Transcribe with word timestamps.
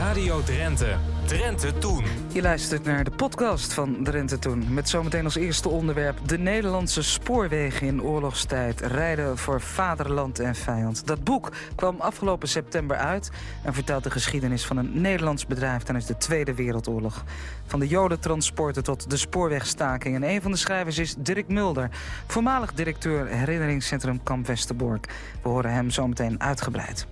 Radio 0.00 0.42
Drenthe. 0.42 0.96
Drenthe 1.26 1.78
Toen. 1.78 2.04
Je 2.32 2.42
luistert 2.42 2.84
naar 2.84 3.04
de 3.04 3.10
podcast 3.10 3.72
van 3.72 4.04
Drenthe 4.04 4.38
Toen. 4.38 4.74
Met 4.74 4.88
zometeen 4.88 5.24
als 5.24 5.34
eerste 5.34 5.68
onderwerp 5.68 6.28
de 6.28 6.38
Nederlandse 6.38 7.02
spoorwegen 7.02 7.86
in 7.86 8.02
oorlogstijd. 8.02 8.80
Rijden 8.80 9.38
voor 9.38 9.60
vaderland 9.60 10.38
en 10.38 10.54
vijand. 10.54 11.06
Dat 11.06 11.24
boek 11.24 11.52
kwam 11.74 12.00
afgelopen 12.00 12.48
september 12.48 12.96
uit... 12.96 13.30
en 13.62 13.74
vertelt 13.74 14.04
de 14.04 14.10
geschiedenis 14.10 14.64
van 14.66 14.76
een 14.76 15.00
Nederlands 15.00 15.46
bedrijf 15.46 15.82
tijdens 15.82 16.06
de 16.06 16.16
Tweede 16.16 16.54
Wereldoorlog. 16.54 17.24
Van 17.66 17.80
de 17.80 17.88
jodentransporten 17.88 18.82
tot 18.82 19.10
de 19.10 19.16
spoorwegstaking. 19.16 20.14
En 20.14 20.22
een 20.22 20.42
van 20.42 20.50
de 20.50 20.56
schrijvers 20.56 20.98
is 20.98 21.14
Dirk 21.18 21.48
Mulder, 21.48 21.90
voormalig 22.26 22.72
directeur 22.72 23.26
herinneringscentrum 23.26 24.22
Kamp 24.22 24.46
Westerbork. 24.46 25.06
We 25.42 25.48
horen 25.48 25.72
hem 25.72 25.90
zometeen 25.90 26.42
uitgebreid. 26.42 27.06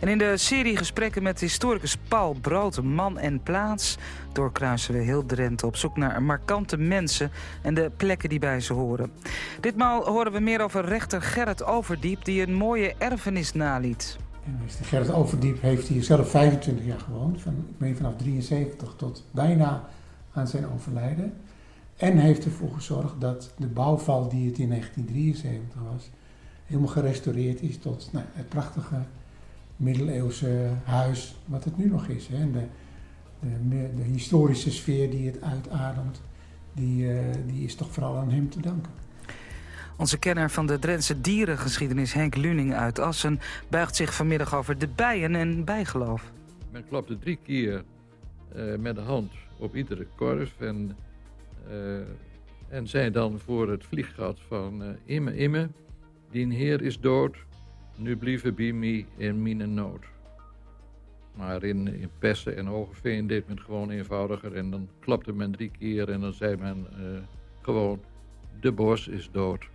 En 0.00 0.08
in 0.08 0.18
de 0.18 0.36
serie 0.36 0.76
gesprekken 0.76 1.22
met 1.22 1.40
historicus 1.40 1.96
Paul 2.08 2.36
Brood, 2.40 2.82
man 2.82 3.18
en 3.18 3.42
plaats... 3.42 3.96
doorkruisen 4.32 4.94
we 4.94 5.00
heel 5.00 5.26
Drenthe 5.26 5.66
op 5.66 5.76
zoek 5.76 5.96
naar 5.96 6.22
markante 6.22 6.76
mensen... 6.76 7.30
en 7.62 7.74
de 7.74 7.90
plekken 7.96 8.28
die 8.28 8.38
bij 8.38 8.60
ze 8.60 8.72
horen. 8.72 9.12
Ditmaal 9.60 10.04
horen 10.04 10.32
we 10.32 10.40
meer 10.40 10.60
over 10.60 10.84
rechter 10.84 11.22
Gerrit 11.22 11.64
Overdiep... 11.64 12.24
die 12.24 12.46
een 12.46 12.54
mooie 12.54 12.94
erfenis 12.98 13.52
naliet. 13.52 14.18
Meester 14.60 14.84
Gerrit 14.84 15.12
Overdiep 15.12 15.60
heeft 15.60 15.88
hier 15.88 16.02
zelf 16.02 16.30
25 16.30 16.84
jaar 16.86 17.00
gewoond. 17.00 17.42
Van, 17.42 17.52
ik 17.52 17.78
meen 17.78 17.96
vanaf 17.96 18.16
73 18.16 18.94
tot 18.96 19.24
bijna 19.30 19.84
aan 20.32 20.48
zijn 20.48 20.66
overlijden. 20.74 21.34
En 21.96 22.18
heeft 22.18 22.44
ervoor 22.44 22.70
gezorgd 22.74 23.20
dat 23.20 23.52
de 23.56 23.66
bouwval 23.66 24.28
die 24.28 24.46
het 24.46 24.58
in 24.58 24.68
1973 24.68 25.80
was... 25.92 26.10
helemaal 26.66 26.88
gerestaureerd 26.88 27.60
is 27.60 27.78
tot 27.78 28.08
nou, 28.12 28.24
het 28.32 28.48
prachtige 28.48 28.96
middeleeuwse 29.76 30.70
huis 30.84 31.34
wat 31.44 31.64
het 31.64 31.76
nu 31.76 31.88
nog 31.88 32.06
is. 32.08 32.28
Hè. 32.28 32.36
En 32.36 32.52
de, 32.52 32.66
de, 33.68 33.90
de, 33.96 34.02
historische 34.02 34.70
sfeer 34.70 35.10
die 35.10 35.26
het 35.26 35.42
uitademt, 35.42 36.22
die, 36.72 37.04
uh, 37.04 37.20
die 37.46 37.64
is 37.64 37.74
toch 37.74 37.92
vooral 37.92 38.16
aan 38.16 38.30
hem 38.30 38.50
te 38.50 38.60
danken. 38.60 38.92
Onze 39.96 40.18
kenner 40.18 40.50
van 40.50 40.66
de 40.66 40.78
Drentse 40.78 41.20
dierengeschiedenis, 41.20 42.12
Henk 42.12 42.36
Luning 42.36 42.74
uit 42.74 42.98
Assen... 42.98 43.40
buigt 43.68 43.96
zich 43.96 44.14
vanmiddag 44.14 44.54
over 44.54 44.78
de 44.78 44.88
bijen 44.88 45.34
en 45.34 45.64
bijgeloof. 45.64 46.32
Men 46.70 46.84
klapte 46.88 47.18
drie 47.18 47.38
keer 47.42 47.84
uh, 48.56 48.76
met 48.76 48.94
de 48.94 49.00
hand 49.00 49.32
op 49.58 49.76
iedere 49.76 50.06
korf... 50.16 50.60
en, 50.60 50.96
uh, 51.70 51.96
en 52.68 52.88
zei 52.88 53.10
dan 53.10 53.38
voor 53.38 53.70
het 53.70 53.84
vlieggat 53.84 54.38
van... 54.48 54.96
Imme, 55.04 55.36
Imme, 55.36 55.68
die 56.30 56.54
heer 56.54 56.82
is 56.82 57.00
dood, 57.00 57.36
nu 57.96 58.16
blieven 58.16 58.54
bij 58.54 58.72
mij 58.72 59.06
in 59.16 59.42
mijn 59.42 59.74
nood. 59.74 60.04
Maar 61.34 61.62
in, 61.62 62.00
in 62.00 62.10
Pessen 62.18 62.56
en 62.56 62.66
Hogeveen 62.66 63.26
deed 63.26 63.48
men 63.48 63.60
gewoon 63.60 63.90
eenvoudiger. 63.90 64.54
En 64.56 64.70
dan 64.70 64.88
klapte 65.00 65.32
men 65.32 65.52
drie 65.52 65.70
keer 65.78 66.10
en 66.10 66.20
dan 66.20 66.32
zei 66.32 66.56
men 66.56 66.86
uh, 66.98 67.18
gewoon... 67.62 68.00
de 68.60 68.72
bos 68.72 69.08
is 69.08 69.28
dood. 69.32 69.68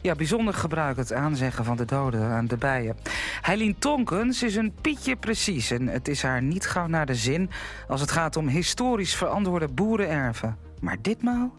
Ja, 0.00 0.14
bijzonder 0.14 0.54
gebruik 0.54 0.96
het 0.96 1.12
aanzeggen 1.12 1.64
van 1.64 1.76
de 1.76 1.84
doden 1.84 2.20
aan 2.20 2.46
de 2.46 2.56
bijen. 2.56 2.96
Heilien 3.40 3.78
Tonkens 3.78 4.42
is 4.42 4.56
een 4.56 4.72
pietje 4.80 5.16
precies. 5.16 5.70
En 5.70 5.88
het 5.88 6.08
is 6.08 6.22
haar 6.22 6.42
niet 6.42 6.66
gauw 6.66 6.86
naar 6.86 7.06
de 7.06 7.14
zin... 7.14 7.50
als 7.88 8.00
het 8.00 8.10
gaat 8.10 8.36
om 8.36 8.48
historisch 8.48 9.14
verantwoorde 9.14 9.68
boerenerven. 9.68 10.56
Maar 10.80 10.96
ditmaal... 11.02 11.54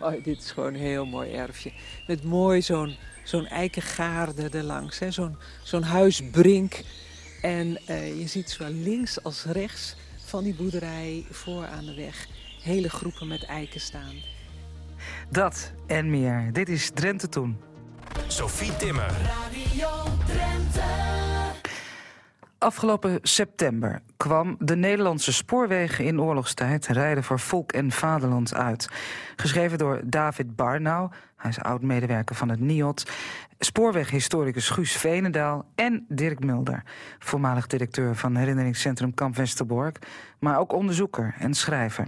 Oh, 0.00 0.24
dit 0.24 0.38
is 0.38 0.50
gewoon 0.50 0.74
een 0.74 0.80
heel 0.80 1.06
mooi 1.06 1.32
erfje. 1.32 1.72
Met 2.06 2.24
mooi 2.24 2.62
zo'n 2.62 2.96
zo'n 3.24 3.46
eikengaarde 3.46 4.48
erlangs. 4.48 5.00
Zo'n 5.08 5.36
zo'n 5.62 5.82
huisbrink. 5.82 6.82
En 7.42 7.78
uh, 7.88 8.20
je 8.20 8.26
ziet 8.26 8.50
zowel 8.50 8.72
links 8.72 9.22
als 9.22 9.44
rechts 9.44 9.96
van 10.24 10.44
die 10.44 10.54
boerderij 10.54 11.24
voor 11.30 11.66
aan 11.66 11.84
de 11.84 11.94
weg... 11.94 12.26
hele 12.62 12.88
groepen 12.90 13.28
met 13.28 13.44
eiken 13.44 13.80
staan. 13.80 14.14
Dat 15.30 15.72
en 15.86 16.10
meer. 16.10 16.50
Dit 16.52 16.68
is 16.68 16.90
Drenthe 16.94 17.28
Toen. 17.28 17.56
Sophie 18.26 18.76
Timmer. 18.76 19.10
Radio 19.10 19.88
Drenthe. 20.26 20.80
Afgelopen 22.58 23.18
september 23.22 24.02
kwam 24.22 24.56
de 24.58 24.76
Nederlandse 24.76 25.32
spoorwegen 25.32 26.04
in 26.04 26.20
oorlogstijd 26.20 26.86
rijden 26.86 27.24
voor 27.24 27.38
volk 27.38 27.72
en 27.72 27.90
vaderland 27.90 28.54
uit. 28.54 28.88
Geschreven 29.36 29.78
door 29.78 30.00
David 30.04 30.56
Barnau, 30.56 31.10
hij 31.36 31.50
is 31.50 31.58
oud-medewerker 31.58 32.36
van 32.36 32.48
het 32.48 32.60
NIOT, 32.60 33.10
spoorweghistoricus 33.58 34.70
Guus 34.70 34.92
Venendaal 34.92 35.64
en 35.74 36.06
Dirk 36.08 36.44
Mulder, 36.44 36.82
voormalig 37.18 37.66
directeur 37.66 38.16
van 38.16 38.36
herinneringscentrum 38.36 39.14
Kamp 39.14 39.36
Westerbork, 39.36 39.98
maar 40.38 40.58
ook 40.58 40.72
onderzoeker 40.72 41.34
en 41.38 41.54
schrijver. 41.54 42.06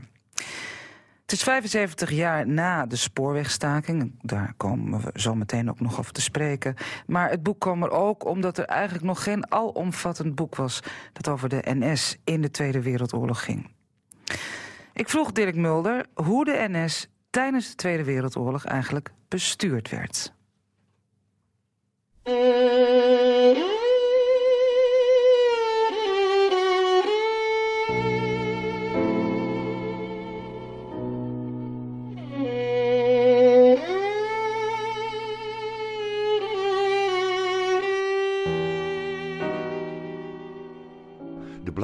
Het 1.24 1.32
is 1.32 1.42
75 1.42 2.10
jaar 2.10 2.48
na 2.48 2.86
de 2.86 2.96
spoorwegstaking. 2.96 4.14
Daar 4.22 4.54
komen 4.56 5.00
we 5.00 5.10
zo 5.20 5.34
meteen 5.34 5.70
ook 5.70 5.80
nog 5.80 5.98
over 5.98 6.12
te 6.12 6.20
spreken. 6.20 6.74
Maar 7.06 7.30
het 7.30 7.42
boek 7.42 7.60
kwam 7.60 7.82
er 7.82 7.90
ook 7.90 8.24
omdat 8.24 8.58
er 8.58 8.64
eigenlijk 8.64 9.04
nog 9.04 9.22
geen 9.22 9.52
alomvattend 9.52 10.34
boek 10.34 10.56
was... 10.56 10.80
dat 11.12 11.28
over 11.28 11.48
de 11.48 11.62
NS 11.64 12.16
in 12.24 12.40
de 12.40 12.50
Tweede 12.50 12.82
Wereldoorlog 12.82 13.44
ging. 13.44 13.70
Ik 14.92 15.08
vroeg 15.08 15.32
Dirk 15.32 15.54
Mulder 15.54 16.06
hoe 16.14 16.44
de 16.44 16.66
NS 16.68 17.08
tijdens 17.30 17.68
de 17.68 17.74
Tweede 17.74 18.04
Wereldoorlog 18.04 18.64
eigenlijk 18.64 19.12
bestuurd 19.28 19.90
werd. 19.90 20.32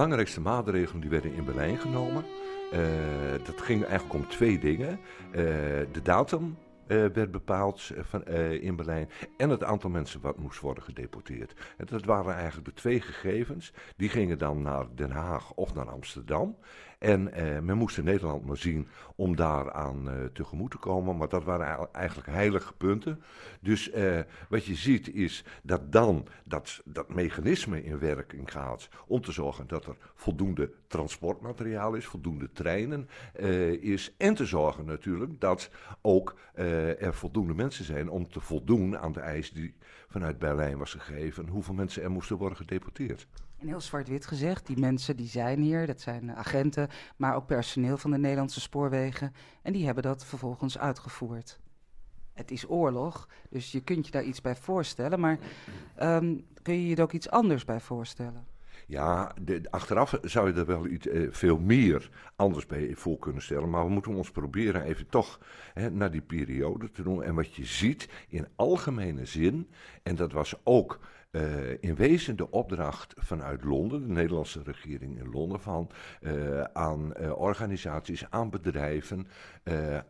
Belangrijkste 0.01 0.41
maatregelen 0.41 1.01
die 1.01 1.11
werden 1.11 1.35
in 1.35 1.45
Berlijn 1.45 1.79
genomen. 1.79 2.25
Uh, 2.73 2.79
dat 3.45 3.61
ging 3.61 3.85
eigenlijk 3.85 4.15
om 4.15 4.29
twee 4.29 4.59
dingen. 4.59 4.91
Uh, 4.91 5.35
de 5.93 6.03
datum 6.03 6.57
uh, 6.87 7.07
werd 7.07 7.31
bepaald 7.31 7.91
van, 8.01 8.25
in 8.61 8.77
Berlijn 8.77 9.09
en 9.37 9.51
het 9.51 9.65
aantal 9.65 9.91
mensen 9.91 10.21
wat 10.21 10.39
moest 10.39 10.61
worden 10.61 10.83
gedeporteerd. 10.83 11.55
En 11.77 11.87
dat 11.87 12.05
waren 12.05 12.35
eigenlijk 12.35 12.67
de 12.67 12.75
twee 12.75 13.01
gegevens. 13.01 13.73
Die 13.97 14.09
gingen 14.09 14.39
dan 14.39 14.63
naar 14.63 14.87
Den 14.95 15.11
Haag 15.11 15.53
of 15.53 15.75
naar 15.75 15.89
Amsterdam. 15.89 16.57
En 17.01 17.33
eh, 17.33 17.59
men 17.59 17.77
moest 17.77 17.99
in 17.99 18.05
Nederland 18.05 18.47
maar 18.47 18.57
zien 18.57 18.89
om 19.17 19.37
daaraan 19.37 20.09
uh, 20.09 20.25
tegemoet 20.25 20.71
te 20.71 20.77
komen. 20.77 21.17
Maar 21.17 21.29
dat 21.29 21.45
waren 21.45 21.89
eigenlijk 21.93 22.29
heilige 22.29 22.73
punten. 22.73 23.23
Dus 23.61 23.91
eh, 23.91 24.19
wat 24.49 24.65
je 24.65 24.75
ziet 24.75 25.15
is 25.15 25.45
dat 25.63 25.93
dan 25.93 26.27
dat, 26.45 26.81
dat 26.85 27.15
mechanisme 27.15 27.85
in 27.85 27.99
werking 27.99 28.53
gaat. 28.53 28.89
Om 29.07 29.21
te 29.21 29.33
zorgen 29.33 29.67
dat 29.67 29.87
er 29.87 29.97
voldoende 30.15 30.73
transportmateriaal 30.87 31.95
is, 31.95 32.07
voldoende 32.07 32.53
treinen 32.53 33.09
uh, 33.41 33.71
is. 33.83 34.15
En 34.17 34.35
te 34.35 34.47
zorgen 34.47 34.85
natuurlijk 34.85 35.41
dat 35.41 35.71
ook 36.01 36.39
er 36.55 37.15
voldoende 37.15 37.55
mensen 37.55 37.85
zijn 37.85 38.09
om 38.11 38.29
te 38.29 38.41
voldoen 38.41 38.99
aan 38.99 39.13
de 39.13 39.21
eis 39.21 39.53
die 39.53 39.75
vanuit 40.09 40.39
Berlijn 40.39 40.79
was 40.79 40.95
gegeven. 40.95 41.49
Hoeveel 41.49 41.75
mensen 41.75 42.03
er 42.03 42.11
moesten 42.11 42.37
worden 42.37 42.57
gedeporteerd. 42.57 43.27
En 43.61 43.69
heel 43.69 43.81
zwart-wit 43.81 44.27
gezegd, 44.27 44.67
die 44.67 44.79
mensen 44.79 45.17
die 45.17 45.27
zijn 45.27 45.61
hier, 45.61 45.87
dat 45.87 46.01
zijn 46.01 46.35
agenten, 46.37 46.89
maar 47.17 47.35
ook 47.35 47.47
personeel 47.47 47.97
van 47.97 48.11
de 48.11 48.19
Nederlandse 48.19 48.61
spoorwegen. 48.61 49.33
En 49.63 49.73
die 49.73 49.85
hebben 49.85 50.03
dat 50.03 50.25
vervolgens 50.25 50.79
uitgevoerd. 50.79 51.59
Het 52.33 52.51
is 52.51 52.69
oorlog, 52.69 53.29
dus 53.51 53.73
je 53.73 53.81
kunt 53.81 54.07
je 54.07 54.13
daar 54.13 54.23
iets 54.23 54.41
bij 54.41 54.57
voorstellen, 54.57 55.21
maar 55.21 55.39
um, 56.03 56.47
kun 56.63 56.75
je 56.75 56.87
je 56.87 56.97
er 56.97 57.03
ook 57.03 57.13
iets 57.13 57.31
anders 57.31 57.65
bij 57.65 57.81
voorstellen? 57.81 58.47
Ja, 58.87 59.35
de, 59.41 59.63
achteraf 59.71 60.19
zou 60.23 60.53
je 60.53 60.61
er 60.61 60.67
wel 60.67 60.87
iets, 60.87 61.07
eh, 61.07 61.27
veel 61.31 61.59
meer 61.59 62.11
anders 62.37 62.67
bij 62.67 62.95
voor 62.95 63.19
kunnen 63.19 63.43
stellen. 63.43 63.71
Maar 63.71 63.85
we 63.85 63.91
moeten 63.91 64.15
ons 64.15 64.31
proberen 64.31 64.83
even 64.83 65.07
toch 65.07 65.41
hè, 65.75 65.91
naar 65.91 66.11
die 66.11 66.21
periode 66.21 66.91
te 66.91 67.03
doen. 67.03 67.23
En 67.23 67.35
wat 67.35 67.55
je 67.55 67.65
ziet 67.65 68.09
in 68.29 68.49
algemene 68.57 69.25
zin, 69.25 69.69
en 70.03 70.17
dat 70.17 70.33
was 70.33 70.55
ook 70.63 70.99
uh, 71.31 71.71
in 71.81 71.95
wezen 71.95 72.37
de 72.37 72.51
opdracht 72.51 73.15
vanuit 73.17 73.65
Londen, 73.65 74.07
de 74.07 74.13
Nederlandse 74.13 74.63
regering 74.63 75.19
in 75.19 75.31
Londen, 75.31 75.61
van 75.61 75.91
uh, 76.21 76.61
aan 76.63 77.13
uh, 77.21 77.39
organisaties, 77.39 78.31
aan 78.31 78.51
bedrijven, 78.51 79.27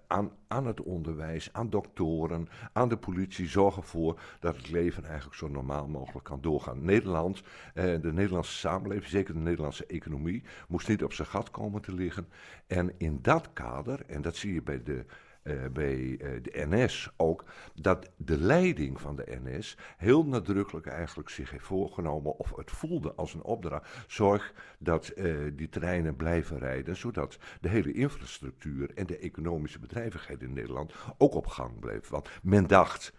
aan, 0.06 0.30
aan 0.48 0.66
het 0.66 0.82
onderwijs, 0.82 1.52
aan 1.52 1.70
doktoren, 1.70 2.48
aan 2.72 2.88
de 2.88 2.96
politie, 2.96 3.48
zorgen 3.48 3.82
voor 3.82 4.20
dat 4.40 4.56
het 4.56 4.70
leven 4.70 5.04
eigenlijk 5.04 5.36
zo 5.36 5.48
normaal 5.48 5.88
mogelijk 5.88 6.24
kan 6.24 6.40
doorgaan. 6.40 6.84
Nederland, 6.84 7.42
de 7.74 8.10
Nederlandse 8.12 8.56
samenleving, 8.56 9.10
zeker 9.10 9.34
de 9.34 9.40
Nederlandse 9.40 9.86
economie, 9.86 10.42
moest 10.68 10.88
niet 10.88 11.04
op 11.04 11.12
zijn 11.12 11.28
gat 11.28 11.50
komen 11.50 11.82
te 11.82 11.94
liggen. 11.94 12.28
En 12.66 12.92
in 12.98 13.18
dat 13.22 13.52
kader, 13.52 14.02
en 14.06 14.22
dat 14.22 14.36
zie 14.36 14.54
je 14.54 14.62
bij 14.62 14.82
de 14.82 15.04
eh, 15.42 15.54
bij 15.72 16.16
eh, 16.18 16.42
de 16.42 16.66
NS 16.68 17.10
ook, 17.16 17.44
dat 17.74 18.10
de 18.16 18.38
leiding 18.38 19.00
van 19.00 19.16
de 19.16 19.38
NS 19.44 19.76
heel 19.96 20.24
nadrukkelijk 20.24 20.86
eigenlijk 20.86 21.28
zich 21.28 21.50
heeft 21.50 21.64
voorgenomen, 21.64 22.38
of 22.38 22.56
het 22.56 22.70
voelde 22.70 23.14
als 23.14 23.34
een 23.34 23.42
opdracht, 23.42 24.04
zorg 24.06 24.52
dat 24.78 25.08
eh, 25.08 25.34
die 25.52 25.68
treinen 25.68 26.16
blijven 26.16 26.58
rijden, 26.58 26.96
zodat 26.96 27.38
de 27.60 27.68
hele 27.68 27.92
infrastructuur 27.92 28.90
en 28.94 29.06
de 29.06 29.18
economische 29.18 29.78
bedrijvigheid 29.78 30.42
in 30.42 30.52
Nederland 30.52 30.92
ook 31.18 31.34
op 31.34 31.46
gang 31.46 31.78
bleef. 31.78 32.08
Want 32.08 32.28
men 32.42 32.66
dacht, 32.66 33.12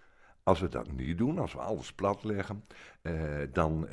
als 0.44 0.60
we 0.60 0.68
dat 0.68 0.92
niet 0.92 1.18
doen, 1.18 1.40
als 1.40 1.54
we 1.54 1.60
alles 1.60 1.94
platleggen, 1.94 2.66
dan 3.52 3.88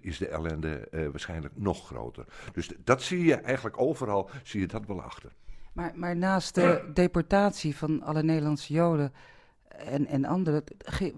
is 0.00 0.18
de 0.18 0.28
ellende 0.28 0.88
waarschijnlijk 0.90 1.56
nog 1.56 1.86
groter. 1.86 2.24
Dus 2.52 2.72
dat 2.84 3.02
zie 3.02 3.24
je 3.24 3.34
eigenlijk 3.34 3.80
overal, 3.80 4.30
zie 4.42 4.60
je 4.60 4.66
dat 4.66 4.86
wel 4.86 5.02
achter. 5.02 5.32
Maar, 5.94 6.16
naast 6.16 6.54
de 6.54 6.90
deportatie 6.94 7.76
van 7.76 8.02
alle 8.02 8.22
Nederlandse 8.22 8.72
Joden 8.72 9.12
en, 9.68 10.06
en 10.06 10.24
anderen, 10.24 10.64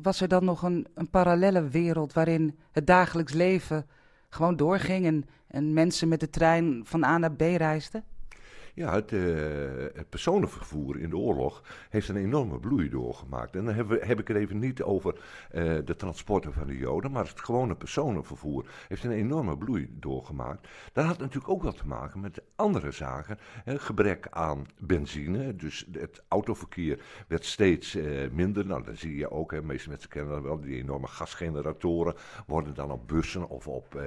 was 0.02 0.20
er 0.20 0.28
dan 0.28 0.44
nog 0.44 0.62
een, 0.62 0.86
een 0.94 1.10
parallele 1.10 1.68
wereld 1.68 2.12
waarin 2.12 2.58
het 2.72 2.86
dagelijks 2.86 3.32
leven 3.32 3.86
gewoon 4.28 4.56
doorging 4.56 5.06
en, 5.06 5.24
en 5.46 5.72
mensen 5.72 6.08
met 6.08 6.20
de 6.20 6.30
trein 6.30 6.82
van 6.84 7.04
A 7.04 7.18
naar 7.18 7.32
B 7.32 7.40
reisden? 7.40 8.04
Ja, 8.80 8.94
het, 8.94 9.12
uh, 9.12 9.20
het, 9.94 10.08
personenvervoer 10.08 10.98
in 10.98 11.10
de 11.10 11.16
oorlog 11.16 11.62
heeft 11.90 12.08
een 12.08 12.16
enorme 12.16 12.58
bloei 12.58 12.88
doorgemaakt. 12.88 13.56
En 13.56 13.64
dan 13.64 13.74
heb, 13.74 14.02
heb 14.02 14.20
ik 14.20 14.28
het 14.28 14.36
even 14.36 14.58
niet 14.58 14.82
over 14.82 15.14
uh, 15.14 15.78
de 15.84 15.96
transporten 15.96 16.52
van 16.52 16.66
de 16.66 16.76
Joden, 16.76 17.10
maar 17.10 17.26
het 17.26 17.40
gewone 17.40 17.76
personenvervoer 17.76 18.66
heeft 18.88 19.04
een 19.04 19.10
enorme 19.10 19.58
bloei 19.58 19.88
doorgemaakt. 19.92 20.68
Dat 20.92 21.04
had 21.04 21.18
natuurlijk 21.18 21.48
ook 21.48 21.62
wel 21.62 21.72
te 21.72 21.86
maken 21.86 22.20
met 22.20 22.42
andere 22.56 22.90
zaken. 22.90 23.38
Hè, 23.64 23.78
gebrek 23.78 24.26
aan 24.30 24.66
benzine, 24.78 25.56
dus 25.56 25.86
het 25.92 26.22
autoverkeer 26.28 27.02
werd 27.28 27.44
steeds 27.44 27.94
uh, 27.94 28.30
minder. 28.30 28.66
Nou, 28.66 28.84
dat 28.84 28.96
zie 28.96 29.16
je 29.16 29.30
ook, 29.30 29.52
hè, 29.52 29.62
meeste 29.62 29.88
mensen 29.88 30.08
kennen 30.08 30.32
dat 30.32 30.42
wel, 30.42 30.60
die 30.60 30.76
enorme 30.76 31.06
gasgeneratoren 31.06 32.14
worden 32.46 32.74
dan 32.74 32.90
op 32.90 33.08
bussen 33.08 33.48
of 33.48 33.68
op 33.68 34.00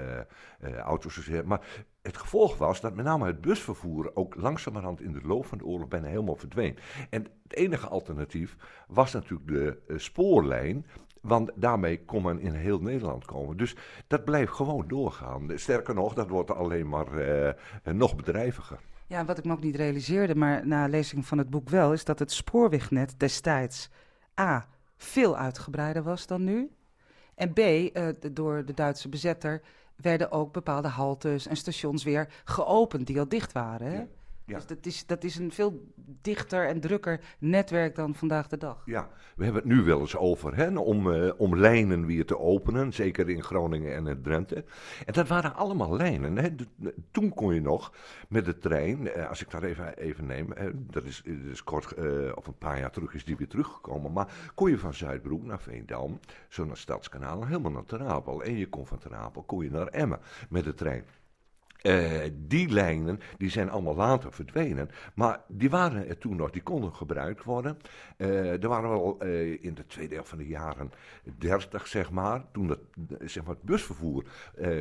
auto's 0.83 1.13
gezet. 1.13 1.45
Maar 1.45 1.61
het 2.03 2.17
gevolg 2.17 2.57
was 2.57 2.81
dat 2.81 2.95
met 2.95 3.05
name 3.05 3.25
het 3.25 3.41
busvervoer 3.41 4.11
ook 4.13 4.35
langzamerhand 4.35 5.01
in 5.01 5.11
de 5.11 5.21
loop 5.23 5.45
van 5.45 5.57
de 5.57 5.65
oorlog 5.65 5.87
bijna 5.87 6.07
helemaal 6.07 6.35
verdween. 6.35 6.77
En 7.09 7.27
het 7.43 7.55
enige 7.55 7.87
alternatief 7.87 8.55
was 8.87 9.13
natuurlijk 9.13 9.49
de 9.49 9.81
uh, 9.87 9.97
spoorlijn. 9.97 10.85
Want 11.21 11.51
daarmee 11.55 12.05
kon 12.05 12.23
men 12.23 12.39
in 12.39 12.53
heel 12.53 12.79
Nederland 12.79 13.25
komen. 13.25 13.57
Dus 13.57 13.75
dat 14.07 14.25
blijft 14.25 14.51
gewoon 14.51 14.87
doorgaan. 14.87 15.51
Sterker 15.55 15.93
nog, 15.93 16.13
dat 16.13 16.29
wordt 16.29 16.51
alleen 16.51 16.89
maar 16.89 17.07
uh, 17.13 17.49
nog 17.93 18.15
bedrijviger. 18.15 18.79
Ja, 19.07 19.25
wat 19.25 19.37
ik 19.37 19.45
me 19.45 19.51
ook 19.51 19.63
niet 19.63 19.75
realiseerde, 19.75 20.35
maar 20.35 20.67
na 20.67 20.87
lezing 20.87 21.25
van 21.25 21.37
het 21.37 21.49
boek 21.49 21.69
wel, 21.69 21.93
is 21.93 22.05
dat 22.05 22.19
het 22.19 22.31
spoorwegnet 22.31 23.19
destijds 23.19 23.89
A. 24.39 24.67
veel 24.97 25.37
uitgebreider 25.37 26.03
was 26.03 26.27
dan 26.27 26.43
nu. 26.43 26.71
En 27.35 27.53
B. 27.53 27.59
Door 28.35 28.65
de 28.65 28.73
Duitse 28.73 29.09
bezetter 29.09 29.61
werden 29.95 30.31
ook 30.31 30.53
bepaalde 30.53 30.87
haltes 30.87 31.47
en 31.47 31.57
stations 31.57 32.03
weer 32.03 32.29
geopend 32.43 33.07
die 33.07 33.19
al 33.19 33.27
dicht 33.27 33.51
waren. 33.51 34.09
Ja. 34.45 34.55
Dus 34.55 34.65
dat 34.65 34.85
is, 34.85 35.05
dat 35.05 35.23
is 35.23 35.35
een 35.35 35.51
veel 35.51 35.91
dichter 36.21 36.67
en 36.67 36.79
drukker 36.79 37.19
netwerk 37.39 37.95
dan 37.95 38.15
vandaag 38.15 38.47
de 38.47 38.57
dag. 38.57 38.81
Ja, 38.85 39.09
we 39.35 39.43
hebben 39.43 39.61
het 39.61 39.71
nu 39.71 39.81
wel 39.81 39.99
eens 39.99 40.15
over 40.15 40.55
hè, 40.55 40.77
om, 40.77 41.07
uh, 41.07 41.31
om 41.37 41.57
lijnen 41.57 42.05
weer 42.05 42.25
te 42.25 42.39
openen, 42.39 42.93
zeker 42.93 43.29
in 43.29 43.43
Groningen 43.43 43.95
en 43.95 44.07
in 44.07 44.21
Drenthe. 44.21 44.65
En 45.05 45.13
dat 45.13 45.27
waren 45.27 45.55
allemaal 45.55 45.95
lijnen. 45.95 46.37
Hè. 46.37 46.55
De, 46.55 46.93
toen 47.11 47.33
kon 47.33 47.53
je 47.53 47.61
nog 47.61 47.93
met 48.29 48.45
de 48.45 48.57
trein, 48.57 49.01
uh, 49.01 49.29
als 49.29 49.41
ik 49.41 49.51
dat 49.51 49.63
even, 49.63 49.97
even 49.97 50.25
neem, 50.25 50.47
uh, 50.57 50.69
dat, 50.73 51.03
is, 51.03 51.63
kort, 51.63 51.93
of 52.35 52.47
een 52.47 52.57
paar 52.57 52.79
jaar 52.79 52.91
terug 52.91 53.13
is 53.13 53.25
die 53.25 53.37
weer 53.37 53.47
teruggekomen, 53.47 54.11
maar 54.11 54.51
kon 54.55 54.69
je 54.69 54.77
van 54.77 54.93
Zuidbroek 54.93 55.43
naar 55.43 55.61
Veendam, 55.61 56.19
zo 56.49 56.65
naar 56.65 56.77
Stadskanaal, 56.77 57.45
helemaal 57.45 57.71
naar 57.71 57.85
Terapel. 57.85 58.43
En 58.43 58.57
je 58.57 58.69
kon 58.69 58.85
van 58.85 58.97
Terapel 58.97 59.43
kon 59.43 59.63
je 59.63 59.71
naar 59.71 59.87
Emmen 59.87 60.19
met 60.49 60.63
de 60.63 60.73
trein. 60.73 61.03
Uh, 61.83 62.11
die 62.35 62.69
lijnen 62.69 63.19
die 63.37 63.49
zijn 63.49 63.69
allemaal 63.69 63.95
later 63.95 64.33
verdwenen. 64.33 64.89
Maar 65.15 65.41
die 65.47 65.69
waren 65.69 66.07
er 66.07 66.17
toen 66.17 66.35
nog, 66.35 66.51
die 66.51 66.61
konden 66.61 66.93
gebruikt 66.93 67.43
worden. 67.43 67.77
Uh, 68.17 68.63
er 68.63 68.67
waren 68.67 68.89
wel 68.89 69.17
uh, 69.23 69.63
in 69.63 69.73
de 69.73 69.85
tweede 69.85 70.13
helft 70.13 70.29
van 70.29 70.37
de 70.37 70.47
jaren 70.47 70.91
30, 71.37 71.87
zeg 71.87 72.11
maar, 72.11 72.45
toen 72.51 72.69
het, 72.69 72.79
zeg 73.19 73.43
maar, 73.43 73.55
het 73.55 73.63
busvervoer 73.63 74.23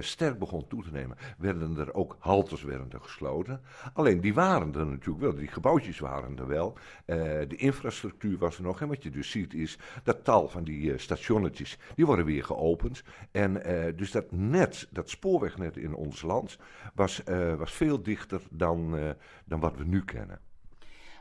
sterk 0.00 0.38
begon 0.38 0.66
toe 0.68 0.82
te 0.82 0.92
nemen, 0.92 1.16
werden 1.38 1.78
er 1.78 1.94
ook 1.94 2.16
haltes 2.18 2.62
werden 2.62 2.90
er 2.92 3.00
gesloten. 3.00 3.60
Alleen 3.92 4.20
die 4.20 4.34
waren 4.34 4.74
er 4.74 4.86
natuurlijk 4.86 5.20
wel, 5.20 5.34
die 5.34 5.48
gebouwtjes 5.48 5.98
waren 5.98 6.38
er 6.38 6.46
wel. 6.46 6.78
de 7.06 7.56
infrastructuur 7.56 8.38
was 8.38 8.56
er 8.56 8.62
nog. 8.62 8.80
En 8.80 8.88
wat 8.88 9.02
je 9.02 9.10
dus 9.10 9.30
ziet 9.30 9.54
is 9.54 9.78
dat 10.02 10.24
tal 10.24 10.48
van 10.48 10.64
die 10.64 10.98
stationnetjes, 10.98 11.78
die 11.94 12.06
worden 12.06 12.24
weer 12.24 12.44
geopend. 12.44 13.02
En 13.30 13.62
dus 13.96 14.10
dat 14.10 14.32
net, 14.32 14.88
dat 14.90 15.10
spoorwegnet 15.10 15.76
in 15.76 15.94
ons 15.94 16.22
land 16.22 16.58
was, 16.92 17.22
uh, 17.28 17.54
was 17.54 17.72
veel 17.72 18.02
dichter 18.02 18.42
dan, 18.50 18.94
uh, 18.94 19.10
dan 19.44 19.60
wat 19.60 19.76
we 19.76 19.84
nu 19.84 20.04
kennen. 20.04 20.40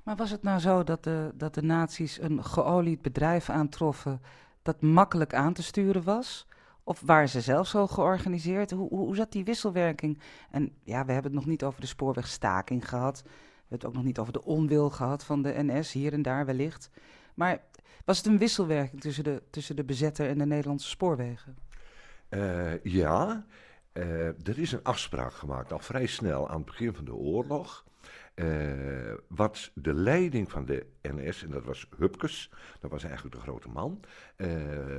Maar 0.04 0.16
was 0.16 0.32
het 0.32 0.44
nou 0.44 0.60
zo 0.60 0.84
dat 0.84 1.04
de, 1.04 1.32
dat 1.34 1.54
de 1.54 1.64
nazi's 1.64 2.22
een 2.22 2.44
geolied 2.44 3.02
bedrijf 3.02 3.50
aantroffen 3.50 4.22
dat 4.62 4.82
makkelijk 4.82 5.34
aan 5.34 5.54
te 5.54 5.64
sturen 5.64 6.04
was? 6.04 6.48
Of 6.84 7.02
waren 7.06 7.30
ze 7.30 7.42
zelf 7.42 7.68
zo 7.68 7.88
georganiseerd? 7.88 8.72
Hoe, 8.72 8.90
hoe, 8.90 9.06
hoe 9.06 9.16
zat 9.16 9.32
die 9.32 9.44
wisselwerking? 9.44 10.20
En 10.52 10.72
ja, 10.84 11.06
we 11.06 11.12
hebben 11.12 11.32
het 11.32 11.40
nog 11.40 11.50
niet 11.50 11.64
over 11.64 11.82
de 11.82 11.88
spoorwegstaking 11.88 12.90
gehad. 12.90 13.22
We 13.22 13.30
hebben 13.60 13.78
het 13.78 13.86
ook 13.86 13.94
nog 13.94 14.04
niet 14.04 14.20
over 14.20 14.34
de 14.34 14.44
onwil 14.44 14.90
gehad 14.90 15.24
van 15.24 15.42
de 15.42 15.54
NS, 15.58 15.92
hier 15.92 16.14
en 16.14 16.22
daar 16.22 16.46
wellicht. 16.46 16.90
Maar 17.34 17.62
was 18.06 18.18
het 18.18 18.26
een 18.26 18.38
wisselwerking 18.38 19.02
tussen 19.02 19.24
de, 19.24 19.44
tussen 19.50 19.76
de 19.76 19.84
bezetter 19.84 20.28
en 20.28 20.38
de 20.38 20.46
Nederlandse 20.46 20.90
spoorwegen? 20.90 21.58
Uh, 22.30 22.84
ja, 22.84 23.46
uh, 23.94 24.48
er 24.48 24.60
is 24.60 24.72
een 24.72 24.84
afspraak 24.84 25.34
gemaakt 25.34 25.72
al 25.72 25.80
vrij 25.80 26.06
snel 26.06 26.50
aan 26.50 26.58
het 26.58 26.66
begin 26.66 26.94
van 26.94 27.06
de 27.06 27.14
oorlog. 27.14 27.86
Uh, 28.36 29.14
wat 29.28 29.72
de 29.74 29.94
leiding 29.94 30.52
van 30.52 30.66
de 30.66 30.86
NS, 31.02 31.44
en 31.44 31.52
dat 31.52 31.64
was 31.64 31.88
Hupkes, 31.98 32.52
dat 32.80 32.92
was 32.92 33.04
eigenlijk 33.04 33.36
de 33.36 33.42
grote 33.42 33.70
man, 33.70 34.00
uh, 34.38 34.48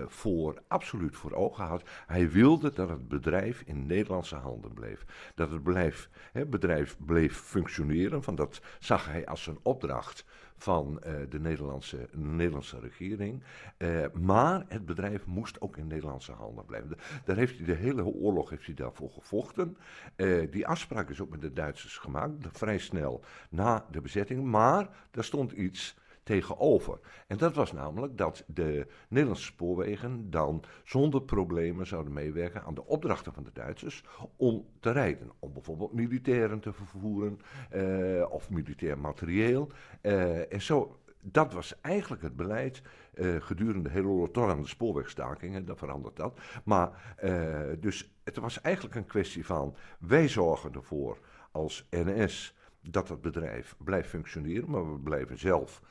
voor 0.06 0.62
absoluut 0.68 1.16
voor 1.16 1.32
ogen 1.32 1.64
had. 1.64 1.82
Hij 2.06 2.30
wilde 2.30 2.72
dat 2.72 2.88
het 2.88 3.08
bedrijf 3.08 3.62
in 3.66 3.86
Nederlandse 3.86 4.36
handen 4.36 4.72
bleef. 4.72 5.04
Dat 5.34 5.50
het 5.50 5.62
bedrijf, 5.62 6.08
hè, 6.32 6.46
bedrijf 6.46 6.96
bleef 6.98 7.36
functioneren, 7.36 8.22
van 8.22 8.34
dat 8.34 8.60
zag 8.78 9.06
hij 9.06 9.26
als 9.26 9.46
een 9.46 9.58
opdracht 9.62 10.24
van 10.62 11.02
uh, 11.06 11.12
de 11.28 11.40
Nederlandse, 11.40 12.08
Nederlandse 12.12 12.80
regering. 12.80 13.42
Uh, 13.78 14.06
maar 14.12 14.64
het 14.68 14.86
bedrijf 14.86 15.26
moest 15.26 15.60
ook 15.60 15.76
in 15.76 15.86
Nederlandse 15.86 16.32
handen 16.32 16.64
blijven. 16.64 16.98
Daar 17.24 17.36
heeft 17.36 17.56
hij 17.56 17.66
de 17.66 17.74
hele 17.74 18.04
oorlog 18.04 18.50
heeft 18.50 18.66
hij 18.66 18.74
daarvoor 18.74 19.10
gevochten. 19.10 19.76
Uh, 20.16 20.50
die 20.50 20.66
afspraak 20.66 21.10
is 21.10 21.20
ook 21.20 21.30
met 21.30 21.40
de 21.40 21.52
Duitsers 21.52 21.98
gemaakt, 21.98 22.46
vrij 22.52 22.78
snel 22.78 23.24
na 23.50 23.86
de 23.90 24.00
bezetting. 24.00 24.44
Maar 24.44 24.88
daar 25.10 25.24
stond 25.24 25.52
iets 25.52 25.96
tegenover. 26.22 26.98
En 27.26 27.36
dat 27.36 27.54
was 27.54 27.72
namelijk 27.72 28.18
dat 28.18 28.44
de 28.46 28.86
Nederlandse 29.08 29.44
spoorwegen 29.44 30.30
dan 30.30 30.64
zonder 30.84 31.22
problemen 31.22 31.86
zouden 31.86 32.12
meewerken 32.12 32.64
aan 32.64 32.74
de 32.74 32.86
opdrachten 32.86 33.32
van 33.32 33.42
de 33.42 33.52
Duitsers 33.52 34.04
om 34.36 34.66
te 34.80 34.90
rijden. 34.90 35.30
Om 35.38 35.52
bijvoorbeeld 35.52 35.92
militairen 35.92 36.60
te 36.60 36.72
vervoeren 36.72 37.40
uh, 37.74 38.30
of 38.30 38.50
militair 38.50 38.98
materieel. 38.98 39.68
Uh, 40.02 40.52
en 40.52 40.62
zo 40.62 40.96
dat 41.24 41.52
was 41.52 41.80
eigenlijk 41.80 42.22
het 42.22 42.36
beleid 42.36 42.82
uh, 43.14 43.40
gedurende 43.40 43.82
de 43.82 43.94
hele 43.94 44.06
oorlog, 44.06 44.50
aan 44.50 44.62
de 44.62 44.68
spoorwegstakingen, 44.68 45.64
dan 45.64 45.76
verandert 45.76 46.16
dat. 46.16 46.40
Maar 46.64 47.16
dus 47.80 48.14
het 48.24 48.36
was 48.36 48.60
eigenlijk 48.60 48.94
een 48.94 49.06
kwestie 49.06 49.46
van, 49.46 49.76
wij 49.98 50.28
zorgen 50.28 50.72
ervoor 50.72 51.18
als 51.50 51.86
NS 51.90 52.54
dat 52.80 53.08
het 53.08 53.20
bedrijf 53.20 53.76
blijft 53.78 54.08
functioneren, 54.08 54.70
maar 54.70 54.92
we 54.92 54.98
blijven 54.98 55.38
zelf 55.38 55.82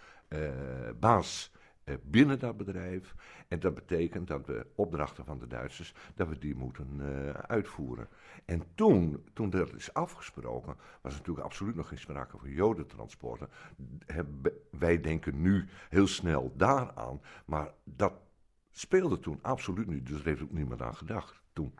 baas 0.99 1.51
uh, 1.85 1.95
binnen 2.03 2.39
dat 2.39 2.57
bedrijf. 2.57 3.15
En 3.47 3.59
dat 3.59 3.73
betekent 3.73 4.27
dat 4.27 4.45
we 4.45 4.67
opdrachten 4.75 5.25
van 5.25 5.39
de 5.39 5.47
Duitsers, 5.47 5.93
dat 6.15 6.27
we 6.27 6.37
die 6.37 6.55
moeten 6.55 6.87
uh, 6.99 7.29
uitvoeren. 7.29 8.07
En 8.45 8.63
toen, 8.75 9.25
toen 9.33 9.49
dat 9.49 9.73
is 9.73 9.93
afgesproken, 9.93 10.75
was 11.01 11.13
natuurlijk 11.13 11.45
absoluut 11.45 11.75
nog 11.75 11.87
geen 11.87 11.97
sprake 11.97 12.37
van 12.37 12.49
jodentransporten. 12.49 13.49
Wij 14.69 15.01
denken 15.01 15.41
nu 15.41 15.67
heel 15.89 16.07
snel 16.07 16.53
daaraan, 16.55 17.21
maar 17.45 17.73
dat 17.83 18.13
speelde 18.69 19.19
toen 19.19 19.39
absoluut 19.41 19.87
niet. 19.87 20.07
Dus 20.07 20.19
er 20.19 20.25
heeft 20.25 20.41
ook 20.41 20.51
niemand 20.51 20.81
aan 20.81 20.95
gedacht 20.95 21.41
toen. 21.53 21.73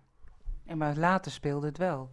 En 0.71 0.77
maar 0.77 0.95
later 0.95 1.31
speelde 1.31 1.67
het 1.67 1.77
wel. 1.77 2.09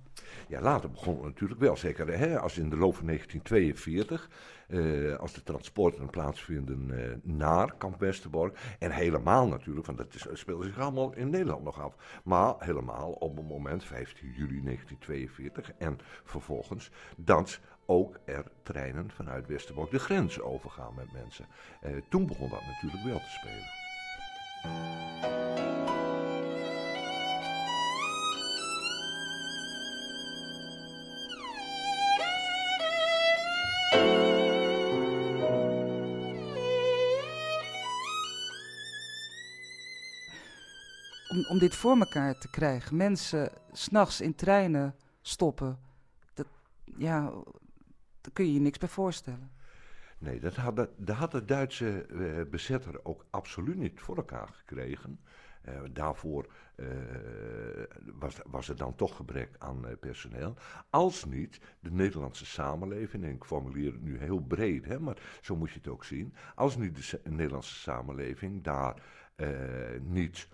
Ja, 0.49 0.61
later 0.61 0.91
begon 0.91 1.15
het 1.15 1.25
natuurlijk 1.25 1.61
wel. 1.61 1.77
Zeker 1.77 2.19
hè, 2.19 2.39
als 2.39 2.59
in 2.59 2.71
de 2.71 2.77
loop 2.77 2.97
van 2.97 3.07
1942, 3.07 4.31
eh, 4.69 5.17
als 5.17 5.33
de 5.33 5.43
transporten 5.43 6.11
plaatsvinden 6.11 6.91
eh, 6.91 7.17
naar 7.23 7.75
Kamp 7.77 8.01
Westerbork. 8.01 8.59
En 8.79 8.91
helemaal 8.91 9.49
natuurlijk, 9.49 9.87
want 9.87 9.99
dat 9.99 10.15
is, 10.15 10.27
speelde 10.33 10.65
zich 10.65 10.79
allemaal 10.79 11.15
in 11.15 11.31
Nederland 11.31 11.65
nog 11.65 11.81
af. 11.81 12.21
Maar 12.25 12.55
helemaal 12.59 13.11
op 13.11 13.37
het 13.37 13.49
moment, 13.49 13.85
15 13.85 14.29
juli 14.29 14.63
1942. 14.63 15.73
En 15.79 15.99
vervolgens 16.25 16.91
dat 17.17 17.61
ook 17.87 18.19
er 18.25 18.45
treinen 18.63 19.11
vanuit 19.11 19.47
Westerbork 19.47 19.91
de 19.91 19.99
grens 19.99 20.41
overgaan 20.41 20.95
met 20.95 21.13
mensen. 21.13 21.47
Eh, 21.81 21.93
toen 22.09 22.27
begon 22.27 22.49
dat 22.49 22.63
natuurlijk 22.67 23.05
wel 23.05 23.19
te 23.19 23.31
spelen. 23.31 23.77
Om, 41.49 41.59
dit 41.59 41.75
voor 41.75 41.99
elkaar 41.99 42.39
te 42.39 42.51
krijgen, 42.51 42.97
mensen 42.97 43.53
s'nachts 43.73 44.21
in 44.21 44.35
treinen 44.35 44.95
stoppen, 45.21 45.79
dat, 46.35 46.47
ja, 46.97 47.21
daar 48.21 48.33
kun 48.33 48.47
je 48.47 48.53
je 48.53 48.61
niks 48.61 48.79
bij 48.79 48.89
voorstellen. 48.89 49.51
Nee, 50.19 50.41
dat 50.41 50.55
had 50.55 50.77
de, 50.77 50.89
dat 50.97 51.49
Duitse 51.49 52.03
eh, 52.03 52.51
bezetter 52.51 53.05
ook 53.05 53.27
absoluut 53.31 53.77
niet 53.77 54.01
voor 54.01 54.17
elkaar 54.17 54.49
gekregen. 54.53 55.21
Eh, 55.63 55.81
daarvoor 55.93 56.53
eh, 56.75 56.87
was, 58.19 58.37
was 58.47 58.69
er 58.69 58.77
dan 58.77 58.95
toch 58.95 59.17
gebrek 59.17 59.55
aan 59.59 59.85
personeel. 60.01 60.55
Als 60.91 61.25
niet 61.25 61.61
de 61.81 61.91
Nederlandse 61.91 62.47
samenleving, 62.47 63.25
en 63.25 63.35
ik 63.35 63.45
formuleer 63.45 63.93
het 63.93 64.03
nu 64.03 64.19
heel 64.19 64.41
breed, 64.41 64.85
hè, 64.85 65.01
maar 65.01 65.39
zo 65.41 65.57
moet 65.57 65.71
je 65.71 65.79
het 65.79 65.89
ook 65.89 66.05
zien. 66.05 66.35
Als 66.55 66.77
niet 66.77 67.11
de 67.25 67.31
Nederlandse 67.31 67.75
samenleving 67.75 68.63
daar 68.63 69.03
niet 70.03 70.49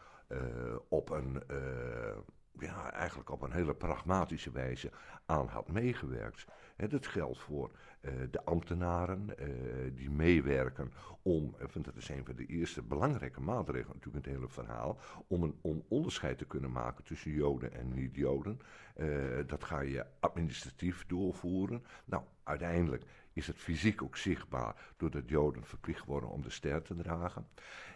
op 0.89 1.11
een, 1.11 1.43
eh, 1.47 2.17
ja, 2.59 2.93
eigenlijk 2.93 3.31
op 3.31 3.43
een 3.43 3.53
hele 3.53 3.75
pragmatische 3.75 4.51
wijze 4.51 4.91
aan 5.27 5.47
had 5.47 5.69
meegewerkt. 5.69 6.45
Hè, 6.77 6.89
dat 6.89 7.07
geldt 7.07 7.39
voor 7.39 7.71
eh, 8.01 8.13
de 8.31 8.45
ambtenaren 8.45 9.39
eh, 9.39 9.49
die 9.95 10.11
meewerken 10.11 10.93
om, 11.23 11.55
eh, 11.59 11.67
want 11.73 11.85
dat 11.85 11.97
is 11.97 12.09
een 12.09 12.25
van 12.25 12.37
de 12.37 12.47
eerste 12.47 12.83
belangrijke 12.83 13.41
maatregelen 13.41 13.97
natuurlijk 13.97 14.27
in 14.27 14.33
het 14.33 14.41
hele 14.41 14.53
verhaal, 14.53 14.99
om 15.27 15.43
een 15.43 15.59
om 15.61 15.85
onderscheid 15.89 16.39
te 16.39 16.45
kunnen 16.45 16.73
maken 16.73 17.05
tussen 17.05 17.31
Joden 17.31 17.73
en 17.73 17.93
niet-Joden. 17.93 18.61
Eh, 18.95 19.09
dat 19.47 19.65
ga 19.65 19.81
je 19.81 20.07
administratief 20.21 21.07
doorvoeren. 21.07 21.85
Nou, 22.05 22.23
uiteindelijk 22.43 23.05
is 23.33 23.47
het 23.47 23.57
fysiek 23.57 24.03
ook 24.03 24.17
zichtbaar 24.17 24.93
doordat 24.97 25.29
Joden 25.29 25.65
verplicht 25.65 26.05
worden 26.05 26.31
om 26.31 26.43
de 26.43 26.51
ster 26.51 26.83
te 26.83 26.95
dragen. 26.95 27.47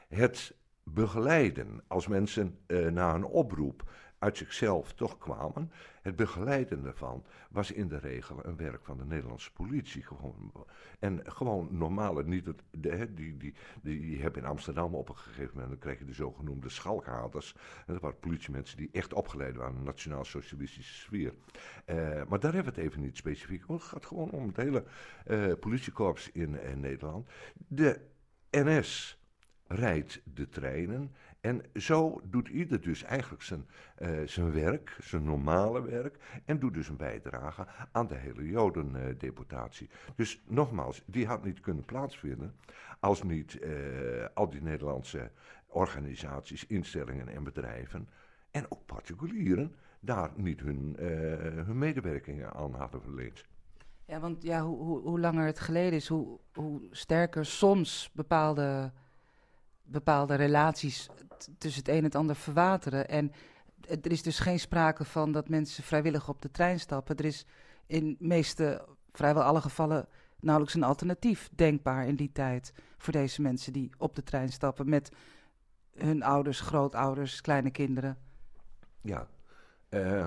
Het 0.09 0.55
begeleiden 0.95 1.83
als 1.87 2.07
mensen 2.07 2.59
eh, 2.67 2.87
na 2.87 3.15
een 3.15 3.25
oproep 3.25 3.85
uit 4.19 4.37
zichzelf 4.37 4.93
toch 4.93 5.19
kwamen. 5.19 5.71
Het 6.03 6.17
begeleiden 6.17 6.83
daarvan 6.83 7.25
was 7.51 7.73
in 7.73 7.89
de 7.89 7.99
regel 7.99 8.47
een 8.47 8.57
werk 8.57 8.85
van 8.85 8.99
de 8.99 9.05
Nederlandse 9.05 9.53
politie. 9.53 10.03
Gewoon. 10.03 10.53
En 10.99 11.21
gewoon 11.25 11.69
normale, 11.71 12.25
niet 12.25 12.47
het, 12.47 12.63
de, 12.71 13.15
die, 13.15 13.37
die, 13.37 13.55
die, 13.83 14.11
je 14.11 14.23
hebt 14.23 14.37
in 14.37 14.45
Amsterdam 14.45 14.95
op 14.95 15.09
een 15.09 15.17
gegeven 15.17 15.51
moment, 15.53 15.69
dan 15.69 15.79
krijg 15.79 15.99
je 15.99 16.05
de 16.05 16.13
zogenoemde 16.13 16.69
schalkhaders. 16.69 17.55
Dat 17.87 18.01
waren 18.01 18.19
politiemensen 18.19 18.77
die 18.77 18.89
echt 18.93 19.13
opgeleid 19.13 19.57
waren 19.57 19.73
in 19.73 19.79
de 19.79 19.85
nationaal-socialistische 19.85 20.95
sfeer. 20.95 21.35
Eh, 21.85 21.97
maar 22.29 22.41
daar 22.41 22.55
hebben 22.55 22.75
we 22.75 22.81
het 22.81 22.89
even 22.91 23.03
niet 23.03 23.17
specifiek 23.17 23.69
om. 23.69 23.75
Het 23.75 23.85
gaat 23.85 24.07
gewoon 24.07 24.31
om 24.31 24.47
het 24.47 24.57
hele 24.57 24.85
eh, 25.25 25.53
politiekorps 25.61 26.31
in, 26.33 26.63
in 26.63 26.81
Nederland. 26.81 27.29
De 27.55 28.01
NS 28.51 29.19
rijdt 29.69 30.21
de 30.35 30.49
treinen. 30.49 31.15
En 31.41 31.63
zo 31.75 32.21
doet 32.25 32.49
ieder 32.49 32.81
dus 32.81 33.03
eigenlijk 33.03 33.43
zijn, 33.43 33.67
eh, 33.97 34.11
zijn 34.25 34.53
werk, 34.53 34.97
zijn 35.01 35.25
normale 35.25 35.83
werk. 35.83 36.19
En 36.45 36.59
doet 36.59 36.75
dus 36.75 36.89
een 36.89 36.97
bijdrage 36.97 37.67
aan 37.93 38.07
de 38.07 38.15
hele 38.15 38.47
Jodendeportatie. 38.47 39.89
dus 40.17 40.43
nogmaals, 40.47 41.03
die 41.07 41.27
had 41.27 41.45
niet 41.45 41.61
kunnen 41.61 41.85
plaatsvinden 41.85 42.55
als 43.01 43.23
niet 43.23 43.59
eh, 43.59 43.71
al 44.35 44.51
die 44.51 44.63
Nederlandse 44.63 45.31
organisaties, 45.67 46.67
instellingen 46.67 47.29
en 47.29 47.45
bedrijven. 47.45 48.09
En 48.51 48.71
ook 48.71 48.87
particulieren 48.87 49.75
daar 50.01 50.31
niet 50.35 50.61
hun, 50.61 50.97
eh, 50.99 51.07
hun 51.67 51.79
medewerking 51.79 52.45
aan 52.45 52.75
hadden 52.75 53.03
verleend. 53.03 53.45
Ja, 54.05 54.21
want 54.21 54.43
ja, 54.43 54.63
hoe, 54.63 54.77
hoe, 54.77 55.01
hoe 55.01 55.21
langer 55.21 55.47
het 55.47 55.61
geleden 55.61 55.93
is, 55.93 56.09
hoe, 56.09 56.39
hoe 56.53 56.81
sterker 56.91 57.47
soms 57.47 58.11
bepaalde, 58.13 58.93
bepaalde 59.89 60.35
relaties 60.35 61.09
tussen 61.59 61.81
het 61.81 61.91
een 61.91 61.97
en 61.97 62.05
het 62.05 62.15
ander 62.15 62.37
verwateren. 62.37 63.09
En 63.09 63.33
er 63.89 64.13
is 64.13 64.23
dus 64.23 64.39
geen 64.39 64.61
sprake 64.61 65.05
van 65.05 65.33
dat 65.33 65.49
mensen 65.49 65.85
vrijwillig 65.85 66.29
op 66.29 66.43
de 66.43 66.51
trein 66.51 66.81
stappen. 66.81 67.17
Er 67.17 67.25
is 67.25 67.47
in 67.87 68.17
meeste, 68.19 68.85
vrijwel 69.13 69.43
alle 69.43 69.61
gevallen, 69.61 70.09
nauwelijks 70.41 70.77
een 70.77 70.85
alternatief 70.85 71.51
denkbaar 71.55 72.07
in 72.07 72.17
die 72.17 72.33
tijd 72.33 72.73
voor 72.97 73.13
deze 73.13 73.43
mensen 73.43 73.73
die 73.73 73.91
op 73.99 74.15
de 74.15 74.23
trein 74.23 74.53
stappen 74.53 74.89
met 74.89 75.13
hun 75.95 76.23
ouders, 76.23 76.61
grootouders, 76.61 77.41
kleine 77.41 77.71
kinderen. 77.71 78.19
Ja, 79.01 79.29
eh, 79.89 80.27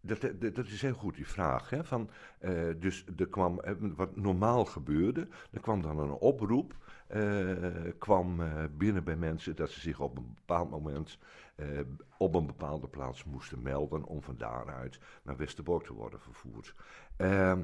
dat, 0.00 0.20
dat, 0.20 0.54
dat 0.54 0.66
is 0.66 0.82
heel 0.82 0.94
goed 0.94 1.14
die 1.14 1.28
vraag. 1.28 1.70
Hè? 1.70 1.84
Van, 1.84 2.10
eh, 2.38 2.52
dus 2.76 3.04
er 3.16 3.28
kwam, 3.28 3.60
eh, 3.60 3.74
wat 3.78 4.16
normaal 4.16 4.64
gebeurde, 4.64 5.28
er 5.50 5.60
kwam 5.60 5.82
dan 5.82 5.98
een 5.98 6.10
oproep, 6.10 6.76
eh, 7.08 7.92
kwam 7.98 8.42
eh, 8.42 8.64
binnen 8.70 9.04
bij 9.04 9.16
mensen 9.16 9.56
dat 9.56 9.70
ze 9.70 9.80
zich 9.80 10.00
op 10.00 10.16
een 10.16 10.34
bepaald 10.34 10.70
moment 10.70 11.18
eh, 11.54 11.80
op 12.18 12.34
een 12.34 12.46
bepaalde 12.46 12.88
plaats 12.88 13.24
moesten 13.24 13.62
melden 13.62 14.04
om 14.04 14.22
van 14.22 14.36
daaruit 14.36 14.98
naar 15.22 15.36
Westerbork 15.36 15.84
te 15.84 15.92
worden 15.92 16.20
vervoerd. 16.20 16.74
Ehm, 17.16 17.62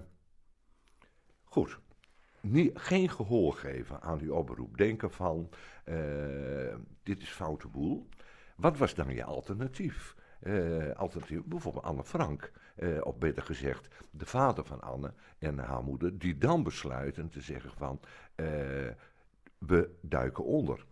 goed. 1.44 1.78
Geen 2.74 3.10
gehoor 3.10 3.52
geven 3.52 4.02
aan 4.02 4.18
die 4.18 4.34
oproep. 4.34 4.76
Denken 4.76 5.10
van, 5.10 5.48
dit 7.02 7.22
is 7.22 7.30
foute 7.30 7.68
boel. 7.68 8.08
Wat 8.56 8.78
was 8.78 8.94
dan 8.94 9.14
je 9.14 9.24
alternatief? 9.24 10.14
Alternatief, 10.96 11.44
bijvoorbeeld 11.44 11.84
Anne 11.84 12.04
Frank, 12.04 12.52
eh, 12.74 13.00
of 13.00 13.18
beter 13.18 13.42
gezegd, 13.42 13.88
de 14.10 14.26
vader 14.26 14.64
van 14.64 14.80
Anne 14.80 15.12
en 15.38 15.58
haar 15.58 15.82
moeder, 15.82 16.18
die 16.18 16.38
dan 16.38 16.62
besluiten 16.62 17.28
te 17.28 17.40
zeggen 17.40 17.70
van, 17.76 18.00
we 19.58 19.90
duiken 20.00 20.44
onder. 20.44 20.84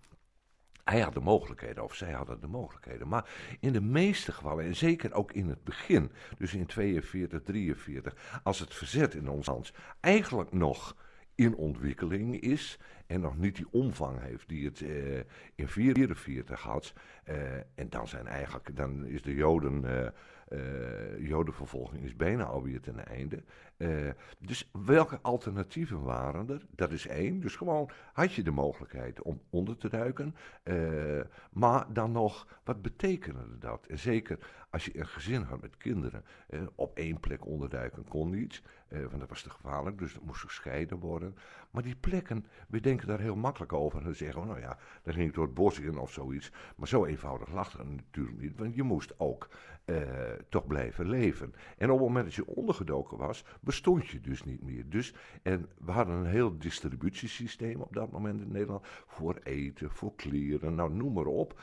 Hij 0.84 1.00
had 1.00 1.14
de 1.14 1.20
mogelijkheden, 1.20 1.84
of 1.84 1.94
zij 1.94 2.12
hadden 2.12 2.40
de 2.40 2.46
mogelijkheden. 2.46 3.08
Maar 3.08 3.30
in 3.60 3.72
de 3.72 3.80
meeste 3.80 4.32
gevallen, 4.32 4.64
en 4.64 4.76
zeker 4.76 5.12
ook 5.12 5.32
in 5.32 5.48
het 5.48 5.64
begin, 5.64 6.12
dus 6.38 6.54
in 6.54 6.66
42, 6.66 7.42
43, 7.42 8.40
als 8.42 8.58
het 8.58 8.74
verzet 8.74 9.14
in 9.14 9.28
ons 9.28 9.46
land 9.46 9.72
eigenlijk 10.00 10.52
nog 10.52 10.96
in 11.34 11.54
ontwikkeling 11.54 12.40
is 12.40 12.78
en 13.06 13.20
nog 13.20 13.36
niet 13.36 13.56
die 13.56 13.66
omvang 13.70 14.20
heeft 14.20 14.48
die 14.48 14.64
het 14.64 14.80
eh, 14.80 15.18
in 15.54 15.68
44 15.68 16.60
had. 16.60 16.92
eh, 17.24 17.54
en 17.56 17.88
dan 17.88 18.08
zijn 18.08 18.26
eigenlijk, 18.26 18.76
dan 18.76 19.06
is 19.06 19.22
de 19.22 19.34
Joden, 19.34 19.84
eh, 19.84 20.06
eh, 20.48 21.28
Jodenvervolging 21.28 22.04
is 22.04 22.16
bijna 22.16 22.44
alweer 22.44 22.80
ten 22.80 23.06
einde. 23.06 23.42
Eh, 23.82 24.10
dus 24.38 24.70
welke 24.72 25.18
alternatieven 25.22 26.02
waren 26.02 26.48
er? 26.48 26.62
Dat 26.70 26.92
is 26.92 27.06
één. 27.06 27.40
Dus 27.40 27.56
gewoon 27.56 27.90
had 28.12 28.32
je 28.32 28.42
de 28.42 28.50
mogelijkheid 28.50 29.22
om 29.22 29.40
onder 29.50 29.76
te 29.76 29.88
duiken. 29.88 30.34
eh, 30.62 31.20
maar 31.52 31.92
dan 31.92 32.12
nog, 32.12 32.60
wat 32.64 32.82
betekende 32.82 33.58
dat? 33.58 33.86
En 33.86 33.98
zeker 33.98 34.38
als 34.72 34.84
je 34.84 34.98
een 34.98 35.06
gezin 35.06 35.42
had 35.42 35.60
met 35.60 35.76
kinderen, 35.76 36.24
eh, 36.48 36.60
op 36.74 36.96
één 36.96 37.20
plek 37.20 37.46
onderduiken 37.46 38.04
kon 38.08 38.30
niet. 38.30 38.62
eh, 38.88 39.00
want 39.00 39.18
dat 39.20 39.28
was 39.28 39.42
te 39.42 39.50
gevaarlijk, 39.50 39.98
dus 39.98 40.14
dat 40.14 40.22
moest 40.22 40.40
gescheiden 40.40 40.98
worden. 40.98 41.36
Maar 41.70 41.82
die 41.82 41.96
plekken, 41.96 42.46
we 42.68 42.80
denken 42.80 43.06
daar 43.06 43.20
heel 43.20 43.36
makkelijk 43.36 43.72
over. 43.72 43.98
En 43.98 44.04
dan 44.04 44.14
zeggen 44.14 44.40
we, 44.40 44.46
nou 44.46 44.60
ja, 44.60 44.78
dan 45.02 45.14
ging 45.14 45.28
ik 45.28 45.34
door 45.34 45.44
het 45.44 45.54
bos 45.54 45.80
in 45.80 45.98
of 45.98 46.12
zoiets. 46.12 46.52
Maar 46.76 46.88
zo 46.88 47.04
eenvoudig 47.04 47.52
lag 47.52 47.72
het 47.72 47.88
natuurlijk 47.88 48.40
niet. 48.40 48.58
Want 48.58 48.74
je 48.74 48.82
moest 48.82 49.14
ook 49.16 49.48
eh, 49.84 50.00
toch 50.48 50.66
blijven 50.66 51.08
leven. 51.08 51.54
En 51.78 51.90
op 51.90 51.98
het 51.98 52.06
moment 52.06 52.24
dat 52.24 52.34
je 52.34 52.46
ondergedoken 52.46 53.16
was, 53.18 53.44
bestond 53.60 54.08
je 54.08 54.20
dus 54.20 54.44
niet 54.44 54.62
meer. 54.62 54.88
Dus, 54.88 55.14
en 55.42 55.68
we 55.78 55.90
hadden 55.92 56.14
een 56.14 56.26
heel 56.26 56.58
distributiesysteem 56.58 57.80
op 57.80 57.94
dat 57.94 58.10
moment 58.10 58.40
in 58.40 58.52
Nederland. 58.52 58.86
Voor 59.06 59.38
eten, 59.42 59.90
voor 59.90 60.14
kleren, 60.14 60.74
nou 60.74 60.94
noem 60.94 61.12
maar 61.12 61.26
op. 61.26 61.60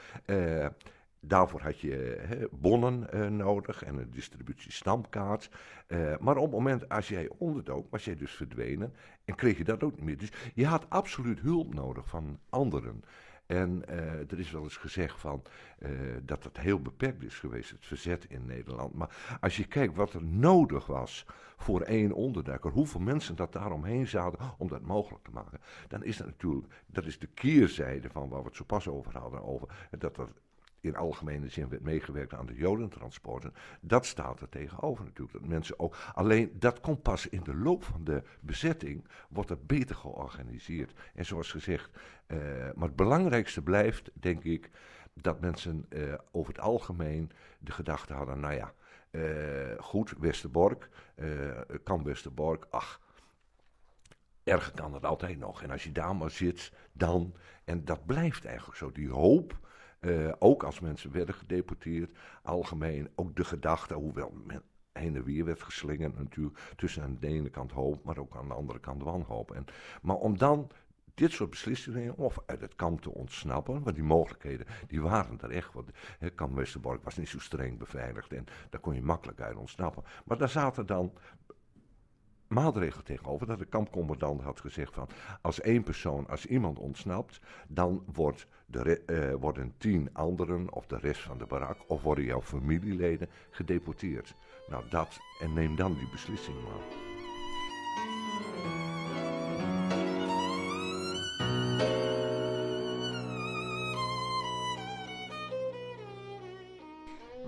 Daarvoor 1.21 1.61
had 1.61 1.79
je 1.79 2.49
bonnen 2.51 3.11
eh, 3.11 3.27
nodig 3.27 3.83
en 3.83 3.97
een 3.97 4.11
distributiestamkaart. 4.11 5.49
Eh, 5.87 6.17
maar 6.19 6.37
op 6.37 6.43
het 6.43 6.51
moment 6.51 6.89
als 6.89 7.07
jij 7.07 7.29
onderdook, 7.37 7.91
was 7.91 8.05
jij 8.05 8.15
dus 8.15 8.31
verdwenen 8.31 8.93
en 9.25 9.35
kreeg 9.35 9.57
je 9.57 9.63
dat 9.63 9.83
ook 9.83 9.95
niet 9.95 10.05
meer. 10.05 10.17
Dus 10.17 10.31
je 10.53 10.65
had 10.65 10.89
absoluut 10.89 11.39
hulp 11.39 11.73
nodig 11.73 12.07
van 12.07 12.39
anderen. 12.49 13.03
En 13.45 13.87
eh, 13.87 14.31
er 14.31 14.39
is 14.39 14.51
wel 14.51 14.63
eens 14.63 14.77
gezegd 14.77 15.19
van, 15.19 15.43
dat 16.23 16.43
het 16.43 16.59
heel 16.59 16.81
beperkt 16.81 17.23
is 17.23 17.39
geweest, 17.39 17.69
het 17.69 17.85
verzet 17.85 18.25
in 18.29 18.45
Nederland. 18.45 18.93
Maar 18.93 19.37
als 19.41 19.57
je 19.57 19.67
kijkt 19.67 19.95
wat 19.95 20.13
er 20.13 20.23
nodig 20.23 20.85
was 20.85 21.25
voor 21.57 21.81
één 21.81 22.11
onderduiker, 22.11 22.71
hoeveel 22.71 22.99
mensen 22.99 23.35
dat 23.35 23.53
daaromheen 23.53 24.07
zaten 24.07 24.39
om 24.57 24.67
dat 24.67 24.81
mogelijk 24.81 25.23
te 25.23 25.31
maken, 25.31 25.59
dan 25.87 26.03
is 26.03 26.17
dat 26.17 26.27
natuurlijk, 26.27 26.73
dat 26.85 27.05
is 27.05 27.19
de 27.19 27.27
keerzijde 27.27 28.09
van 28.09 28.29
waar 28.29 28.41
we 28.41 28.47
het 28.47 28.55
zo 28.55 28.63
pas 28.63 28.87
over 28.87 29.17
hadden, 29.17 29.43
over 29.43 29.89
dat 29.97 30.17
er 30.17 30.29
in 30.81 30.95
algemene 30.95 31.49
zin 31.49 31.69
werd 31.69 31.81
meegewerkt 31.81 32.33
aan 32.33 32.45
de 32.45 32.53
jodentransporten. 32.55 33.53
Dat 33.81 34.05
staat 34.05 34.39
er 34.39 34.49
tegenover 34.49 35.03
natuurlijk. 35.03 35.39
Dat 35.39 35.47
mensen 35.47 35.79
ook, 35.79 35.95
alleen 36.13 36.51
dat 36.59 36.79
komt 36.79 37.01
pas 37.01 37.27
in 37.27 37.43
de 37.43 37.55
loop 37.55 37.83
van 37.83 38.03
de 38.03 38.23
bezetting, 38.39 39.07
wordt 39.29 39.49
het 39.49 39.67
beter 39.67 39.95
georganiseerd. 39.95 40.93
En 41.13 41.25
zoals 41.25 41.51
gezegd, 41.51 41.89
eh, 42.25 42.37
maar 42.75 42.87
het 42.87 42.95
belangrijkste 42.95 43.61
blijft, 43.61 44.09
denk 44.13 44.43
ik, 44.43 44.69
dat 45.13 45.41
mensen 45.41 45.85
eh, 45.89 46.13
over 46.31 46.53
het 46.53 46.61
algemeen 46.61 47.31
de 47.59 47.71
gedachte 47.71 48.13
hadden, 48.13 48.39
nou 48.39 48.53
ja, 48.53 48.73
eh, 49.11 49.83
goed, 49.83 50.13
Westerbork, 50.19 50.89
kan 51.83 52.03
Westerbork, 52.03 52.65
ach, 52.69 53.01
erger 54.43 54.73
kan 54.73 54.93
het 54.93 55.05
altijd 55.05 55.37
nog. 55.37 55.63
En 55.63 55.71
als 55.71 55.83
je 55.83 55.91
daar 55.91 56.15
maar 56.15 56.31
zit, 56.31 56.71
dan, 56.91 57.35
en 57.63 57.85
dat 57.85 58.05
blijft 58.05 58.45
eigenlijk 58.45 58.77
zo, 58.77 58.91
die 58.91 59.09
hoop 59.09 59.68
uh, 59.99 60.31
ook 60.39 60.63
als 60.63 60.79
mensen 60.79 61.11
werden 61.11 61.35
gedeporteerd, 61.35 62.17
algemeen 62.43 63.09
ook 63.15 63.35
de 63.35 63.43
gedachte, 63.43 63.93
hoewel 63.93 64.33
men 64.45 64.63
heen 64.91 65.15
en 65.15 65.23
weer 65.23 65.45
werd 65.45 65.63
geslingerd 65.63 66.17
natuurlijk, 66.17 66.59
tussen 66.75 67.03
aan 67.03 67.17
de 67.19 67.27
ene 67.27 67.49
kant 67.49 67.71
hoop, 67.71 68.03
maar 68.03 68.17
ook 68.17 68.35
aan 68.35 68.47
de 68.47 68.53
andere 68.53 68.79
kant 68.79 69.03
wanhoop. 69.03 69.51
En, 69.51 69.65
maar 70.01 70.15
om 70.15 70.37
dan 70.37 70.71
dit 71.13 71.31
soort 71.31 71.49
beslissingen 71.49 72.17
of 72.17 72.37
uit 72.45 72.61
het 72.61 72.75
kamp 72.75 73.01
te 73.01 73.13
ontsnappen, 73.13 73.83
want 73.83 73.95
die 73.95 74.05
mogelijkheden 74.05 74.65
die 74.87 75.01
waren 75.01 75.41
er 75.41 75.51
echt. 75.51 75.73
Want 75.73 75.89
het 76.19 76.35
kamp 76.35 76.55
Westerbork 76.55 77.03
was 77.03 77.17
niet 77.17 77.29
zo 77.29 77.39
streng 77.39 77.77
beveiligd 77.77 78.33
en 78.33 78.45
daar 78.69 78.81
kon 78.81 78.95
je 78.95 79.01
makkelijk 79.01 79.41
uit 79.41 79.55
ontsnappen. 79.55 80.03
Maar 80.25 80.37
daar 80.37 80.49
zaten 80.49 80.85
dan 80.85 81.13
maatregel 82.49 83.03
tegenover. 83.03 83.47
Dat 83.47 83.59
de 83.59 83.65
kampcommandant 83.65 84.41
had 84.41 84.59
gezegd 84.59 84.93
van 84.93 85.07
als 85.41 85.61
één 85.61 85.83
persoon, 85.83 86.27
als 86.27 86.45
iemand 86.45 86.79
ontsnapt, 86.79 87.39
dan 87.67 88.03
wordt 88.13 88.47
de 88.65 89.01
uh, 89.05 89.41
worden 89.41 89.73
tien 89.77 90.09
anderen 90.13 90.73
of 90.73 90.85
de 90.85 90.97
rest 90.97 91.21
van 91.21 91.37
de 91.37 91.45
barak 91.45 91.77
of 91.87 92.01
worden 92.01 92.23
jouw 92.23 92.41
familieleden 92.41 93.29
gedeporteerd. 93.49 94.35
Nou 94.67 94.83
dat, 94.89 95.17
en 95.41 95.53
neem 95.53 95.75
dan 95.75 95.93
die 95.93 96.09
beslissing 96.11 96.57
maar. 96.63 97.07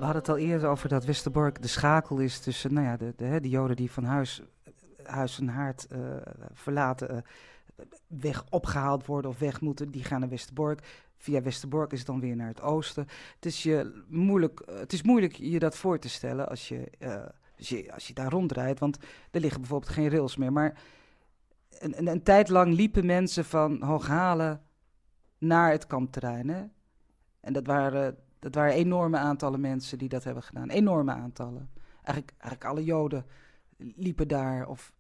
We 0.01 0.07
hadden 0.07 0.25
het 0.25 0.31
al 0.31 0.37
eerder 0.37 0.69
over 0.69 0.89
dat 0.89 1.05
Westerbork 1.05 1.61
de 1.61 1.67
schakel 1.67 2.19
is 2.19 2.39
tussen 2.39 2.73
nou 2.73 2.85
ja, 2.85 2.97
de, 2.97 3.13
de, 3.15 3.39
de 3.41 3.49
Joden 3.49 3.75
die 3.75 3.91
van 3.91 4.03
huis 4.03 4.41
huis 5.03 5.39
en 5.39 5.47
haard 5.47 5.87
uh, 5.91 5.99
verlaten, 6.53 7.15
uh, 7.15 7.85
weg 8.07 8.45
opgehaald 8.49 9.05
worden 9.05 9.31
of 9.31 9.39
weg 9.39 9.61
moeten, 9.61 9.91
die 9.91 10.03
gaan 10.03 10.19
naar 10.19 10.29
Westerbork. 10.29 11.09
Via 11.17 11.41
Westerbork 11.41 11.91
is 11.91 11.97
het 11.97 12.07
dan 12.07 12.19
weer 12.19 12.35
naar 12.35 12.47
het 12.47 12.61
oosten. 12.61 13.07
Het 13.35 13.45
is, 13.45 13.63
je 13.63 14.03
moeilijk, 14.07 14.59
eh, 14.59 14.79
het 14.79 14.93
is 14.93 15.01
moeilijk 15.01 15.35
je 15.35 15.59
dat 15.59 15.77
voor 15.77 15.99
te 15.99 16.09
stellen 16.09 16.49
als 16.49 16.67
je, 16.67 16.91
je, 17.55 17.93
als 17.93 18.07
je 18.07 18.13
daar 18.13 18.31
rondrijdt, 18.31 18.79
want 18.79 18.97
er 19.31 19.39
liggen 19.39 19.61
bijvoorbeeld 19.61 19.91
geen 19.91 20.09
rails 20.09 20.35
meer. 20.35 20.51
Maar 20.51 20.81
een, 21.79 21.97
een, 21.97 22.07
een 22.07 22.23
tijd 22.23 22.49
lang 22.49 22.73
liepen 22.73 23.05
mensen 23.05 23.45
van 23.45 23.83
Hooghalen 23.83 24.61
naar 25.37 25.71
het 25.71 25.87
kampterrein. 25.87 26.71
En 27.39 27.53
dat 27.53 27.65
waren, 27.67 28.17
dat 28.39 28.55
waren 28.55 28.73
enorme 28.73 29.17
aantallen 29.17 29.59
mensen 29.59 29.97
die 29.97 30.09
dat 30.09 30.23
hebben 30.23 30.43
gedaan. 30.43 30.69
Enorme 30.69 31.11
aantallen. 31.11 31.69
Eigenlijk, 32.03 32.31
eigenlijk 32.37 32.65
alle 32.65 32.83
Joden 32.83 33.25
liepen 33.95 34.27
daar. 34.27 34.67
Of, 34.67 34.93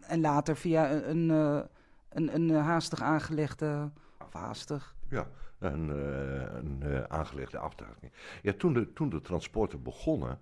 en 0.00 0.20
later 0.20 0.56
via 0.56 0.90
een, 0.92 1.10
een, 1.10 1.30
eh, 1.30 1.64
een, 2.08 2.34
een 2.34 2.50
haastig 2.50 3.00
aangelegde, 3.00 3.90
of 4.24 4.32
haastig... 4.32 4.94
Ja, 5.08 5.26
een, 5.58 5.88
uh, 5.88 6.42
een 6.52 7.10
aangelegde 7.10 7.58
aftakeling. 7.58 8.12
Ja, 8.42 8.52
toen 8.52 8.72
de, 8.72 8.92
toen 8.92 9.08
de 9.08 9.20
transporten 9.20 9.82
begonnen, 9.82 10.38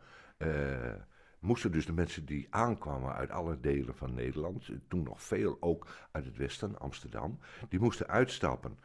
moesten 1.38 1.72
dus 1.72 1.86
de 1.86 1.92
mensen 1.92 2.24
die 2.24 2.46
aankwamen 2.50 3.14
uit 3.14 3.30
alle 3.30 3.60
delen 3.60 3.94
van 3.94 4.14
Nederland, 4.14 4.68
toen 4.88 5.02
nog 5.02 5.22
veel 5.22 5.56
ook 5.60 5.86
uit 6.10 6.24
het 6.24 6.36
westen, 6.36 6.78
Amsterdam, 6.78 7.38
die 7.68 7.80
moesten 7.80 8.08
uitstappen 8.08 8.78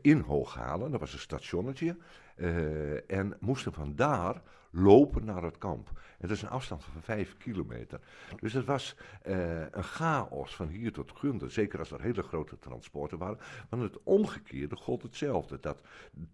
in 0.00 0.20
Hooghalen, 0.20 0.90
dat 0.90 1.00
was 1.00 1.12
een 1.12 1.18
stationnetje, 1.18 1.96
en 3.06 3.36
moesten 3.40 3.72
vandaar 3.72 4.42
lopen 4.70 5.24
naar 5.24 5.42
het 5.42 5.58
kamp. 5.58 6.00
Dat 6.18 6.30
is 6.30 6.42
een 6.42 6.48
afstand 6.48 6.84
van 6.84 7.02
vijf 7.02 7.36
kilometer. 7.36 8.00
Dus 8.40 8.52
het 8.52 8.64
was 8.64 8.96
uh, 9.26 9.60
een 9.60 9.82
chaos 9.82 10.56
van 10.56 10.68
hier 10.68 10.92
tot 10.92 11.12
Gunder. 11.12 11.50
Zeker 11.50 11.78
als 11.78 11.90
er 11.90 12.00
hele 12.00 12.22
grote 12.22 12.58
transporten 12.58 13.18
waren. 13.18 13.38
Want 13.68 13.82
het 13.82 14.02
omgekeerde 14.02 14.76
gold 14.76 15.02
hetzelfde. 15.02 15.60
Dat 15.60 15.82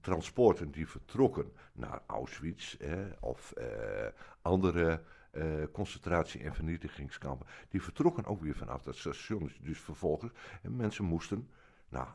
transporten 0.01 0.71
die 0.71 0.89
vertrokken 0.89 1.53
naar 1.73 2.03
Auschwitz 2.07 2.77
of 3.21 3.55
uh, 3.59 3.65
andere 4.43 5.03
uh, 5.33 5.65
concentratie- 5.73 6.43
en 6.43 6.55
vernietigingskampen. 6.55 7.47
Die 7.69 7.83
vertrokken 7.83 8.25
ook 8.25 8.43
weer 8.43 8.57
vanaf 8.57 8.83
dat 8.83 8.97
station. 8.97 9.53
Dus 9.61 9.79
vervolgens. 9.79 10.33
En 10.63 10.77
mensen 10.77 11.05
moesten, 11.05 11.51
nou, 11.89 12.07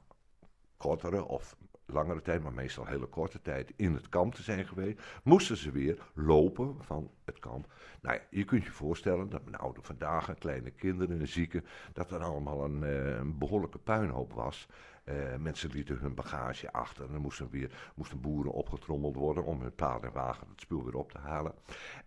kortere 0.78 1.24
of 1.24 1.56
langere 1.92 2.22
tijd, 2.22 2.44
maar 2.44 2.54
meestal 2.54 2.86
hele 2.86 3.06
korte 3.06 3.42
tijd, 3.42 3.74
in 3.76 3.94
het 3.94 4.10
kamp 4.10 4.36
te 4.36 4.44
zijn 4.44 4.66
geweest, 4.66 5.02
moesten 5.24 5.58
ze 5.58 5.72
weer 5.72 5.98
lopen 6.14 6.76
van 6.80 7.12
het 7.26 7.40
kamp. 7.40 7.74
Nou 8.02 8.20
je 8.30 8.44
kunt 8.44 8.64
je 8.64 8.72
voorstellen 8.72 9.30
dat 9.30 9.46
met 9.46 9.58
oude 9.58 9.82
vandaag, 9.82 10.34
kleine 10.38 10.72
kinderen 10.72 11.20
en 11.20 11.28
zieken, 11.28 11.66
dat 11.94 12.12
er 12.12 12.24
allemaal 12.24 12.64
een, 12.64 12.82
uh, 12.82 13.18
een 13.18 13.38
behoorlijke 13.38 13.78
puinhoop 13.78 14.34
was. 14.34 14.68
Uh, 15.06 15.36
mensen 15.36 15.70
lieten 15.72 15.98
hun 15.98 16.16
bagage 16.16 16.72
achter 16.72 17.08
en 17.08 17.14
er 17.14 17.20
moesten, 17.20 17.50
weer, 17.50 17.92
moesten 17.96 18.22
boeren 18.22 18.52
opgetrommeld 18.52 19.16
worden 19.16 19.46
om 19.46 19.62
hun 19.62 19.76
paard 19.76 20.04
en 20.04 20.12
wagen 20.12 20.48
het 20.52 20.62
spul 20.62 20.84
weer 20.84 20.96
op 20.96 21.12
te 21.12 21.18
halen. 21.18 21.54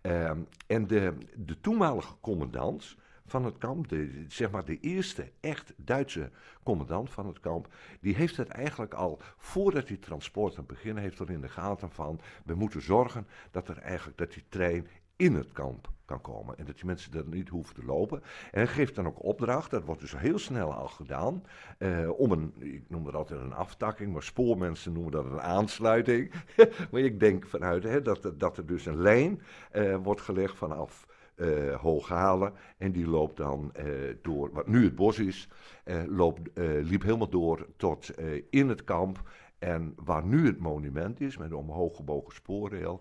Uh, 0.01 0.31
en 0.67 0.87
de, 0.87 1.17
de 1.35 1.59
toenmalige 1.59 2.13
commandant, 2.21 2.95
van 3.25 3.45
het 3.45 3.57
kamp, 3.57 3.87
de, 3.87 4.25
zeg 4.27 4.51
maar 4.51 4.65
de 4.65 4.79
eerste 4.79 5.31
echt 5.39 5.73
Duitse 5.77 6.31
commandant 6.63 7.09
van 7.09 7.27
het 7.27 7.39
kamp, 7.39 7.73
die 8.01 8.15
heeft 8.15 8.37
het 8.37 8.47
eigenlijk 8.47 8.93
al 8.93 9.19
voordat 9.37 9.87
die 9.87 9.99
transporten 9.99 10.65
beginnen, 10.65 11.03
heeft 11.03 11.19
er 11.19 11.31
in 11.31 11.41
de 11.41 11.49
gaten 11.49 11.89
van, 11.89 12.19
we 12.45 12.55
moeten 12.55 12.81
zorgen 12.81 13.27
dat 13.51 13.67
er 13.67 13.77
eigenlijk, 13.77 14.17
dat 14.17 14.33
die 14.33 14.43
trein 14.49 14.87
in 15.15 15.33
het 15.33 15.51
kamp 15.51 15.89
kan 16.05 16.21
komen. 16.21 16.57
En 16.57 16.65
dat 16.65 16.75
die 16.75 16.85
mensen 16.85 17.13
er 17.13 17.27
niet 17.27 17.49
hoeven 17.49 17.75
te 17.75 17.85
lopen. 17.85 18.21
En 18.51 18.59
hij 18.59 18.67
geeft 18.67 18.95
dan 18.95 19.07
ook 19.07 19.23
opdracht, 19.23 19.71
dat 19.71 19.83
wordt 19.83 20.01
dus 20.01 20.17
heel 20.17 20.39
snel 20.39 20.73
al 20.73 20.87
gedaan, 20.87 21.43
eh, 21.77 22.09
om 22.19 22.31
een, 22.31 22.53
ik 22.59 22.83
noem 22.87 23.03
dat 23.03 23.13
altijd 23.13 23.39
een 23.39 23.53
aftakking, 23.53 24.13
maar 24.13 24.23
spoormensen 24.23 24.93
noemen 24.93 25.11
dat 25.11 25.25
een 25.25 25.41
aansluiting. 25.41 26.31
maar 26.91 27.01
ik 27.01 27.19
denk 27.19 27.47
vanuit 27.47 27.83
hè, 27.83 28.01
dat, 28.01 28.33
dat 28.37 28.57
er 28.57 28.65
dus 28.65 28.85
een 28.85 29.01
lijn 29.01 29.41
eh, 29.71 29.95
wordt 29.95 30.21
gelegd 30.21 30.57
vanaf 30.57 31.07
uh, 31.35 31.75
Hooghalen. 31.75 32.53
En 32.77 32.91
die 32.91 33.07
loopt 33.07 33.37
dan 33.37 33.71
uh, 33.79 34.15
door, 34.21 34.53
wat 34.53 34.67
nu 34.67 34.83
het 34.83 34.95
bos 34.95 35.19
is, 35.19 35.49
uh, 35.85 36.03
loopt, 36.07 36.49
liep 36.81 37.01
helemaal 37.01 37.29
door 37.29 37.67
tot 37.77 38.11
in 38.49 38.69
het 38.69 38.83
kamp. 38.83 39.29
En 39.59 39.93
waar 39.95 40.25
nu 40.25 40.45
het 40.45 40.59
monument 40.59 41.21
is, 41.21 41.37
met 41.37 41.51
een 41.51 41.57
omhoog 41.57 41.95
gebogen 41.95 42.33
spoorrail, 42.33 42.99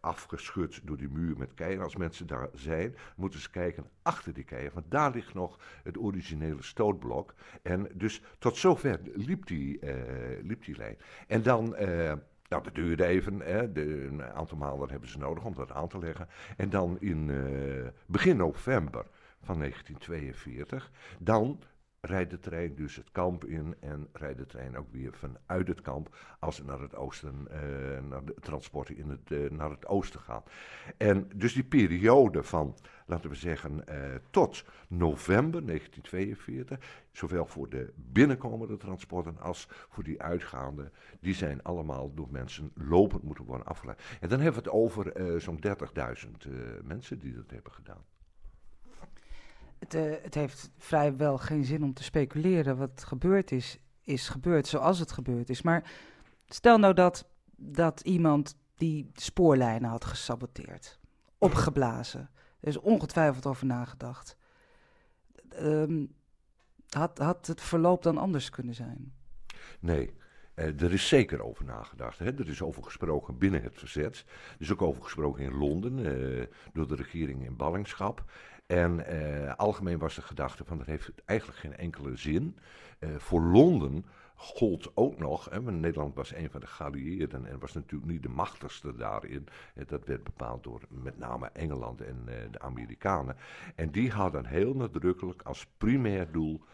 afgeschud 0.00 0.80
door 0.84 0.96
die 0.96 1.08
muur 1.08 1.38
met 1.38 1.54
keien. 1.54 1.80
Als 1.80 1.96
mensen 1.96 2.26
daar 2.26 2.48
zijn, 2.54 2.96
moeten 3.16 3.40
ze 3.40 3.50
kijken 3.50 3.84
achter 4.02 4.32
die 4.32 4.44
keien. 4.44 4.70
Want 4.74 4.90
daar 4.90 5.10
ligt 5.10 5.34
nog 5.34 5.58
het 5.82 5.98
originele 5.98 6.62
stootblok. 6.62 7.34
En 7.62 7.88
dus 7.94 8.22
tot 8.38 8.56
zover 8.56 9.00
liep 9.14 9.46
die, 9.46 9.78
liep 10.42 10.64
die 10.64 10.76
lijn. 10.76 10.96
En 11.26 11.42
dan 11.42 11.76
nou, 12.54 12.66
dat 12.66 12.74
duurde 12.74 13.06
even. 13.06 13.40
Hè. 13.40 13.72
De, 13.72 14.06
een 14.06 14.22
aantal 14.22 14.56
maanden 14.56 14.90
hebben 14.90 15.08
ze 15.08 15.18
nodig 15.18 15.44
om 15.44 15.54
dat 15.54 15.72
aan 15.72 15.88
te 15.88 15.98
leggen. 15.98 16.28
En 16.56 16.70
dan 16.70 16.96
in 17.00 17.28
uh, 17.28 17.86
begin 18.06 18.36
november 18.36 19.06
van 19.42 19.58
1942, 19.58 20.90
dan 21.18 21.60
rijdt 22.04 22.30
de 22.30 22.38
trein 22.38 22.74
dus 22.74 22.96
het 22.96 23.10
kamp 23.12 23.44
in 23.44 23.74
en 23.80 24.08
rijdt 24.12 24.38
de 24.38 24.46
trein 24.46 24.76
ook 24.76 24.92
weer 24.92 25.12
vanuit 25.12 25.68
het 25.68 25.80
kamp 25.80 26.16
als 26.38 26.56
ze 26.56 26.64
naar 26.64 26.80
het 26.80 26.94
oosten, 26.94 27.48
uh, 27.50 28.08
naar 28.08 28.24
de 28.24 28.34
transporten 28.40 28.96
in 28.96 29.10
het, 29.10 29.30
uh, 29.30 29.50
naar 29.50 29.70
het 29.70 29.86
oosten 29.86 30.20
gaan. 30.20 30.42
En 30.96 31.30
dus 31.34 31.52
die 31.52 31.64
periode 31.64 32.42
van, 32.42 32.76
laten 33.06 33.30
we 33.30 33.36
zeggen, 33.36 33.84
uh, 33.88 33.94
tot 34.30 34.64
november 34.88 35.66
1942, 35.66 36.78
zowel 37.12 37.46
voor 37.46 37.68
de 37.68 37.92
binnenkomende 37.96 38.76
transporten 38.76 39.38
als 39.40 39.68
voor 39.88 40.04
die 40.04 40.22
uitgaande, 40.22 40.90
die 41.20 41.34
zijn 41.34 41.62
allemaal 41.62 42.14
door 42.14 42.28
mensen 42.30 42.72
lopend 42.74 43.22
moeten 43.22 43.44
worden 43.44 43.66
afgeleid. 43.66 44.00
En 44.20 44.28
dan 44.28 44.40
hebben 44.40 44.62
we 44.62 44.68
het 44.68 44.78
over 44.78 45.40
zo'n 45.40 45.60
30.000 45.60 46.48
mensen 46.82 47.18
die 47.18 47.34
dat 47.34 47.50
hebben 47.50 47.72
gedaan. 47.72 48.04
Het, 49.88 50.22
het, 50.22 50.34
heeft 50.34 50.70
vrijwel 50.78 51.38
geen 51.38 51.64
zin 51.64 51.82
om 51.82 51.94
te 51.94 52.02
speculeren 52.02 52.76
wat 52.76 53.04
gebeurd 53.04 53.52
is 53.52 53.78
is 54.04 54.28
gebeurd 54.28 54.66
zoals 54.66 54.98
het 54.98 55.12
gebeurd 55.12 55.50
is. 55.50 55.62
Maar 55.62 55.92
stel 56.46 56.78
nou 56.78 56.94
dat, 56.94 57.28
dat 57.56 58.00
iemand 58.00 58.56
die 58.74 59.10
spoorlijnen 59.14 59.90
had 59.90 60.04
gesaboteerd, 60.04 60.98
opgeblazen. 61.38 62.30
Er 62.60 62.68
is 62.68 62.78
ongetwijfeld 62.78 63.46
over 63.46 63.66
nagedacht. 63.66 64.36
Ehm, 65.48 66.04
had, 66.88 67.18
had 67.18 67.46
het 67.46 67.60
verloop 67.60 68.02
dan 68.02 68.18
anders 68.18 68.50
kunnen 68.50 68.74
zijn? 68.74 69.12
Nee. 69.80 70.14
Eh, 70.54 70.80
er 70.80 70.92
is 70.92 71.08
zeker 71.08 71.42
over 71.42 71.64
nagedacht. 71.64 72.18
Hè. 72.18 72.38
Er 72.38 72.48
is 72.48 72.62
over 72.62 72.84
gesproken 72.84 73.38
binnen 73.38 73.62
het 73.62 73.78
verzet. 73.78 74.24
Er 74.26 74.60
is 74.60 74.72
ook 74.72 74.82
over 74.82 75.02
gesproken 75.02 75.44
in 75.44 75.54
Londen 75.54 75.98
eh, 75.98 76.46
door 76.72 76.88
de 76.88 76.94
regering 76.94 77.44
in 77.44 77.56
ballingschap. 77.56 78.24
En 78.66 79.06
eh, 79.06 79.54
algemeen 79.54 79.98
was 79.98 80.14
de 80.14 80.22
gedachte 80.22 80.64
van 80.64 80.78
dat 80.78 80.86
heeft 80.86 81.12
eigenlijk 81.24 81.58
geen 81.58 81.76
enkele 81.76 82.16
zin. 82.16 82.56
Eh, 82.98 83.08
voor 83.16 83.40
Londen 83.40 84.04
gold 84.34 84.90
ook 84.94 85.18
nog, 85.18 85.50
hè, 85.50 85.62
Nederland 85.62 86.14
was 86.14 86.34
een 86.34 86.50
van 86.50 86.60
de 86.60 86.66
geallieerden 86.66 87.46
en 87.46 87.58
was 87.58 87.72
natuurlijk 87.72 88.10
niet 88.10 88.22
de 88.22 88.28
machtigste 88.28 88.96
daarin. 88.96 89.46
Eh, 89.74 89.86
dat 89.86 90.06
werd 90.06 90.24
bepaald 90.24 90.62
door 90.62 90.80
met 90.88 91.18
name 91.18 91.50
Engeland 91.52 92.00
en 92.00 92.24
de 92.50 92.60
Amerikanen. 92.60 93.36
En 93.74 93.90
die 93.90 94.10
hadden 94.10 94.46
heel 94.46 94.74
nadrukkelijk 94.74 95.42
als 95.42 95.66
primair 95.78 96.32
doel 96.32 96.64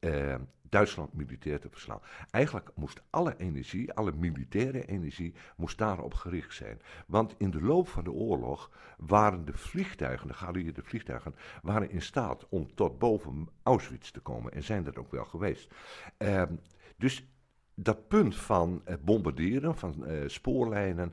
eh, 0.00 0.34
Duitsland 0.62 1.12
militair 1.12 1.60
te 1.60 1.70
verslaan. 1.70 2.00
Eigenlijk 2.30 2.70
moest 2.74 3.02
alle 3.10 3.34
energie, 3.36 3.92
alle 3.92 4.12
militaire 4.12 4.84
energie, 4.84 5.34
moest 5.56 5.78
daarop 5.78 6.14
gericht 6.14 6.54
zijn. 6.54 6.80
Want 7.06 7.34
in 7.38 7.50
de 7.50 7.62
loop 7.62 7.88
van 7.88 8.04
de 8.04 8.12
oorlog 8.12 8.70
waren 8.96 9.44
de 9.44 9.52
vliegtuigen, 9.52 10.28
de 10.28 10.34
geallieerde 10.34 10.82
vliegtuigen, 10.82 11.34
waren 11.62 11.90
in 11.90 12.02
staat 12.02 12.48
om 12.48 12.74
tot 12.74 12.98
boven 12.98 13.48
Auschwitz 13.62 14.10
te 14.10 14.20
komen. 14.20 14.52
En 14.52 14.62
zijn 14.62 14.84
dat 14.84 14.96
ook 14.96 15.10
wel 15.10 15.24
geweest. 15.24 15.74
Ehm, 16.16 16.54
dus 16.96 17.28
dat 17.74 18.08
punt 18.08 18.36
van 18.36 18.82
eh, 18.84 18.94
bombarderen 19.00 19.74
van 19.74 20.06
eh, 20.06 20.22
spoorlijnen, 20.26 21.12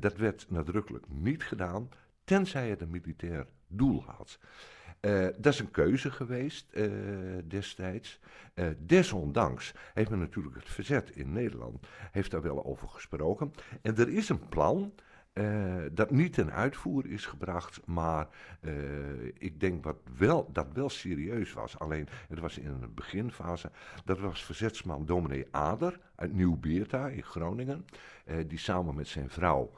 dat 0.00 0.16
werd 0.16 0.46
nadrukkelijk 0.48 1.04
niet 1.08 1.42
gedaan, 1.44 1.88
tenzij 2.24 2.68
het 2.68 2.80
een 2.80 2.90
militair 2.90 3.46
doel 3.68 4.02
had. 4.04 4.38
Uh, 5.00 5.26
dat 5.38 5.52
is 5.52 5.60
een 5.60 5.70
keuze 5.70 6.10
geweest 6.10 6.66
uh, 6.72 6.90
destijds. 7.44 8.20
Uh, 8.54 8.66
desondanks 8.78 9.74
heeft 9.94 10.10
men 10.10 10.18
natuurlijk 10.18 10.56
het 10.56 10.68
verzet 10.68 11.10
in 11.10 11.32
Nederland, 11.32 11.86
heeft 12.10 12.30
daar 12.30 12.42
wel 12.42 12.64
over 12.64 12.88
gesproken. 12.88 13.52
En 13.82 13.96
er 13.96 14.08
is 14.08 14.28
een 14.28 14.48
plan 14.48 14.92
dat 15.92 16.10
niet 16.10 16.32
ten 16.32 16.52
uitvoer 16.52 17.06
is 17.06 17.26
gebracht, 17.26 17.80
maar 17.86 18.28
ik 19.38 19.60
denk 19.60 19.84
wat 19.84 19.96
wel, 20.16 20.52
dat 20.52 20.66
wel 20.72 20.88
serieus 20.88 21.52
was. 21.52 21.78
Alleen, 21.78 22.08
het 22.28 22.38
was 22.38 22.58
in 22.58 22.66
een 22.66 22.94
beginfase, 22.94 23.70
dat 24.04 24.18
was 24.18 24.44
verzetsman 24.44 25.06
dominee 25.06 25.46
Ader 25.50 25.98
uit 26.14 26.32
Nieuw-Beerta 26.32 27.08
in 27.08 27.22
Groningen, 27.22 27.86
die 28.46 28.58
samen 28.58 28.94
met 28.94 29.08
zijn 29.08 29.30
vrouw 29.30 29.72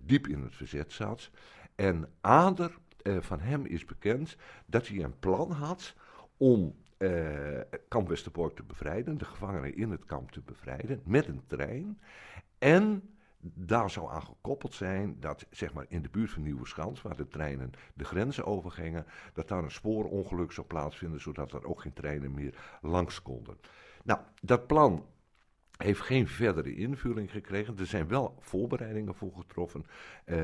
diep 0.00 0.26
in 0.26 0.42
het 0.42 0.54
verzet 0.54 0.92
zat. 0.92 1.30
En 1.74 2.08
Ader 2.20 2.78
uh, 3.06 3.20
van 3.20 3.40
hem 3.40 3.66
is 3.66 3.84
bekend 3.84 4.36
dat 4.66 4.88
hij 4.88 5.02
een 5.02 5.18
plan 5.18 5.50
had 5.50 5.94
om 6.36 6.74
uh, 6.98 7.60
kamp 7.88 8.08
Westerbork 8.08 8.56
te 8.56 8.62
bevrijden, 8.62 9.18
de 9.18 9.24
gevangenen 9.24 9.76
in 9.76 9.90
het 9.90 10.04
kamp 10.04 10.30
te 10.30 10.40
bevrijden, 10.40 11.02
met 11.04 11.26
een 11.26 11.42
trein. 11.46 12.00
En 12.58 13.02
daar 13.54 13.90
zou 13.90 14.10
aan 14.10 14.22
gekoppeld 14.22 14.74
zijn 14.74 15.16
dat 15.20 15.46
zeg 15.50 15.72
maar, 15.72 15.84
in 15.88 16.02
de 16.02 16.08
buurt 16.08 16.30
van 16.30 16.42
Nieuwe 16.42 16.66
Schans, 16.66 17.02
waar 17.02 17.16
de 17.16 17.28
treinen 17.28 17.72
de 17.94 18.04
grenzen 18.04 18.44
overgingen, 18.44 19.06
dat 19.32 19.48
daar 19.48 19.62
een 19.62 19.70
spoorongeluk 19.70 20.52
zou 20.52 20.66
plaatsvinden, 20.66 21.20
zodat 21.20 21.52
er 21.52 21.66
ook 21.66 21.80
geen 21.80 21.92
treinen 21.92 22.34
meer 22.34 22.54
langs 22.80 23.22
konden. 23.22 23.58
Nou, 24.02 24.20
dat 24.42 24.66
plan 24.66 25.06
heeft 25.76 26.00
geen 26.00 26.28
verdere 26.28 26.74
invulling 26.74 27.30
gekregen. 27.30 27.78
Er 27.78 27.86
zijn 27.86 28.08
wel 28.08 28.36
voorbereidingen 28.40 29.14
voor 29.14 29.32
getroffen, 29.36 29.86
uh, 30.26 30.36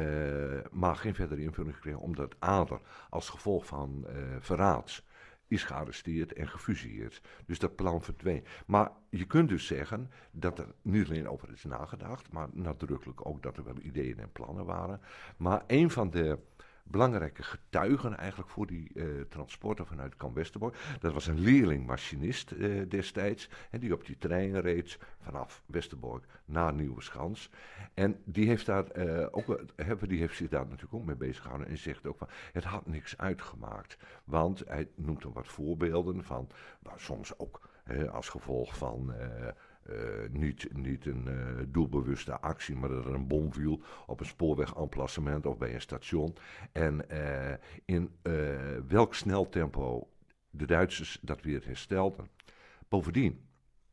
maar 0.71 0.97
geen 0.97 1.15
verdere 1.15 1.43
invulling 1.43 1.75
gekregen, 1.75 2.01
omdat 2.01 2.35
Ader 2.39 2.81
als 3.11 3.29
gevolg 3.29 3.67
van 3.67 4.05
uh, 4.07 4.15
verraads 4.39 5.05
is 5.53 5.65
gearresteerd 5.65 6.33
en 6.33 6.49
gefusilleerd. 6.49 7.21
Dus 7.47 7.59
dat 7.59 7.77
plan 7.77 8.03
verdween. 8.03 8.45
Maar 8.67 8.91
je 9.11 9.25
kunt 9.25 9.49
dus 9.49 9.67
zeggen 9.67 10.11
dat 10.31 10.59
er 10.59 10.75
niet 10.83 11.09
alleen 11.09 11.29
over 11.29 11.53
is 11.53 11.65
nagedacht, 11.65 12.33
maar 12.33 12.49
nadrukkelijk 12.53 13.27
ook 13.27 13.43
dat 13.43 13.57
er 13.57 13.65
wel 13.65 13.81
ideeën 13.83 14.19
en 14.19 14.33
plannen 14.33 14.65
waren. 14.65 15.01
Maar 15.37 15.65
een 15.67 15.91
van 15.91 16.11
de 16.11 16.39
belangrijke 16.83 17.43
getuigen 17.43 18.17
eigenlijk 18.17 18.51
voor 18.51 18.67
die 18.67 18.91
uh, 18.95 19.21
transporten 19.29 19.87
vanuit 19.87 20.17
Kamp 20.17 20.35
Westerbork. 20.35 20.77
Dat 21.01 21.13
was 21.13 21.27
een 21.27 21.41
leerlingmachinist 21.41 22.53
uh, 22.53 22.89
destijds, 22.89 23.49
hè, 23.71 23.79
die 23.79 23.93
op 23.93 24.07
die 24.07 24.19
trein 24.19 24.61
reed 24.61 24.99
vanaf 25.21 25.63
Westerbork 25.67 26.25
naar 26.45 26.73
Nieuweschans. 26.73 27.51
En 27.95 28.21
die 28.25 28.47
heeft, 28.47 28.67
daar, 28.67 28.97
uh, 28.97 29.27
ook, 29.31 29.65
die 30.09 30.19
heeft 30.19 30.37
zich 30.37 30.49
daar 30.49 30.65
natuurlijk 30.65 30.95
ook 30.95 31.05
mee 31.05 31.17
bezig 31.17 31.43
gehouden 31.43 31.69
en 31.69 31.79
zegt 31.79 32.07
ook 32.07 32.19
van, 32.19 32.29
het 32.53 32.65
had 32.65 32.87
niks 32.87 33.19
uitgemaakt. 33.19 33.97
Want 34.25 34.63
hij 34.67 34.89
noemt 34.95 35.25
er 35.25 35.33
wat 35.33 35.49
voorbeelden 35.49 36.25
van, 36.25 36.49
nou, 36.83 36.99
soms 36.99 37.39
ook 37.39 37.71
als 38.11 38.29
gevolg 38.29 38.77
van 38.77 39.15
uh, 39.91 39.97
niet, 40.31 40.77
niet 40.77 41.07
een 41.07 41.27
uh, 41.29 41.65
doelbewuste 41.69 42.41
actie, 42.41 42.77
maar 42.77 42.89
dat 42.89 43.05
er 43.05 43.15
een 43.15 43.27
bom 43.27 43.53
viel 43.53 43.81
op 44.07 44.21
een 44.21 44.27
spoorwegemplacement 44.27 45.47
of 45.47 45.59
bij 45.59 45.75
een 45.75 45.81
station. 45.81 46.37
En 46.73 47.05
uh, 47.11 47.53
in 47.85 48.11
welk 48.89 49.15
sneltempo 49.15 50.09
de 50.51 50.67
Duitsers 50.67 51.19
dat 51.21 51.43
weer 51.43 51.63
herstelden. 51.65 52.29
Bovendien, 52.89 53.47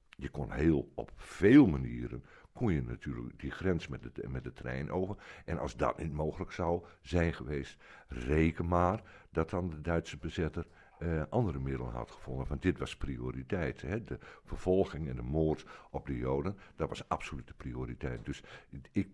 je 0.09 0.29
kon 0.29 0.51
heel 0.51 0.91
op 0.95 1.11
veel 1.15 1.67
manieren 1.67 2.23
kon 2.59 2.73
je 2.73 2.81
natuurlijk 2.81 3.39
die 3.39 3.51
grens 3.51 3.87
met 3.87 4.03
de, 4.03 4.29
met 4.29 4.43
de 4.43 4.53
trein 4.53 4.91
over. 4.91 5.15
En 5.45 5.59
als 5.59 5.75
dat 5.75 5.97
niet 5.97 6.13
mogelijk 6.13 6.51
zou 6.51 6.83
zijn 7.01 7.33
geweest, 7.33 7.77
reken 8.07 8.67
maar 8.67 9.01
dat 9.31 9.49
dan 9.49 9.69
de 9.69 9.81
Duitse 9.81 10.17
bezetter 10.17 10.67
uh, 10.99 11.23
andere 11.29 11.59
middelen 11.59 11.91
had 11.91 12.11
gevonden. 12.11 12.47
Want 12.47 12.61
dit 12.61 12.77
was 12.77 12.97
prioriteit. 12.97 13.81
Hè? 13.81 14.03
De 14.03 14.17
vervolging 14.43 15.09
en 15.09 15.15
de 15.15 15.21
moord 15.21 15.65
op 15.91 16.05
de 16.05 16.17
Joden, 16.17 16.57
dat 16.75 16.89
was 16.89 17.07
absolute 17.07 17.53
prioriteit. 17.53 18.25
Dus 18.25 18.43
ik, 18.91 19.07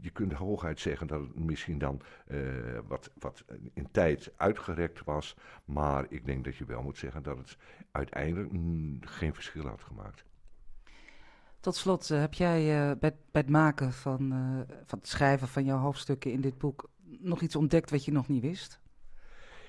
je 0.00 0.10
kunt 0.10 0.32
hooguit 0.32 0.80
zeggen 0.80 1.06
dat 1.06 1.20
het 1.20 1.38
misschien 1.38 1.78
dan 1.78 2.00
uh, 2.28 2.78
wat, 2.86 3.10
wat 3.18 3.44
in 3.72 3.90
tijd 3.90 4.32
uitgerekt 4.36 5.04
was. 5.04 5.36
Maar 5.64 6.06
ik 6.08 6.26
denk 6.26 6.44
dat 6.44 6.56
je 6.56 6.64
wel 6.64 6.82
moet 6.82 6.98
zeggen 6.98 7.22
dat 7.22 7.38
het 7.38 7.56
uiteindelijk 7.90 8.52
mm, 8.52 8.98
geen 9.00 9.34
verschil 9.34 9.66
had 9.66 9.82
gemaakt. 9.82 10.24
Tot 11.60 11.76
slot, 11.76 12.10
uh, 12.10 12.20
heb 12.20 12.34
jij 12.34 12.64
bij, 12.98 13.16
bij, 13.30 13.42
het 13.42 13.50
maken 13.50 13.92
van, 13.92 14.28
van 14.86 14.98
het 14.98 15.08
schrijven 15.08 15.48
van 15.48 15.64
jouw 15.64 15.78
hoofdstukken 15.78 16.32
in 16.32 16.40
dit 16.40 16.58
boek 16.58 16.90
nog 17.18 17.40
iets 17.40 17.56
ontdekt 17.56 17.90
wat 17.90 18.04
je 18.04 18.12
nog 18.12 18.28
niet 18.28 18.42
wist? 18.42 18.80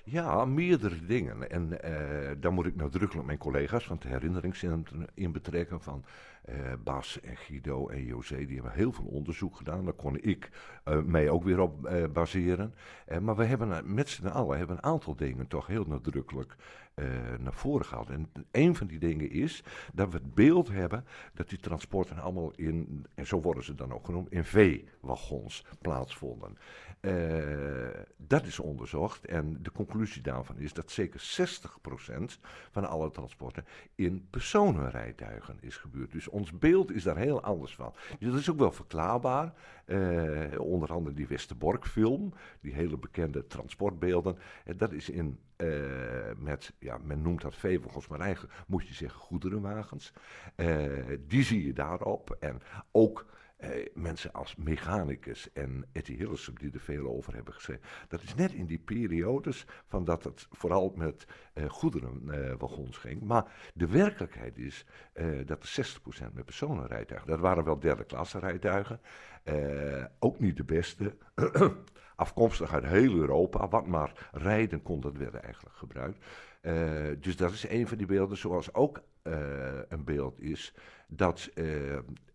Ja, 0.04 0.46
meerdere 0.46 1.06
dingen. 1.06 1.50
En 1.50 1.70
uh, 1.72 2.32
daar 2.40 2.54
moet 2.54 2.66
ik 2.66 2.76
nadrukkelijk 2.76 3.26
mijn 3.26 3.38
collega's 3.38 3.86
van 3.86 3.96
het 3.96 4.08
herinneringscentrum 4.08 5.06
in 5.14 5.32
betrekken. 5.32 5.82
Van 5.82 6.06
uh, 6.50 6.56
Bas 6.84 7.20
en 7.22 7.38
Guido 7.38 7.88
en 7.88 8.06
José, 8.06 8.46
die 8.46 8.56
hebben 8.56 8.74
heel 8.74 8.92
veel 8.92 9.06
onderzoek 9.06 9.56
gedaan. 9.56 9.86
Daar 9.86 9.94
kon 9.94 10.22
ik 10.22 10.50
uh, 10.86 11.02
mij 11.02 11.30
ook 11.30 11.44
weer 11.44 11.60
op 11.60 11.90
baseren. 12.14 12.74
maar 13.22 13.36
we 13.36 13.44
hebben 13.44 13.94
met 13.94 14.10
z'n 14.10 14.28
allen 14.28 14.58
hebben 14.58 14.76
een 14.76 14.84
aantal 14.84 15.16
dingen 15.16 15.48
toch 15.48 15.68
heel 15.68 15.86
nadrukkelijk 15.88 16.56
naar 17.40 17.54
voren 17.54 17.86
gehaald. 17.86 18.10
En 18.10 18.30
een 18.52 18.76
van 18.76 18.88
die 18.88 19.00
dingen 19.00 19.30
is 19.30 19.64
dat 19.94 20.12
we 20.12 20.18
het 20.18 20.34
beeld 20.34 20.68
hebben 20.68 21.06
dat 21.34 21.50
die 21.50 21.58
transporten 21.58 22.20
allemaal 22.20 22.52
in, 22.56 23.06
en 23.16 23.28
zo 23.28 23.42
worden 23.42 23.64
ze 23.64 23.76
dan 23.76 23.94
ook 23.94 24.06
genoemd, 24.06 24.32
in 24.32 24.44
V-wagons 24.44 25.66
plaatsvonden. 25.82 26.58
Uh, 27.02 27.88
dat 28.18 28.46
is 28.46 28.60
onderzocht 28.60 29.26
en 29.26 29.58
de 29.62 29.72
conclusie 29.72 30.22
daarvan 30.22 30.58
is 30.58 30.74
dat 30.74 30.92
zeker 30.92 31.48
60% 32.00 32.40
van 32.72 32.90
alle 32.90 33.12
transporten 33.12 33.66
in 33.96 34.28
personenrijtuigen 34.30 35.58
is 35.62 35.78
gebeurd. 35.78 36.12
Dus 36.12 36.28
ons 36.28 36.58
beeld 36.58 36.92
is 36.92 37.04
daar 37.04 37.18
heel 37.18 37.42
anders 37.42 37.76
van. 37.76 37.94
Dus 38.20 38.32
dat 38.32 38.40
is 38.40 38.50
ook 38.50 38.58
wel 38.58 38.72
verklaarbaar. 38.72 39.54
Uh, 39.86 40.60
onder 40.60 40.92
andere 40.92 41.16
die 41.16 41.28
Westerbork-film, 41.28 42.34
die 42.60 42.74
hele 42.74 42.98
bekende 42.98 43.48
transportbeelden. 43.48 44.38
En 44.66 44.78
dat 44.78 44.92
is 44.92 45.10
in, 45.10 45.40
met, 46.38 46.74
ja, 46.80 46.98
men 47.04 47.22
noemt 47.22 47.42
dat 47.42 47.56
veewagens, 47.56 48.08
maar 48.08 48.20
eigenlijk 48.20 48.54
moet 48.68 48.88
je 48.88 48.94
zeggen 48.94 49.20
goederenwagens. 49.20 50.14
die 51.28 51.44
zie 51.44 51.66
je 51.66 51.74
daarop 51.74 52.38
en 52.40 52.62
ook 52.92 53.26
eh, 53.62 53.86
mensen 53.94 54.32
als 54.32 54.56
mechanicus 54.56 55.52
en 55.54 55.86
Etty 55.92 56.16
Hillesum, 56.16 56.58
die 56.58 56.72
er 56.72 56.80
veel 56.80 57.08
over 57.08 57.34
hebben 57.34 57.54
gezegd. 57.54 57.88
Dat 58.08 58.22
is 58.22 58.36
net 58.36 58.54
in 58.54 58.66
die 58.66 58.80
periodes 58.80 59.66
van 59.88 60.04
dat 60.04 60.24
het 60.24 60.48
vooral 60.50 60.94
met 60.96 61.26
eh, 61.54 61.70
goederenwagons 61.70 62.98
ging. 62.98 63.22
Maar 63.22 63.72
de 63.74 63.88
werkelijkheid 63.88 64.58
is 64.58 64.86
eh, 65.14 65.26
dat 65.46 65.64
er 65.64 66.00
60% 66.30 66.34
met 66.34 66.46
personenrijtuigen, 66.46 67.30
dat 67.30 67.40
waren 67.40 67.64
wel 67.64 67.80
derde 67.80 68.04
klasse 68.04 68.40
rijtuigen, 68.40 69.00
eh, 69.44 70.06
ook 70.20 70.40
niet 70.40 70.58
de 70.58 70.64
beste. 70.64 71.18
Afkomstig 72.16 72.74
uit 72.74 72.86
heel 72.86 73.14
Europa, 73.14 73.68
wat 73.68 73.88
maar 73.88 74.30
rijden 74.32 74.82
kon, 74.82 75.00
dat 75.02 75.18
werd 75.18 75.34
eigenlijk 75.34 75.76
gebruikt. 75.76 76.26
Eh, 76.62 77.08
dus 77.20 77.36
dat 77.36 77.52
is 77.52 77.70
een 77.70 77.88
van 77.88 77.98
die 77.98 78.08
beelden, 78.08 78.38
zoals 78.38 78.74
ook 78.74 79.04
eh, 79.22 79.80
een 79.90 80.04
beeld 80.04 80.42
is 80.42 80.74
dat 81.08 81.50
eh, 81.54 81.66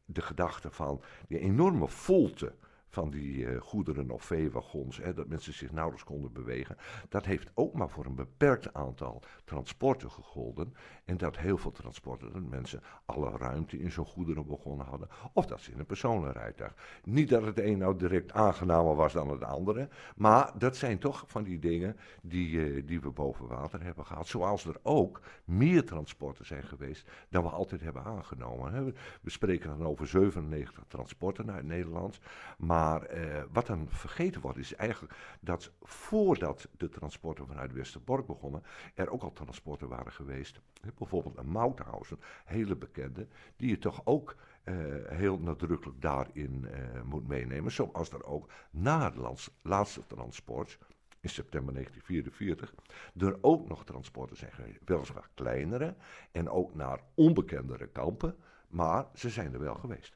de 0.07 0.23
gedachte 0.23 0.71
van 0.71 1.01
die 1.29 1.38
enorme 1.38 1.88
volte 1.88 2.55
van 2.96 3.11
die 3.11 3.46
eh, 3.46 3.61
goederen 3.61 4.11
of 4.11 4.22
veewagons, 4.24 4.96
hè, 4.96 5.14
dat 5.14 5.28
mensen 5.28 5.52
zich 5.52 5.72
nauwelijks 5.72 6.04
konden 6.04 6.32
bewegen, 6.32 6.76
dat 7.09 7.24
heeft 7.24 7.50
ook 7.54 7.74
maar 7.74 7.90
voor 7.90 8.04
een 8.04 8.14
beperkt 8.14 8.74
aantal 8.74 9.22
transporten 9.44 10.11
gegolden. 10.11 10.74
En 11.04 11.16
dat 11.16 11.37
heel 11.38 11.59
veel 11.59 11.72
transporten, 11.72 12.32
dat 12.32 12.42
mensen 12.42 12.82
alle 13.04 13.30
ruimte 13.37 13.78
in 13.78 13.92
zo'n 13.92 14.06
goederenwagon 14.06 14.80
hadden, 14.80 15.09
of 15.32 15.46
dat 15.46 15.61
ze 15.61 15.72
in 15.72 15.78
een 15.78 15.87
personenrijtuig. 15.87 16.74
Niet 17.04 17.28
dat 17.28 17.42
het 17.42 17.59
een 17.59 17.78
nou 17.78 17.96
direct 17.96 18.32
aangenamer 18.32 18.94
was 18.94 19.12
dan 19.12 19.28
het 19.30 19.44
andere, 19.44 19.88
maar 20.16 20.52
dat 20.59 20.76
zijn 20.76 20.98
toch 20.98 21.24
van 21.26 21.42
die 21.42 21.59
dingen 21.59 21.96
die, 22.22 22.64
eh, 22.64 22.87
die 22.87 23.00
we 23.00 23.11
boven 23.11 23.46
water 23.46 23.82
hebben 23.82 24.06
gehad. 24.06 24.26
Zoals 24.26 24.64
er 24.64 24.76
ook 24.82 25.20
meer 25.44 25.85
transporten 25.85 26.46
zijn 26.46 26.64
geweest 26.64 27.11
dan 27.28 27.42
we 27.42 27.48
altijd 27.48 27.80
hebben 27.80 28.04
aangenomen. 28.04 28.94
We 29.20 29.30
spreken 29.30 29.68
dan 29.78 29.87
over 29.87 30.06
97 30.06 30.85
transporten 30.88 31.52
uit 31.52 31.64
Nederland. 31.64 32.18
Maar 32.59 32.86
eh, 32.94 33.42
wat 33.53 33.66
dan 33.66 33.88
vergeten 33.88 34.40
wordt 34.40 34.59
is 34.59 34.75
eigenlijk 34.75 35.14
dat 35.40 35.72
voordat 35.83 36.68
de 36.77 36.88
transporten 36.88 37.46
vanuit 37.46 37.72
Westerbork 37.72 38.27
begonnen, 38.27 38.62
er 38.94 39.11
ook 39.11 39.22
al 39.22 39.33
transporten 39.33 39.88
waren 39.88 40.12
geweest. 40.12 40.61
Bijvoorbeeld 40.99 41.37
een 41.37 41.51
Mauthausen, 41.51 42.20
hele 42.44 42.77
bekende, 42.77 43.27
die 43.57 43.68
je 43.68 43.79
toch 43.79 44.01
ook 44.05 44.37
eh, 44.64 44.75
heel 45.09 45.38
nadrukkelijk 45.38 46.03
daarin 46.03 46.66
eh, 46.66 47.03
moet 47.03 47.29
meenemen. 47.29 47.72
Zoals 47.72 48.11
er 48.11 48.25
ook 48.25 48.51
na 48.70 49.12
het 49.12 49.51
laatste 49.62 50.07
transport, 50.07 50.79
in 51.20 51.29
september 51.29 51.75
1944, 51.75 52.75
er 53.18 53.38
ook 53.40 53.68
nog 53.68 53.85
transporten 53.85 54.37
zijn 54.37 54.53
geweest. 54.53 54.81
Weliswaar 54.85 55.31
kleinere 55.35 55.94
en 56.33 56.49
ook 56.49 56.75
naar 56.75 57.01
onbekendere 57.14 57.87
kampen, 57.87 58.37
maar 58.68 59.07
ze 59.14 59.31
zijn 59.31 59.53
er 59.53 59.61
wel 59.61 59.75
geweest. 59.75 60.15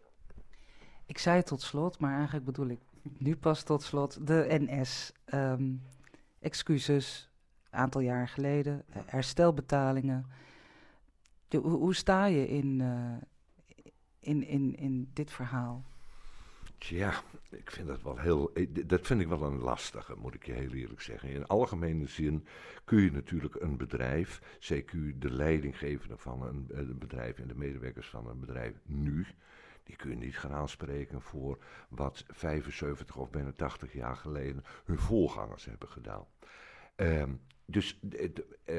Ik 1.10 1.18
zei 1.18 1.42
tot 1.42 1.60
slot, 1.60 1.98
maar 1.98 2.14
eigenlijk 2.16 2.44
bedoel 2.44 2.66
ik 2.68 2.78
nu 3.18 3.36
pas 3.36 3.62
tot 3.62 3.82
slot 3.82 4.26
de 4.26 4.46
NS. 4.48 5.12
ehm, 5.24 5.72
excuses, 6.38 7.30
aantal 7.70 8.00
jaar 8.00 8.28
geleden, 8.28 8.82
eh, 8.88 9.02
herstelbetalingen. 9.06 10.26
De- 11.48 11.56
hoe, 11.58 11.70
hoe 11.78 11.94
sta 11.94 12.24
je 12.24 12.48
in, 12.48 12.80
eh, 12.80 13.16
in, 14.20 14.42
in, 14.46 14.76
in 14.76 15.10
dit 15.12 15.30
verhaal? 15.30 15.84
Tja, 16.78 17.12
ik 17.50 17.70
vind 17.70 17.86
dat 17.88 18.02
wel 18.02 18.18
heel. 18.18 18.52
eh, 18.54 18.66
Dat 18.86 19.06
vind 19.06 19.20
ik 19.20 19.28
wel 19.28 19.42
een 19.42 19.58
lastige, 19.58 20.14
moet 20.18 20.34
ik 20.34 20.46
je 20.46 20.52
heel 20.52 20.72
eerlijk 20.72 21.00
zeggen. 21.00 21.28
In 21.30 21.46
algemene 21.46 22.06
zin 22.06 22.46
kun 22.84 23.00
je 23.02 23.12
natuurlijk 23.12 23.54
een 23.54 23.76
bedrijf, 23.76 24.56
zeker 24.58 25.18
de 25.18 25.30
leidinggevende 25.30 26.16
van 26.16 26.42
een, 26.42 26.66
een 26.68 26.98
bedrijf 26.98 27.38
en 27.38 27.48
de 27.48 27.54
medewerkers 27.56 28.08
van 28.08 28.28
een 28.28 28.40
bedrijf 28.40 28.74
nu, 28.84 29.26
die 29.90 29.98
kun 29.98 30.10
je 30.10 30.16
niet 30.16 30.38
gaan 30.38 30.52
aanspreken 30.52 31.22
voor 31.22 31.58
wat 31.88 32.24
75 32.28 33.16
of 33.16 33.30
bijna 33.30 33.52
80 33.52 33.92
jaar 33.92 34.16
geleden 34.16 34.64
hun 34.84 34.98
voorgangers 34.98 35.64
hebben 35.64 35.88
gedaan. 35.88 36.26
Ehm, 36.96 37.30
dus 37.70 37.98
d- 38.08 38.42
eh, 38.64 38.76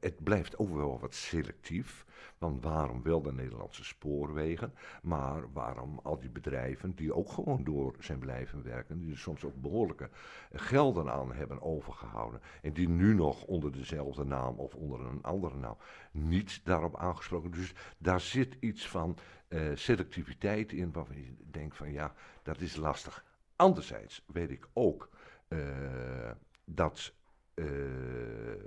het 0.00 0.24
blijft 0.24 0.56
wel 0.56 0.98
wat 1.00 1.14
selectief. 1.14 2.06
Want 2.38 2.62
waarom 2.62 3.02
wel 3.02 3.22
de 3.22 3.32
Nederlandse 3.32 3.84
spoorwegen? 3.84 4.74
Maar 5.02 5.52
waarom 5.52 6.00
al 6.02 6.20
die 6.20 6.30
bedrijven 6.30 6.94
die 6.94 7.14
ook 7.14 7.32
gewoon 7.32 7.64
door 7.64 7.94
zijn 7.98 8.18
blijven 8.18 8.62
werken, 8.62 8.98
die 8.98 9.10
er 9.10 9.18
soms 9.18 9.44
ook 9.44 9.60
behoorlijke 9.60 10.10
gelden 10.52 11.12
aan 11.12 11.32
hebben 11.32 11.62
overgehouden. 11.62 12.40
En 12.62 12.72
die 12.72 12.88
nu 12.88 13.14
nog 13.14 13.44
onder 13.44 13.72
dezelfde 13.72 14.24
naam 14.24 14.58
of 14.58 14.74
onder 14.74 15.00
een 15.00 15.22
andere 15.22 15.56
naam 15.56 15.76
niet 16.10 16.60
daarop 16.64 16.96
aangesproken. 16.96 17.50
Dus 17.50 17.72
daar 17.98 18.20
zit 18.20 18.56
iets 18.60 18.88
van 18.88 19.16
eh, 19.48 19.60
selectiviteit 19.74 20.72
in 20.72 20.92
waarvan 20.92 21.16
je 21.16 21.34
denkt 21.50 21.76
van 21.76 21.92
ja, 21.92 22.14
dat 22.42 22.60
is 22.60 22.76
lastig. 22.76 23.24
Anderzijds 23.56 24.24
weet 24.26 24.50
ik 24.50 24.68
ook 24.72 25.08
eh, 25.48 25.58
dat 26.64 27.12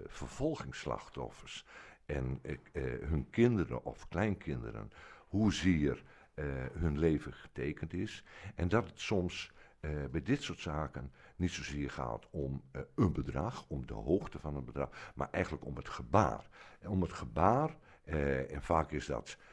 vervolgingsslachtoffers 0.07 1.65
en 2.05 2.39
eh, 2.41 2.53
eh, 2.71 3.09
hun 3.09 3.29
kinderen 3.29 3.83
of 3.83 4.07
kleinkinderen, 4.07 4.91
hoezeer 5.27 6.03
eh 6.33 6.45
hun 6.73 6.99
leven 6.99 7.33
getekend 7.33 7.93
is. 7.93 8.23
En 8.55 8.69
dat 8.69 8.85
het 8.85 8.99
soms 8.99 9.51
eh, 9.79 9.91
bij 10.11 10.21
dit 10.21 10.41
soort 10.41 10.59
zaken 10.59 11.11
niet 11.35 11.51
zozeer 11.51 11.89
gaat 11.89 12.27
om 12.29 12.61
eh, 12.71 12.81
een 12.95 13.11
bedrag, 13.11 13.65
om 13.67 13.85
de 13.85 13.93
hoogte 13.93 14.39
van 14.39 14.55
een 14.55 14.65
bedrag, 14.65 15.11
maar 15.15 15.27
eigenlijk 15.31 15.65
om 15.65 15.75
het 15.75 15.89
gebaar. 15.89 16.49
Om 16.87 17.01
het 17.01 17.13
gebaar, 17.13 17.75
eh, 18.03 18.53
en 18.53 18.61
vaak 18.61 18.91
is 18.91 19.05
dat 19.05 19.37
eh, 19.39 19.46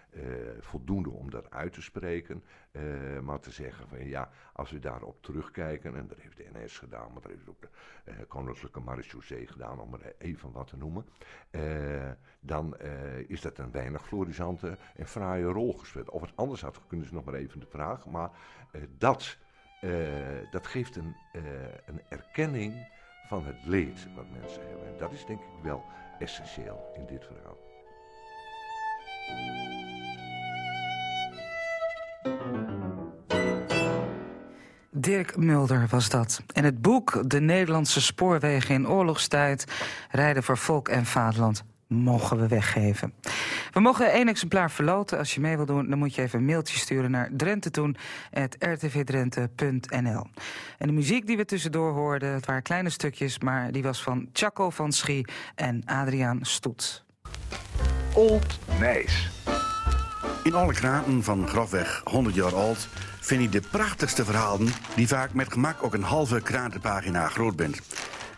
voldoende 0.60 1.10
om 1.10 1.30
dat 1.30 1.50
uit 1.50 1.72
te 1.72 1.82
spreken, 1.82 2.44
eh, 2.70 2.82
maar 3.22 3.40
te 3.40 3.50
zeggen 3.50 3.88
van 3.88 4.08
ja, 4.08 4.30
als 4.52 4.70
we 4.70 4.78
daarop 4.78 5.22
terugkijken, 5.22 5.96
en 5.96 6.06
dat 6.06 6.18
heeft 6.18 6.36
de 6.36 6.50
NS 6.52 6.78
gedaan, 6.78 7.12
maar 7.12 7.22
dat 7.22 7.30
heeft 7.30 7.48
ook 7.48 7.60
de 7.60 7.68
eh, 8.04 8.16
Koninklijke 8.28 8.80
Marechaussee 8.80 9.46
gedaan, 9.46 9.80
om 9.80 9.94
er 9.94 10.14
even 10.18 10.52
wat 10.52 10.66
te 10.66 10.76
noemen, 10.76 11.06
eh, 11.50 12.10
dan 12.40 12.76
eh, 12.76 13.18
is 13.18 13.40
dat 13.40 13.58
een 13.58 13.70
weinig 13.70 14.06
florisante 14.06 14.78
en 14.96 15.06
fraaie 15.06 15.44
rol 15.44 15.72
gespeeld. 15.72 16.10
Of 16.10 16.20
het 16.20 16.32
anders 16.34 16.60
had 16.60 16.76
gekund 16.76 17.04
is 17.04 17.10
nog 17.10 17.24
maar 17.24 17.34
even 17.34 17.60
de 17.60 17.66
vraag, 17.66 18.06
maar 18.06 18.30
eh, 18.72 18.80
dat, 18.98 19.38
eh, 19.80 19.90
dat 20.50 20.66
geeft 20.66 20.96
een, 20.96 21.16
eh, 21.32 21.42
een 21.86 22.00
erkenning 22.08 22.88
van 23.26 23.44
het 23.44 23.64
leed 23.64 24.14
wat 24.14 24.30
mensen 24.40 24.66
hebben. 24.66 24.86
En 24.86 24.98
dat 24.98 25.12
is 25.12 25.26
denk 25.26 25.40
ik 25.40 25.62
wel 25.62 25.84
essentieel 26.18 26.92
in 26.94 27.06
dit 27.06 27.24
verhaal. 27.24 27.58
Dirk 34.96 35.36
Mulder 35.36 35.86
was 35.90 36.08
dat. 36.08 36.42
En 36.52 36.64
het 36.64 36.82
boek 36.82 37.30
De 37.30 37.40
Nederlandse 37.40 38.00
spoorwegen 38.00 38.74
in 38.74 38.88
oorlogstijd... 38.88 39.64
rijden 40.10 40.42
voor 40.42 40.58
volk 40.58 40.88
en 40.88 41.06
vaderland 41.06 41.64
mogen 41.86 42.40
we 42.40 42.48
weggeven. 42.48 43.12
We 43.72 43.80
mogen 43.80 44.12
één 44.12 44.28
exemplaar 44.28 44.70
verloten. 44.70 45.18
Als 45.18 45.34
je 45.34 45.40
mee 45.40 45.56
wil 45.56 45.66
doen, 45.66 45.88
dan 45.88 45.98
moet 45.98 46.14
je 46.14 46.22
even 46.22 46.38
een 46.38 46.44
mailtje 46.44 46.78
sturen 46.78 47.10
naar 47.10 47.30
drentetoen.rtvdrenthe.nl. 47.32 50.26
En 50.78 50.86
de 50.86 50.92
muziek 50.92 51.26
die 51.26 51.36
we 51.36 51.44
tussendoor 51.44 51.92
hoorden, 51.92 52.32
het 52.32 52.46
waren 52.46 52.62
kleine 52.62 52.90
stukjes... 52.90 53.38
maar 53.38 53.72
die 53.72 53.82
was 53.82 54.02
van 54.02 54.28
Chaco 54.32 54.70
van 54.70 54.92
Schie 54.92 55.26
en 55.54 55.82
Adriaan 55.84 56.38
Stoet. 56.42 57.04
Old 58.14 58.58
Nijs. 58.80 59.43
In 60.44 60.54
alle 60.54 60.72
kranten 60.72 61.22
van 61.22 61.48
grofweg 61.48 62.00
100 62.04 62.34
jaar 62.34 62.54
oud 62.54 62.88
vind 63.20 63.42
je 63.42 63.48
de 63.48 63.68
prachtigste 63.70 64.24
verhalen 64.24 64.68
die 64.96 65.08
vaak 65.08 65.32
met 65.32 65.52
gemak 65.52 65.82
ook 65.82 65.94
een 65.94 66.02
halve 66.02 66.40
krantenpagina 66.40 67.28
groot 67.28 67.56
bent. 67.56 67.80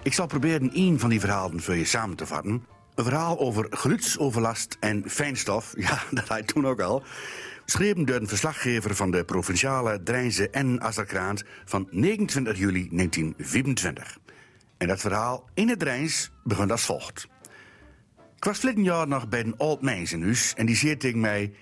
Ik 0.03 0.15
zal 0.15 0.27
proberen 0.27 0.73
één 0.73 0.99
van 0.99 1.11
die 1.11 1.21
verhalen 1.21 1.63
voor 1.63 1.77
je 1.77 1.85
samen 1.85 2.17
te 2.17 2.27
vatten. 2.27 2.67
Een 2.95 3.05
verhaal 3.05 3.39
over 3.39 3.67
geluidsoverlast 3.71 4.77
en 4.81 5.03
fijnstof, 5.07 5.73
ja, 5.87 6.03
dat 6.11 6.19
had 6.19 6.29
hij 6.29 6.43
toen 6.43 6.67
ook 6.67 6.81
al. 6.81 7.03
Geschreven 7.65 8.05
door 8.05 8.17
een 8.17 8.29
verslaggever 8.29 8.95
van 8.95 9.11
de 9.11 9.25
provinciale 9.25 10.03
Drijnse 10.03 10.51
en 10.51 10.81
Asserkrant 10.81 11.45
van 11.65 11.89
29 11.91 12.59
juli 12.59 12.89
1924. 12.91 14.19
En 14.79 14.89
dat 14.89 15.01
verhaal 15.01 15.49
in 15.55 15.69
het 15.69 15.79
Drijns 15.79 16.31
begint 16.45 16.71
als 16.71 16.85
volgt. 16.85 17.29
Ik 18.37 18.45
was 18.45 18.59
verleden 18.59 18.85
jaar 18.85 19.09
nog 19.09 19.29
bij 19.29 19.41
een 19.41 19.57
oud 19.57 19.83
huis 19.83 20.55
en 20.55 20.67
die 20.67 20.77
zei 20.77 20.97
tegen 20.97 21.21
mij... 21.21 21.53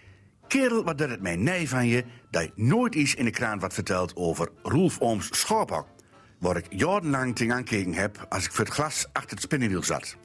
Kerel, 0.49 0.85
wat 0.85 0.99
doet 0.99 1.11
het 1.11 1.23
mij 1.23 1.37
nee 1.37 1.69
van 1.69 1.87
je 1.87 2.05
dat 2.31 2.43
je 2.43 2.53
nooit 2.55 2.95
iets 2.95 3.15
in 3.15 3.25
de 3.25 3.31
kraan 3.31 3.59
wat 3.59 3.75
vertelt 3.75 4.17
over 4.17 4.49
Roelf 4.63 5.01
Ooms 5.01 5.29
schaaphok. 5.39 5.87
Waar 6.39 6.57
ik 6.57 6.67
jarenlang 6.69 7.37
tegen 7.37 7.55
aangekeken 7.55 7.95
heb 7.95 8.27
als 8.29 8.45
ik 8.45 8.53
voor 8.53 8.65
het 8.65 8.75
glas 8.75 9.07
achter 9.13 9.31
het 9.31 9.41
spinnenwiel 9.41 9.83
zat. 9.83 10.17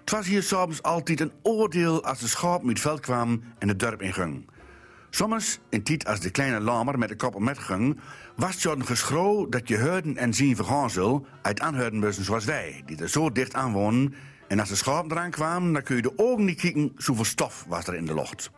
Het 0.00 0.10
was 0.10 0.26
hier 0.26 0.42
soms 0.42 0.82
altijd 0.82 1.20
een 1.20 1.32
oordeel 1.42 2.04
als 2.04 2.18
de 2.18 2.28
schaap 2.28 2.62
met 2.62 2.70
het 2.70 2.80
veld 2.80 3.00
kwam 3.00 3.42
en 3.58 3.68
het 3.68 3.78
dorp 3.78 4.02
inging. 4.02 4.46
Soms, 5.10 5.60
in 5.68 5.82
tijd 5.82 6.06
als 6.06 6.20
de 6.20 6.30
kleine 6.30 6.60
lamer 6.60 6.98
met 6.98 7.08
de 7.08 7.16
kop 7.16 7.38
met 7.38 7.58
ging, 7.58 8.00
was 8.36 8.64
een 8.64 8.86
geschro 8.86 9.48
dat 9.48 9.68
je 9.68 9.76
heurden 9.76 10.16
en 10.16 10.34
zien 10.34 10.56
vergaan 10.56 10.90
zul 10.90 11.26
uit 11.42 11.60
aanheurden 11.60 12.00
moesten 12.00 12.24
zoals 12.24 12.44
wij, 12.44 12.82
die 12.86 12.96
er 12.96 13.08
zo 13.08 13.32
dicht 13.32 13.54
aan 13.54 13.72
wonen. 13.72 14.14
En 14.48 14.60
als 14.60 14.68
de 14.68 14.76
schapen 14.76 15.10
eraan 15.10 15.30
kwamen, 15.30 15.72
dan 15.72 15.82
kun 15.82 15.96
je 15.96 16.02
de 16.02 16.18
ogen 16.18 16.44
niet 16.44 16.60
kijken, 16.60 16.92
zoveel 16.96 17.24
stof 17.24 17.64
was 17.68 17.86
er 17.86 17.94
in 17.94 18.06
de 18.06 18.14
lucht. 18.14 18.50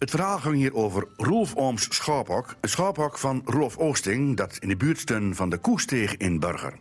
Het 0.00 0.10
verhaal 0.10 0.38
ging 0.38 0.54
hier 0.54 0.74
over 0.74 1.06
Rolf 1.16 1.54
Ooms 1.54 1.86
schaaphok. 1.94 2.54
Een 2.60 2.68
schaaphok 2.68 3.18
van 3.18 3.42
Rolf 3.44 3.76
Oosting 3.76 4.36
dat 4.36 4.56
in 4.60 4.68
de 4.68 4.76
buurt 4.76 4.98
stond 4.98 5.36
van 5.36 5.50
de 5.50 5.58
Koesteeg 5.58 6.16
in 6.16 6.38
Burger. 6.38 6.78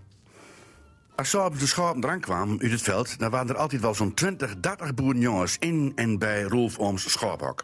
Als 1.16 1.36
op 1.36 1.60
de 1.60 1.68
schapen 1.68 2.04
eraan 2.04 2.20
kwamen 2.20 2.62
uit 2.62 2.72
het 2.72 2.82
veld, 2.82 3.20
dan 3.20 3.30
waren 3.32 3.50
er 3.50 3.58
altijd 3.58 3.82
wel 3.82 3.94
zo'n 3.94 4.14
20, 4.14 4.60
30 4.60 4.94
boerenjongens 4.94 5.58
in 5.60 5.92
en 5.96 6.18
bij 6.18 6.42
Rolf 6.42 6.78
Ooms 6.78 7.12
schaaphok. 7.12 7.64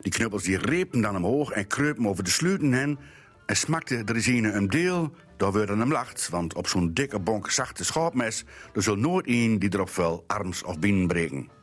Die 0.00 0.12
knuppels 0.12 0.42
die 0.42 0.58
repen 0.58 1.00
dan 1.00 1.16
omhoog 1.16 1.50
en 1.50 1.66
kreupen 1.66 2.06
over 2.06 2.24
de 2.24 2.30
sluiten 2.30 2.72
heen 2.72 2.98
en 3.46 3.56
smakte 3.56 4.04
de 4.04 4.12
resine 4.12 4.52
een 4.52 4.68
deel, 4.68 5.12
daar 5.36 5.52
werd 5.52 5.68
hem 5.68 5.92
lacht, 5.92 6.28
want 6.28 6.54
op 6.54 6.66
zo'n 6.66 6.94
dikke 6.94 7.18
bonk 7.18 7.50
zachte 7.50 7.84
schaapmes, 7.84 8.44
er 8.74 8.82
zal 8.82 8.96
nooit 8.96 9.26
een 9.28 9.58
die 9.58 9.74
erop 9.74 9.90
wel 9.90 10.24
arms 10.26 10.62
of 10.62 10.78
binnen 10.78 11.06
breken. 11.06 11.55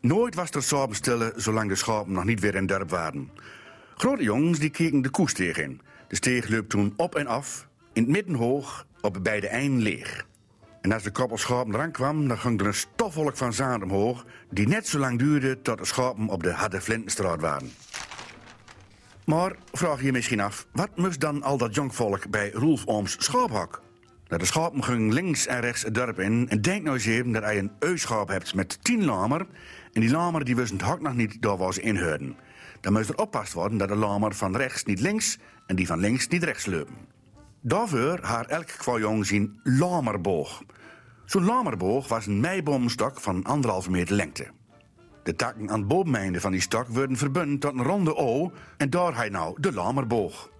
Nooit 0.00 0.34
was 0.34 0.50
er 0.50 0.62
schapen 0.62 0.96
stille 0.96 1.32
zolang 1.36 1.68
de 1.68 1.74
schapen 1.74 2.12
nog 2.12 2.24
niet 2.24 2.40
weer 2.40 2.54
in 2.54 2.66
dorp 2.66 2.90
waren. 2.90 3.30
Grote 3.96 4.22
jongens 4.22 4.58
die 4.58 4.70
keken 4.70 5.02
de 5.02 5.08
koesteeg 5.08 5.58
in. 5.58 5.80
De 6.08 6.16
steeg 6.16 6.48
liep 6.48 6.68
toen 6.68 6.94
op 6.96 7.14
en 7.14 7.26
af, 7.26 7.68
in 7.92 8.02
het 8.02 8.10
midden 8.10 8.34
hoog, 8.34 8.86
op 9.00 9.18
beide 9.22 9.48
einden 9.48 9.82
leeg. 9.82 10.26
En 10.80 10.92
als 10.92 11.02
de 11.02 11.10
koppel 11.10 11.38
schapen 11.38 11.74
eraan 11.74 11.92
kwam, 11.92 12.28
dan 12.28 12.38
ging 12.38 12.60
er 12.60 12.66
een 12.66 12.74
stofwolk 12.74 13.36
van 13.36 13.52
zaad 13.52 13.82
omhoog... 13.82 14.24
die 14.50 14.68
net 14.68 14.86
zo 14.86 14.98
lang 14.98 15.18
duurde 15.18 15.62
tot 15.62 15.78
de 15.78 15.84
schapen 15.84 16.28
op 16.28 16.42
de 16.42 16.52
Harde 16.52 16.80
Flintenstraat 16.80 17.40
waren. 17.40 17.72
Maar 19.24 19.56
vraag 19.72 20.02
je 20.02 20.12
misschien 20.12 20.40
af, 20.40 20.66
wat 20.72 20.96
moest 20.96 21.20
dan 21.20 21.42
al 21.42 21.58
dat 21.58 21.74
jonkvolk 21.74 22.30
bij 22.30 22.50
Roelf 22.50 22.86
Ooms 22.86 23.16
schaaphok? 23.18 23.82
De 24.28 24.44
schapen 24.44 24.84
gingen 24.84 25.12
links 25.12 25.46
en 25.46 25.60
rechts 25.60 25.82
het 25.82 25.94
dorp 25.94 26.20
in. 26.20 26.48
En 26.48 26.60
denk 26.60 26.82
nou 26.82 26.96
eens 26.96 27.06
even 27.06 27.32
dat 27.32 27.42
je 27.42 27.58
een 27.58 27.72
euschaap 27.78 28.28
hebt 28.28 28.54
met 28.54 28.78
tien 28.84 29.04
lamer. 29.04 29.46
En 29.98 30.04
die 30.04 30.12
lamer 30.12 30.44
die 30.44 30.56
wisten 30.56 30.84
het 30.84 31.00
nog 31.00 31.14
niet 31.14 31.42
daar 31.42 31.56
waar 31.56 31.72
ze 31.72 31.80
inhouden. 31.80 32.36
Dan 32.80 32.92
moest 32.92 33.08
er 33.08 33.16
oppast 33.16 33.52
worden 33.52 33.78
dat 33.78 33.88
de 33.88 33.96
lamer 33.96 34.34
van 34.34 34.56
rechts 34.56 34.84
niet 34.84 35.00
links 35.00 35.38
en 35.66 35.76
die 35.76 35.86
van 35.86 35.98
links 35.98 36.28
niet 36.28 36.44
rechts 36.44 36.66
lopen. 36.66 36.94
Daarvoor 37.60 38.18
haar 38.22 38.46
elk 38.46 38.66
kwajong 38.66 39.26
zien 39.26 39.60
lamerboog. 39.62 40.62
Zo'n 41.24 41.44
lamerboog 41.44 42.08
was 42.08 42.26
een 42.26 42.40
meiboomstok 42.40 43.20
van 43.20 43.44
anderhalve 43.44 43.90
meter 43.90 44.14
lengte. 44.14 44.46
De 45.22 45.34
takken 45.34 45.70
aan 45.70 45.78
het 45.78 45.88
boveneinde 45.88 46.40
van 46.40 46.52
die 46.52 46.60
stok 46.60 46.88
werden 46.88 47.16
verbonden 47.16 47.58
tot 47.58 47.72
een 47.72 47.84
ronde 47.84 48.16
O 48.16 48.52
en 48.76 48.90
daar 48.90 49.16
hij 49.16 49.28
nou 49.28 49.60
de 49.60 49.72
lamerboog. 49.72 50.50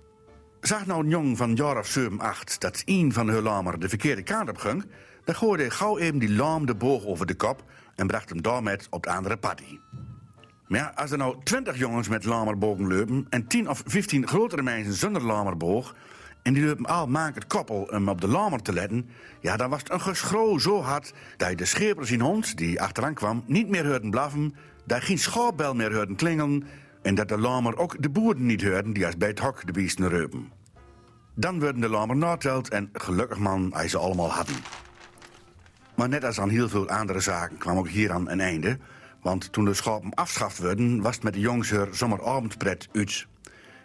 Zag 0.61 0.87
nou 0.87 1.03
een 1.03 1.11
jong 1.11 1.37
van 1.37 1.55
jaar 1.55 1.79
of 1.79 1.87
7, 1.87 2.21
8 2.21 2.61
dat 2.61 2.83
een 2.85 3.13
van 3.13 3.27
de 3.27 3.43
lamer 3.43 3.81
de 3.81 3.89
verkeerde 3.89 4.23
kant 4.23 4.49
op 4.49 4.57
ging, 4.57 4.85
dan 5.25 5.35
gooide 5.35 5.63
hij 5.63 5.73
gauw 5.73 5.99
even 5.99 6.19
die 6.19 6.33
laam 6.33 6.67
de 6.67 6.75
boog 6.75 7.05
over 7.05 7.27
de 7.27 7.35
kop 7.35 7.65
en 7.99 8.07
bracht 8.07 8.29
hem 8.29 8.43
daarmee 8.43 8.79
op 8.91 9.03
de 9.03 9.11
andere 9.11 9.37
party. 9.37 9.79
Maar 10.67 10.81
ja, 10.81 10.93
als 10.95 11.11
er 11.11 11.19
nou 11.19 11.37
20 11.45 11.79
jongens 11.79 12.09
met 12.09 12.25
lamerbogen 12.25 12.97
lopen 12.97 13.27
en 13.31 13.47
10 13.47 13.69
of 13.69 13.83
15 13.87 14.27
grotere 14.27 14.63
mensen 14.63 14.95
zonder 14.95 15.23
lamerboog, 15.23 15.95
en 16.43 16.53
die 16.53 16.65
lopen 16.65 16.87
al 16.87 17.07
maak 17.07 17.35
het 17.35 17.47
koppel 17.47 17.89
om 17.93 18.09
op 18.09 18.21
de 18.21 18.29
lamer 18.29 18.63
te 18.63 18.73
letten, 18.73 19.09
ja, 19.41 19.57
dan 19.57 19.71
was 19.71 19.79
het 19.79 19.91
een 19.91 20.01
geschro 20.01 20.59
zo 20.59 20.83
hard 20.83 21.13
dat 21.37 21.49
je 21.49 21.57
de 21.57 21.65
scheper 21.65 22.07
zijn 22.07 22.21
hond, 22.21 22.57
die 22.57 22.83
achteraan 22.83 23.15
kwam, 23.15 23.43
niet 23.47 23.69
meer 23.69 23.87
hoorden 23.87 24.11
blaffen, 24.11 24.55
dat 24.85 25.03
geen 25.03 25.19
schaapbel 25.19 25.75
meer 25.75 25.95
hoorden 25.95 26.17
klingelen 26.17 26.65
en 27.03 27.15
dat 27.15 27.29
de 27.29 27.39
lamer 27.39 27.77
ook 27.77 28.03
de 28.03 28.11
boeren 28.11 28.47
niet 28.47 28.63
hoorden 28.63 28.93
die 28.93 29.07
als 29.07 29.17
bij 29.17 29.29
het 29.29 29.39
hok 29.39 29.67
de 29.67 29.73
beesten 29.73 30.09
reupen. 30.09 30.53
Dan 31.35 31.61
werden 31.61 31.81
de 31.81 31.89
lamer 31.89 32.17
nateld 32.17 32.69
en 32.69 32.89
gelukkig 32.93 33.39
man, 33.39 33.71
hij 33.75 33.89
ze 33.89 33.99
allemaal 33.99 34.31
hadden. 34.31 34.57
Maar 35.99 36.09
net 36.09 36.25
als 36.25 36.41
aan 36.41 36.49
heel 36.49 36.69
veel 36.69 36.89
andere 36.89 37.21
zaken 37.21 37.59
kwam 37.59 37.79
ook 37.79 37.89
hier 37.89 38.13
aan 38.13 38.29
een 38.29 38.41
einde. 38.41 38.79
Want 39.23 39.53
toen 39.53 39.65
de 39.65 39.75
schapen 39.75 40.15
afschaft 40.15 40.59
werden, 40.59 41.01
was 41.03 41.15
het 41.15 41.25
met 41.25 41.33
de 41.33 41.41
jongens 41.41 41.71
er 41.71 41.89
zomeravondpret 41.91 42.89
uit. 42.93 43.27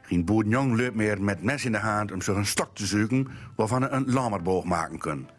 Geen 0.02 0.26
boerenjong 0.26 0.78
loopt 0.80 0.95
meer 0.95 1.21
met 1.21 1.43
mes 1.43 1.65
in 1.65 1.71
de 1.71 1.78
hand 1.78 2.12
om 2.12 2.21
zich 2.21 2.36
een 2.36 2.45
stok 2.45 2.76
te 2.76 2.86
zoeken 2.86 3.28
waarvan 3.56 3.82
hij 3.82 3.91
een 3.91 4.12
lamerboog 4.12 4.63
maken 4.63 4.97
kan. 4.97 5.30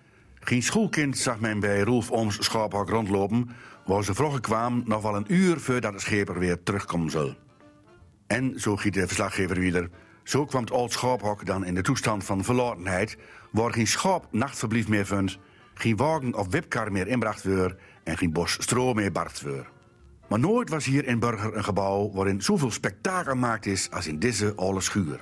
Geen 0.40 0.62
schoolkind 0.62 1.18
zag 1.18 1.40
men 1.40 1.60
bij 1.60 1.80
Rolf 1.80 2.10
Ooms 2.10 2.44
schaaphok 2.44 2.88
rondlopen, 2.88 3.50
waar 3.86 4.04
ze 4.04 4.14
vroeger 4.14 4.40
kwam 4.40 4.82
nog 4.86 5.02
wel 5.02 5.16
een 5.16 5.32
uur 5.34 5.60
voordat 5.60 5.92
de 5.92 6.00
scheper 6.00 6.38
weer 6.38 6.62
terugkomen 6.62 7.10
zal. 7.10 7.34
En, 8.26 8.60
zo 8.60 8.76
giet 8.76 8.94
de 8.94 9.06
verslaggever 9.06 9.58
weer, 9.58 9.90
zo 10.22 10.44
kwam 10.44 10.62
het 10.62 10.72
oud 10.72 10.92
schaaphok 10.92 11.46
dan 11.46 11.64
in 11.64 11.74
de 11.74 11.82
toestand 11.82 12.24
van 12.24 12.44
verlatenheid, 12.44 13.16
waar 13.50 13.72
geen 13.72 13.86
schaap 13.86 14.26
nachtverblijf 14.30 14.88
meer 14.88 15.06
vond, 15.06 15.38
geen 15.74 15.96
wagen 15.96 16.34
of 16.34 16.48
wipkar 16.48 16.92
meer 16.92 17.06
inbracht 17.06 17.42
werd 17.42 17.80
en 18.02 18.18
geen 18.18 18.32
bos 18.32 18.52
stro 18.52 18.94
meer 18.94 19.12
barst 19.12 19.40
werd. 19.40 19.66
Maar 20.28 20.38
nooit 20.38 20.70
was 20.70 20.84
hier 20.84 21.06
in 21.06 21.18
Burger 21.18 21.56
een 21.56 21.64
gebouw 21.64 22.10
waarin 22.12 22.42
zoveel 22.42 22.70
spektakel 22.70 23.32
gemaakt 23.32 23.66
is 23.66 23.90
als 23.90 24.06
in 24.06 24.18
deze 24.18 24.52
oude 24.56 24.80
schuur. 24.80 25.20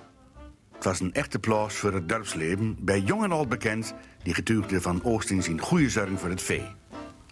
Het 0.72 0.84
was 0.84 1.00
een 1.00 1.12
echte 1.12 1.38
plaats 1.38 1.74
voor 1.74 1.92
het 1.92 2.08
dorpsleven, 2.08 2.76
bij 2.80 3.00
jong 3.00 3.22
en 3.22 3.32
oud 3.32 3.48
bekend, 3.48 3.94
die 4.22 4.34
getuigde 4.34 4.80
van 4.80 5.04
Oosting 5.04 5.44
zijn 5.44 5.60
goede 5.60 5.90
zorg 5.90 6.20
voor 6.20 6.28
het 6.28 6.42
vee. 6.42 6.64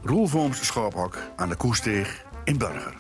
Roelvorms 0.02 0.66
schaaphok 0.66 1.18
aan 1.36 1.48
de 1.48 1.56
Koesteeg 1.56 2.24
in 2.44 2.58
Burger. 2.58 2.94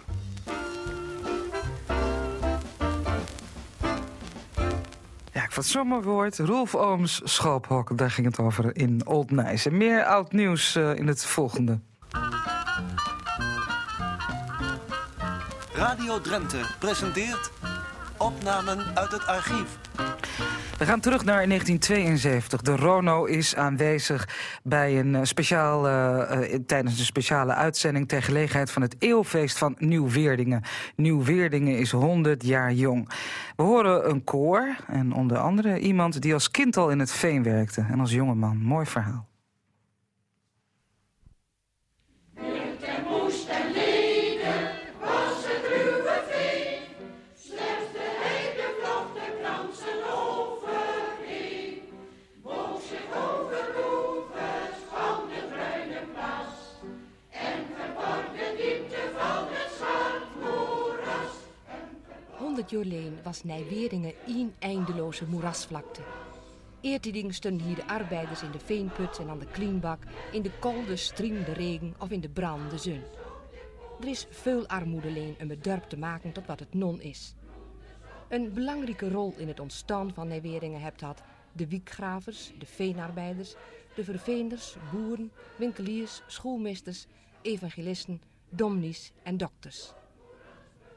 Ja, 5.50 5.56
ik 5.56 5.62
vond 5.62 5.66
het 5.66 5.76
zo 5.76 5.84
mooi 5.84 6.02
woord. 6.02 6.38
Rolf 6.38 6.74
Ooms, 6.74 7.20
schaaphok, 7.24 7.98
daar 7.98 8.10
ging 8.10 8.26
het 8.26 8.38
over 8.38 8.76
in 8.76 9.06
Old 9.06 9.30
Nijs. 9.30 9.66
En 9.66 9.76
meer 9.76 10.04
oud 10.04 10.32
nieuws 10.32 10.76
eh, 10.76 10.94
in 10.94 11.06
het 11.06 11.24
volgende. 11.24 11.78
Radio 15.72 16.20
Drenthe 16.20 16.60
presenteert 16.78 17.50
opnamen 18.16 18.96
uit 18.96 19.12
het 19.12 19.26
archief. 19.26 19.78
We 20.80 20.86
gaan 20.86 21.00
terug 21.00 21.24
naar 21.24 21.46
1972. 21.46 22.60
De 22.62 22.76
Rono 22.76 23.24
is 23.24 23.56
aanwezig 23.56 24.28
bij 24.62 24.98
een 24.98 25.14
eh, 25.14 25.20
speciaal, 25.24 25.86
eh, 25.86 26.52
eh, 26.54 26.60
tijdens 26.66 26.98
een 26.98 27.04
speciale 27.04 27.54
uitzending... 27.54 28.08
ter 28.08 28.22
gelegenheid 28.22 28.70
van 28.70 28.82
het 28.82 28.96
eeuwfeest 28.98 29.58
van 29.58 29.74
Nieuw-Weerdingen. 29.78 30.62
Nieuw-Weerdingen 30.96 31.78
is 31.78 31.90
100 31.90 32.44
jaar 32.44 32.72
jong. 32.72 33.08
We 33.56 33.62
horen 33.62 34.10
een 34.10 34.24
koor 34.24 34.76
en 34.86 35.12
onder 35.12 35.38
andere 35.38 35.78
iemand 35.78 36.22
die 36.22 36.34
als 36.34 36.50
kind 36.50 36.76
al 36.76 36.90
in 36.90 36.98
het 36.98 37.12
veen 37.12 37.42
werkte. 37.42 37.86
En 37.90 38.00
als 38.00 38.12
jongeman. 38.12 38.56
Mooi 38.56 38.86
verhaal. 38.86 39.29
Joleen 62.66 63.18
was 63.22 63.44
Nijweringen 63.44 64.14
één 64.26 64.54
eindeloze 64.58 65.24
moerasvlakte. 65.26 66.00
Eertijdig 66.80 67.34
stonden 67.34 67.66
hier 67.66 67.76
de 67.76 67.86
arbeiders 67.86 68.42
in 68.42 68.50
de 68.50 68.58
veenput 68.58 69.18
en 69.18 69.28
aan 69.28 69.38
de 69.38 69.46
klienbak, 69.46 70.02
in 70.32 70.42
de 70.42 70.50
koude, 70.58 70.96
striemde 70.96 71.52
regen 71.52 71.94
of 71.98 72.10
in 72.10 72.20
de 72.20 72.28
brandende 72.28 72.78
zon. 72.78 73.02
Er 74.00 74.08
is 74.08 74.26
veel 74.30 74.66
armoede 74.66 75.10
leen 75.10 75.36
om 75.42 75.80
te 75.88 75.98
maken 75.98 76.32
tot 76.32 76.46
wat 76.46 76.60
het 76.60 76.74
non 76.74 77.00
is. 77.00 77.34
Een 78.28 78.52
belangrijke 78.52 79.10
rol 79.10 79.34
in 79.36 79.48
het 79.48 79.60
ontstaan 79.60 80.14
van 80.14 80.28
Nijweringen 80.28 80.80
hebt 80.80 81.00
had 81.00 81.22
de 81.52 81.68
wiekgravers, 81.68 82.52
de 82.58 82.66
veenarbeiders, 82.66 83.54
de 83.94 84.04
verveenders, 84.04 84.76
boeren, 84.92 85.32
winkeliers, 85.56 86.22
schoolmeesters, 86.26 87.06
evangelisten, 87.42 88.22
domnies 88.48 89.12
en 89.22 89.36
dokters. 89.36 89.92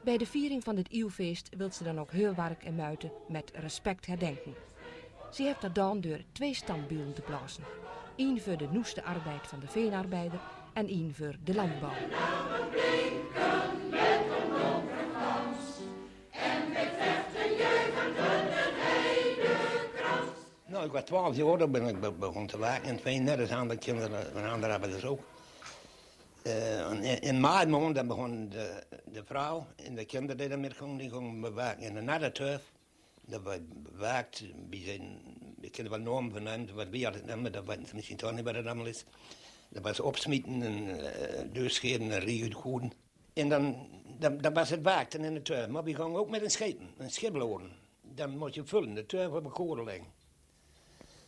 Bij 0.04 0.16
de 0.18 0.26
viering 0.26 0.64
van 0.64 0.74
dit 0.74 0.90
eeuwfeest 0.90 1.48
wil 1.56 1.70
ze 1.72 1.84
dan 1.84 2.00
ook 2.00 2.10
Heurwerk 2.12 2.62
en 2.62 2.74
Muiten 2.74 3.10
met 3.28 3.50
respect 3.54 4.06
herdenken. 4.06 4.54
Ze 5.30 5.42
heeft 5.42 5.60
dat 5.60 5.74
dan 5.74 6.00
door 6.00 6.18
twee 6.32 6.54
standbeelden 6.54 7.14
te 7.14 7.20
plaatsen. 7.22 7.64
Eén 8.16 8.40
voor 8.40 8.56
de 8.56 8.68
noeste 8.70 9.02
arbeid 9.02 9.46
van 9.46 9.60
de 9.60 9.68
veenarbeider 9.68 10.40
en 10.72 10.86
één 10.88 11.14
voor 11.14 11.34
de 11.44 11.54
landbouw. 11.54 11.92
Nou, 20.66 20.84
ik 20.86 20.92
was 20.92 21.02
12 21.04 21.36
jaar, 21.36 21.58
dan 21.58 21.70
ben 21.70 21.86
ik 21.86 22.00
be- 22.00 22.12
begonnen 22.12 22.46
te 22.46 22.58
werken. 22.58 22.88
En 22.88 22.96
twee 22.96 23.18
net 23.18 23.40
als 23.40 23.50
andere 23.50 23.78
kinderen, 23.78 24.10
mijn 24.34 24.46
andere 24.46 24.72
arbeiders 24.72 25.04
ook. 25.04 25.20
Eh, 26.44 27.20
in, 27.20 27.40
maand 27.40 27.94
dan 27.94 28.06
begon 28.06 28.48
de, 28.48 29.22
vrouw 29.24 29.66
en 29.76 29.94
de 29.94 30.04
kinderen 30.04 30.36
die 30.36 30.48
daarmee 30.48 30.70
gingen, 30.70 30.96
die 30.96 31.10
gingen 31.10 31.40
bewerken 31.40 31.86
in 31.86 31.96
een 31.96 32.04
natterturf. 32.04 32.72
Dat 33.26 33.42
werd 33.42 33.82
bewerkt, 33.82 34.44
bij 34.68 34.82
zijn, 34.84 35.20
ik 35.60 35.72
ken 35.72 35.90
wel 35.90 35.98
normen 35.98 36.32
vernemen, 36.32 36.74
wat 36.74 37.02
had 37.02 37.14
het 37.14 37.26
nemen, 37.26 37.52
dat 37.52 37.64
weten 37.64 37.96
misschien 37.96 38.16
toch 38.16 38.32
niet 38.32 38.44
wat 38.44 38.54
het 38.54 38.66
allemaal 38.66 38.86
is. 38.86 39.04
Dat 39.68 39.82
was 39.82 40.00
opsmieten 40.00 40.62
en 40.62 40.88
uh, 41.54 42.00
en 42.00 42.52
goeden. 42.52 42.92
En 43.32 43.48
dan 43.48 43.88
dan, 44.18 44.52
was 44.52 44.70
het 44.70 44.82
waakten 44.82 45.24
in 45.24 45.34
de 45.34 45.42
tuin. 45.42 45.70
Maar 45.70 45.84
we 45.84 45.94
gingen 45.94 46.16
ook 46.16 46.30
met 46.30 46.42
een 46.42 46.50
schepen, 46.50 46.88
een 46.96 47.10
schiploden. 47.10 47.70
Dan 48.00 48.38
moet 48.38 48.54
je 48.54 48.64
vullen, 48.64 48.94
de 48.94 49.06
tuin 49.06 49.30
op 49.30 49.44
een 49.44 49.50
koren 49.50 49.84
leggen. 49.84 50.06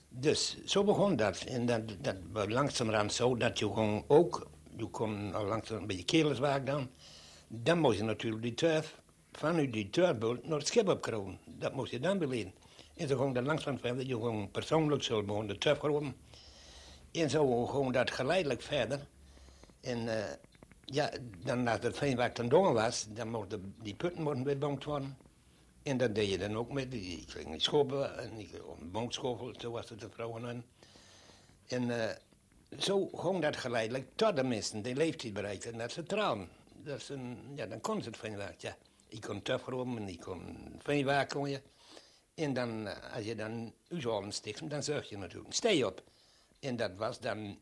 Dus 0.08 0.64
zo 0.64 0.84
begon 0.84 1.16
dat. 1.16 1.44
En 1.44 1.66
dat, 1.66 1.82
dat 2.00 2.16
langzamerhand 2.48 3.12
zo 3.12 3.36
dat 3.36 3.58
je 3.58 3.64
gewoon 3.64 4.04
ook, 4.06 4.46
je 4.76 4.86
kon 4.86 5.34
al 5.34 5.44
langzaam 5.44 5.80
een 5.80 5.86
beetje 5.86 6.04
kelerswaak 6.04 6.66
dan. 6.66 6.90
Dan 7.48 7.78
moest 7.78 7.98
je 7.98 8.04
natuurlijk 8.04 8.42
die 8.42 8.54
turf, 8.54 9.00
vanuit 9.32 9.72
die 9.72 9.90
turfboot 9.90 10.46
naar 10.46 10.58
het 10.58 10.66
schip 10.66 10.88
opkronen. 10.88 11.38
Dat 11.44 11.74
moest 11.74 11.90
je 11.90 12.00
dan 12.00 12.18
beleden. 12.18 12.52
En 12.96 13.08
zo 13.08 13.16
ging 13.16 13.34
dat 13.34 13.44
langzaam 13.44 13.78
verder. 13.78 14.06
Je 14.06 14.14
gewoon 14.14 14.50
persoonlijk 14.50 15.02
zo 15.02 15.22
begon 15.22 15.46
de 15.46 15.58
turf 15.58 15.78
geroepen. 15.78 16.16
En 17.12 17.30
zo 17.30 17.66
gewoon 17.66 17.92
dat 17.92 18.10
geleidelijk 18.10 18.62
verder. 18.62 19.06
En 19.80 19.98
uh, 19.98 20.24
ja, 20.84 21.10
dan 21.44 21.62
nadat 21.62 21.82
het 21.82 21.96
veenwerk 21.98 22.34
ten 22.34 22.48
dongen 22.48 22.72
was, 22.72 23.06
dan 23.08 23.28
mochten 23.28 23.74
die 23.82 23.94
putten 23.94 24.22
worden 24.22 24.44
weer 24.44 24.58
worden. 24.58 25.16
En 25.82 25.96
dat 25.96 26.14
deed 26.14 26.30
je 26.30 26.38
dan 26.38 26.56
ook 26.56 26.72
met, 26.72 26.90
die 26.90 27.24
ging 27.26 27.62
schoppen, 27.62 28.18
en 28.18 28.36
die 28.36 28.50
bootschoffel, 28.82 29.54
zo 29.58 29.70
was 29.70 29.88
het 29.88 30.00
de 30.00 30.10
vrouwen 30.10 30.46
aan. 30.46 30.64
En 31.66 31.82
uh, 31.82 32.04
zo 32.78 33.06
ging 33.06 33.42
dat 33.42 33.56
geleidelijk 33.56 34.08
tot 34.14 34.36
de 34.36 34.42
mensen 34.42 34.82
die 34.82 34.94
leeftijd 34.94 35.32
bereikten 35.32 35.72
en 35.72 35.78
dat 35.78 35.92
ze 35.92 36.02
trouwen. 36.02 36.48
Dat 36.82 37.00
is 37.00 37.08
een, 37.08 37.38
ja, 37.54 37.66
dan 37.66 37.80
kon 37.80 38.02
ze 38.02 38.08
het 38.08 38.18
veenwerk, 38.18 38.60
ja. 38.60 38.76
Ik 39.08 39.20
kon 39.20 39.42
tufromen 39.42 40.02
en 40.02 40.08
ik 40.08 40.20
kon 40.20 40.74
veenwerk 40.78 41.28
kon 41.28 41.48
je. 41.48 41.60
En 42.34 42.52
dan, 42.52 42.86
uh, 42.86 43.14
als 43.14 43.24
je 43.24 43.34
dan 43.34 43.72
uw 43.88 44.30
sticht, 44.30 44.70
dan 44.70 44.82
zorg 44.82 45.08
je 45.08 45.18
natuurlijk 45.18 45.46
een 45.46 45.54
stee 45.54 45.86
op. 45.86 46.02
En 46.60 46.76
dat 46.76 46.90
was 46.96 47.20
dan, 47.20 47.58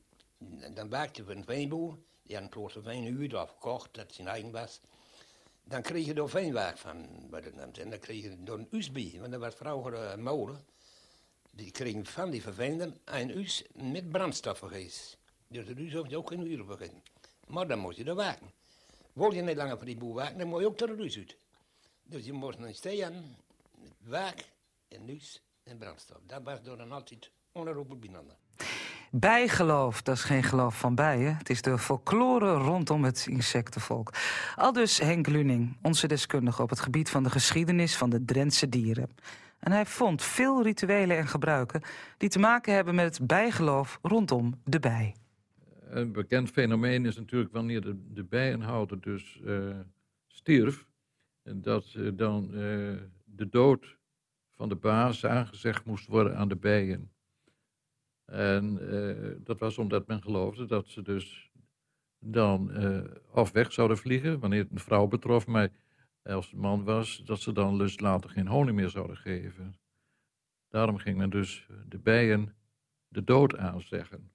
dan 0.75 0.89
je 1.13 1.25
voor 1.25 1.35
een 1.35 1.45
veenboer. 1.45 1.99
Die 2.23 2.35
had 2.35 2.45
een 2.45 2.51
klooster 2.51 2.83
veen 2.83 3.05
uur 3.05 3.41
of 3.41 3.51
gekocht, 3.51 3.95
dat 3.95 4.13
zijn 4.13 4.29
eigen 4.29 4.51
was. 4.51 4.81
Dan 5.65 5.83
kreeg 5.83 6.07
je 6.07 6.15
er 6.15 6.29
veenwerk 6.29 6.79
van. 6.79 7.07
En 7.73 7.91
dan 7.91 7.99
kreeg 7.99 8.23
je 8.23 8.43
door 8.43 8.59
een 8.59 8.69
USB, 8.71 9.19
want 9.19 9.31
dat 9.31 9.41
was 9.41 9.55
vroeger 9.55 9.95
een 9.95 10.23
molen. 10.23 10.65
Die 11.57 11.71
kregen 11.71 12.07
van 12.07 12.31
die 12.31 12.43
verveenden 12.43 12.97
een 13.05 13.37
us 13.39 13.65
met 13.75 14.11
brandstoffen 14.11 14.69
geest. 14.69 15.19
Dus 15.49 15.67
de 15.67 15.85
us 15.85 15.93
hoef 15.93 16.09
je 16.09 16.17
ook 16.17 16.29
geen 16.29 16.51
uren 16.51 16.67
beginnen. 16.67 17.03
Maar 17.47 17.67
dan 17.67 17.79
moest 17.79 17.97
je 17.97 18.05
er 18.05 18.17
werken. 18.17 18.51
Wil 19.13 19.33
je 19.33 19.43
niet 19.43 19.57
langer 19.57 19.77
voor 19.77 19.87
die 19.87 19.97
boer 19.97 20.15
werken, 20.15 20.39
dan 20.39 20.49
moet 20.49 20.61
je 20.61 20.67
ook 20.67 20.79
de 20.79 20.87
rus 20.87 21.17
uit. 21.17 21.37
Dus 22.03 22.25
je 22.25 22.33
moest 22.33 22.59
een 22.59 22.75
steen, 22.75 23.37
werk 23.99 24.49
en 24.89 25.09
us 25.09 25.43
en 25.63 25.79
brandstof. 25.79 26.19
Dat 26.27 26.43
was 26.43 26.63
door 26.63 26.77
dan 26.77 26.93
altijd 26.93 27.31
onherroepelijk 27.53 28.01
binnen. 28.01 28.37
Bijgeloof, 29.11 30.03
dat 30.03 30.17
is 30.17 30.23
geen 30.23 30.43
geloof 30.43 30.79
van 30.79 30.95
bijen. 30.95 31.37
Het 31.37 31.51
is 31.51 31.63
de 31.63 31.79
folklore 31.79 32.53
rondom 32.53 33.05
het 33.05 33.27
insectenvolk. 33.29 34.13
Al 34.57 34.73
dus 34.73 34.99
Henk 34.99 35.27
Luning, 35.27 35.77
onze 35.83 36.07
deskundige 36.07 36.63
op 36.63 36.71
het 36.71 36.81
gebied 36.81 37.11
van 37.11 37.23
de 37.23 37.31
geschiedenis 37.31 37.97
van 37.97 38.11
de 38.11 38.25
Drentse 38.25 38.69
dieren. 38.69 39.11
En 39.65 39.73
hij 39.73 39.87
vond 39.87 40.23
veel 40.23 40.63
rituelen 40.63 41.17
en 41.17 41.27
gebruiken 41.27 41.83
die 42.17 42.29
te 42.29 42.39
maken 42.39 42.75
hebben 42.75 42.95
met 42.95 43.19
het 43.19 43.27
bijgeloof 43.27 43.99
rondom 44.03 44.61
de 44.65 44.81
bij. 44.81 45.15
Een 45.89 46.13
bekend 46.13 46.51
fenomeen 46.51 47.07
is 47.07 47.17
natuurlijk 47.17 47.53
wanneer 47.53 47.81
de, 47.81 48.13
de 48.13 48.25
bijenhouder 48.25 49.01
dus 49.01 49.41
uh, 49.45 49.77
stierf, 50.27 50.87
dat 51.43 51.95
uh, 51.97 52.11
dan 52.15 52.45
uh, 52.45 52.59
de 53.25 53.49
dood 53.49 53.97
van 54.51 54.69
de 54.69 54.77
baas 54.77 55.27
aangezegd 55.27 55.85
moest 55.85 56.07
worden 56.07 56.37
aan 56.37 56.49
de 56.49 56.57
bijen. 56.57 57.13
En 58.25 58.79
dat 59.45 59.59
was 59.59 59.79
omdat 59.79 60.07
men 60.07 60.23
geloofde 60.23 60.67
dat 60.67 60.89
ze 60.89 61.03
dus 61.03 61.51
dan 62.19 62.71
of 63.31 63.53
weg 63.53 63.73
zouden 63.73 63.99
vliegen, 63.99 64.39
wanneer 64.39 64.63
het 64.63 64.71
een 64.71 64.79
vrouw 64.79 65.07
betrof, 65.07 65.47
maar 65.47 65.69
als 66.25 66.51
het 66.51 66.61
man 66.61 66.85
was, 66.85 67.23
dat 67.25 67.41
ze 67.41 67.53
dan 67.53 67.79
dus 67.79 68.01
later 68.01 68.31
geen 68.31 68.47
honing 68.47 68.77
meer 68.77 68.89
zouden 68.89 69.17
geven. 69.17 69.75
Daarom 70.69 70.99
ging 70.99 71.17
men 71.17 71.31
dus 71.31 71.69
de 71.89 71.99
bijen 71.99 72.55
de 73.09 73.25
dood 73.25 73.57
aanzeggen. 73.57 74.33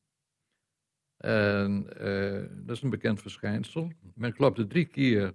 En 1.17 1.87
uh, 2.01 2.65
dat 2.65 2.75
is 2.75 2.81
een 2.81 2.89
bekend 2.89 3.21
verschijnsel. 3.21 3.91
Men 4.15 4.33
klapte 4.33 4.67
drie 4.67 4.85
keer 4.85 5.33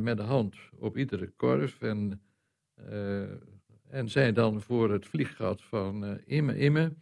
met 0.00 0.16
de 0.16 0.22
hand 0.22 0.56
op 0.78 0.96
iedere 0.96 1.28
korf 1.28 1.80
en, 1.80 2.22
en 3.88 4.08
zei 4.08 4.32
dan 4.32 4.62
voor 4.62 4.92
het 4.92 5.06
vlieggat 5.06 5.62
van 5.62 6.20
Imme, 6.24 6.58
Imme, 6.58 6.94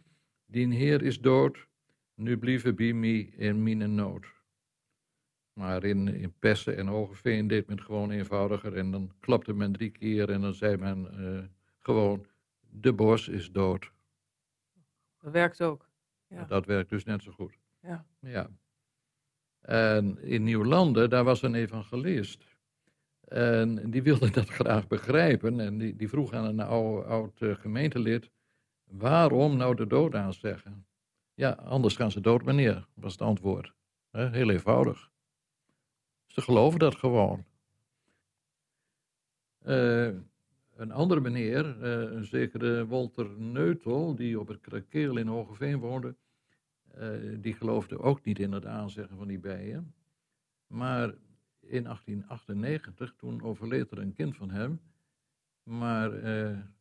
Dien 0.45 0.71
Heer 0.71 1.01
is 1.01 1.21
dood, 1.21 1.67
nu 2.15 2.37
blieven 2.37 2.75
bij 2.75 2.93
mij 2.93 3.19
in 3.19 3.63
mijn 3.63 3.95
nood. 3.95 4.25
Maar 5.53 5.83
in, 5.83 6.07
in 6.07 6.33
Pessen 6.39 6.77
en 6.77 6.87
Hogeveen 6.87 7.47
deed 7.47 7.67
men 7.67 7.75
het 7.75 7.85
gewoon 7.85 8.11
eenvoudiger. 8.11 8.77
En 8.77 8.91
dan 8.91 9.11
klapte 9.19 9.53
men 9.53 9.71
drie 9.71 9.89
keer 9.89 10.29
en 10.29 10.41
dan 10.41 10.53
zei 10.53 10.77
men 10.77 11.07
uh, 11.19 11.43
gewoon: 11.79 12.25
De 12.69 12.93
bos 12.93 13.27
is 13.27 13.51
dood. 13.51 13.91
Dat 15.19 15.31
werkt 15.31 15.61
ook. 15.61 15.89
Ja. 16.27 16.45
Dat 16.45 16.65
werkt 16.65 16.89
dus 16.89 17.03
net 17.03 17.23
zo 17.23 17.31
goed. 17.31 17.57
Ja. 17.81 18.05
ja. 18.19 18.49
En 19.61 20.21
in 20.21 20.43
Nieuwlanden, 20.43 21.09
daar 21.09 21.23
was 21.23 21.41
een 21.41 21.55
evangelist. 21.55 22.45
En 23.27 23.91
die 23.91 24.03
wilde 24.03 24.29
dat 24.29 24.49
graag 24.59 24.87
begrijpen. 24.87 25.59
En 25.59 25.77
die, 25.77 25.95
die 25.95 26.09
vroeg 26.09 26.33
aan 26.33 26.45
een 26.45 26.59
oud, 26.59 27.05
oud 27.05 27.41
uh, 27.41 27.55
gemeentelid 27.55 28.31
Waarom 28.91 29.57
nou 29.57 29.75
de 29.75 29.87
dood 29.87 30.15
aanzeggen? 30.15 30.85
Ja, 31.33 31.51
anders 31.51 31.95
gaan 31.95 32.11
ze 32.11 32.21
dood 32.21 32.43
wanneer, 32.43 32.87
was 32.93 33.11
het 33.11 33.21
antwoord. 33.21 33.73
Heel 34.11 34.49
eenvoudig. 34.49 35.10
Ze 36.31 36.41
geloven 36.41 36.79
dat 36.79 36.95
gewoon. 36.95 37.45
Uh, 39.65 40.07
een 40.75 40.91
andere 40.91 41.21
meneer, 41.21 41.77
uh, 41.77 42.11
een 42.11 42.25
zekere 42.25 42.87
Walter 42.87 43.29
Neutel, 43.39 44.15
die 44.15 44.39
op 44.39 44.47
het 44.47 44.59
Krakeel 44.61 45.17
in 45.17 45.27
Hogeveen 45.27 45.79
woonde, 45.79 46.15
uh, 46.97 47.37
die 47.39 47.53
geloofde 47.53 47.99
ook 47.99 48.23
niet 48.23 48.39
in 48.39 48.51
het 48.51 48.65
aanzeggen 48.65 49.17
van 49.17 49.27
die 49.27 49.39
bijen. 49.39 49.93
Maar 50.67 51.13
in 51.59 51.83
1898, 51.83 53.13
toen 53.17 53.41
overleed 53.41 53.91
er 53.91 53.99
een 53.99 54.13
kind 54.13 54.35
van 54.35 54.49
hem, 54.49 54.81
maar 55.63 56.11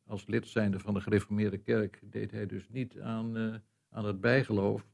als 0.07 0.27
lid 0.27 0.49
zijnde 0.49 0.79
van 0.79 0.95
de 0.95 1.01
gereformeerde 1.01 1.59
kerk 1.59 2.01
deed 2.03 2.31
hij 2.31 2.47
dus 2.47 2.69
niet 2.69 3.01
aan, 3.01 3.63
aan 3.89 4.05
het 4.05 4.21
bijgeloof. 4.21 4.87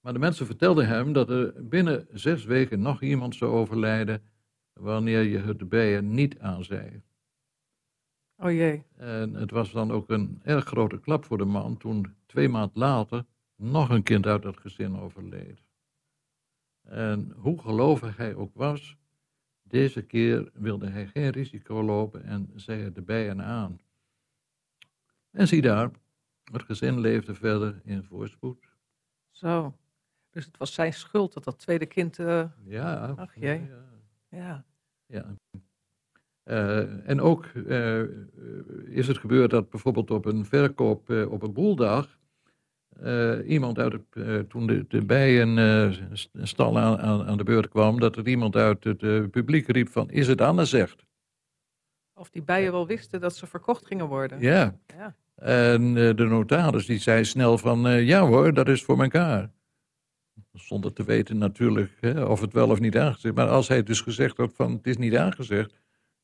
Maar 0.00 0.12
de 0.12 0.18
mensen 0.18 0.46
vertelden 0.46 0.86
hem 0.86 1.12
dat 1.12 1.30
er 1.30 1.68
binnen 1.68 2.06
zes 2.12 2.44
weken 2.44 2.80
nog 2.80 3.02
iemand 3.02 3.34
zou 3.34 3.52
overlijden 3.52 4.22
wanneer 4.72 5.22
je 5.22 5.38
het 5.38 5.68
bijen 5.68 6.14
niet 6.14 6.38
aanzei. 6.38 7.02
Oh 8.36 8.50
jee. 8.50 8.84
En 8.96 9.34
het 9.34 9.50
was 9.50 9.72
dan 9.72 9.90
ook 9.90 10.10
een 10.10 10.40
erg 10.44 10.64
grote 10.64 11.00
klap 11.00 11.24
voor 11.24 11.38
de 11.38 11.44
man 11.44 11.76
toen 11.76 12.14
twee 12.26 12.48
maanden 12.48 12.78
later 12.78 13.24
nog 13.56 13.88
een 13.90 14.02
kind 14.02 14.26
uit 14.26 14.42
dat 14.42 14.60
gezin 14.60 14.96
overleed. 14.98 15.62
En 16.82 17.32
hoe 17.36 17.60
gelovig 17.60 18.16
hij 18.16 18.34
ook 18.34 18.54
was, 18.54 18.96
deze 19.62 20.02
keer 20.02 20.50
wilde 20.52 20.88
hij 20.88 21.06
geen 21.06 21.30
risico 21.30 21.82
lopen 21.82 22.24
en 22.24 22.52
zei 22.54 22.82
het 22.82 22.94
de 22.94 23.02
bijen 23.02 23.42
aan. 23.42 23.80
En 25.30 25.48
zie 25.48 25.62
daar, 25.62 25.90
het 26.44 26.62
gezin 26.62 27.00
leefde 27.00 27.34
verder 27.34 27.80
in 27.84 28.04
voorspoed. 28.04 28.68
Zo, 29.30 29.76
dus 30.38 30.46
het 30.46 30.58
was 30.58 30.74
zijn 30.74 30.92
schuld 30.92 31.32
dat 31.32 31.44
dat 31.44 31.58
tweede 31.58 31.86
kind... 31.86 32.18
Uh... 32.18 32.44
Ja. 32.64 33.14
Ach 33.16 33.34
jee. 33.34 33.70
Ja. 34.28 34.64
ja. 35.06 35.24
Uh, 36.44 37.08
en 37.08 37.20
ook 37.20 37.46
uh, 37.54 38.02
is 38.84 39.06
het 39.06 39.18
gebeurd 39.18 39.50
dat 39.50 39.70
bijvoorbeeld 39.70 40.10
op 40.10 40.24
een 40.24 40.44
verkoop 40.44 41.10
op 41.10 41.42
een 41.42 41.52
boeldag... 41.52 42.18
iemand 43.46 43.78
uit 43.78 43.92
het, 43.92 44.50
toen 44.50 44.66
de, 44.66 44.84
de 44.88 45.04
bijenstal 45.04 46.78
aan, 46.78 46.98
aan, 46.98 47.26
aan, 47.26 47.36
de 47.36 47.44
beurt 47.44 47.68
kwam... 47.68 48.00
dat 48.00 48.16
er 48.16 48.28
iemand 48.28 48.56
uit 48.56 48.84
het 48.84 49.30
publiek 49.30 49.66
riep 49.66 49.88
van, 49.88 50.10
is 50.10 50.28
het 50.28 50.40
Anne 50.40 50.64
zegt? 50.64 51.06
Of 52.14 52.30
die 52.30 52.42
bijen 52.42 52.72
wel 52.72 52.86
wisten 52.86 53.20
dat 53.20 53.36
ze 53.36 53.46
verkocht 53.46 53.86
gingen 53.86 54.06
worden. 54.06 54.40
Ja. 54.40 54.78
ja. 54.86 55.14
En 55.34 55.94
de 55.94 56.24
notaris 56.28 56.86
die 56.86 56.98
zei 56.98 57.24
snel 57.24 57.58
van, 57.58 58.04
ja 58.04 58.26
hoor, 58.26 58.54
dat 58.54 58.68
is 58.68 58.84
voor 58.84 59.02
elkaar. 59.02 59.56
Zonder 60.58 60.92
te 60.92 61.04
weten 61.04 61.38
natuurlijk 61.38 61.96
hè, 62.00 62.24
of 62.24 62.40
het 62.40 62.52
wel 62.52 62.70
of 62.70 62.80
niet 62.80 62.98
aangezegd. 62.98 63.34
Maar 63.34 63.48
als 63.48 63.68
hij 63.68 63.82
dus 63.82 64.00
gezegd 64.00 64.36
had 64.36 64.52
van, 64.54 64.72
het 64.72 64.86
is 64.86 64.96
niet 64.96 65.16
aangezegd, 65.16 65.74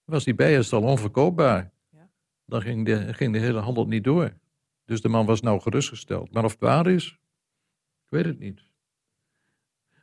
was 0.05 0.24
die 0.24 0.35
bijenstal 0.35 0.82
onverkoopbaar. 0.82 1.72
Ja. 1.91 2.11
Dan 2.45 2.62
ging 2.62 2.87
de, 2.87 3.14
ging 3.14 3.32
de 3.32 3.39
hele 3.39 3.59
handel 3.61 3.87
niet 3.87 4.05
door. 4.05 4.32
Dus 4.85 5.01
de 5.01 5.09
man 5.09 5.26
was 5.26 5.41
nou 5.41 5.61
gerustgesteld. 5.61 6.32
Maar 6.32 6.45
of 6.45 6.51
het 6.51 6.61
waar 6.61 6.87
is, 6.87 7.18
ik 8.05 8.11
weet 8.11 8.24
het 8.24 8.39
niet. 8.39 8.62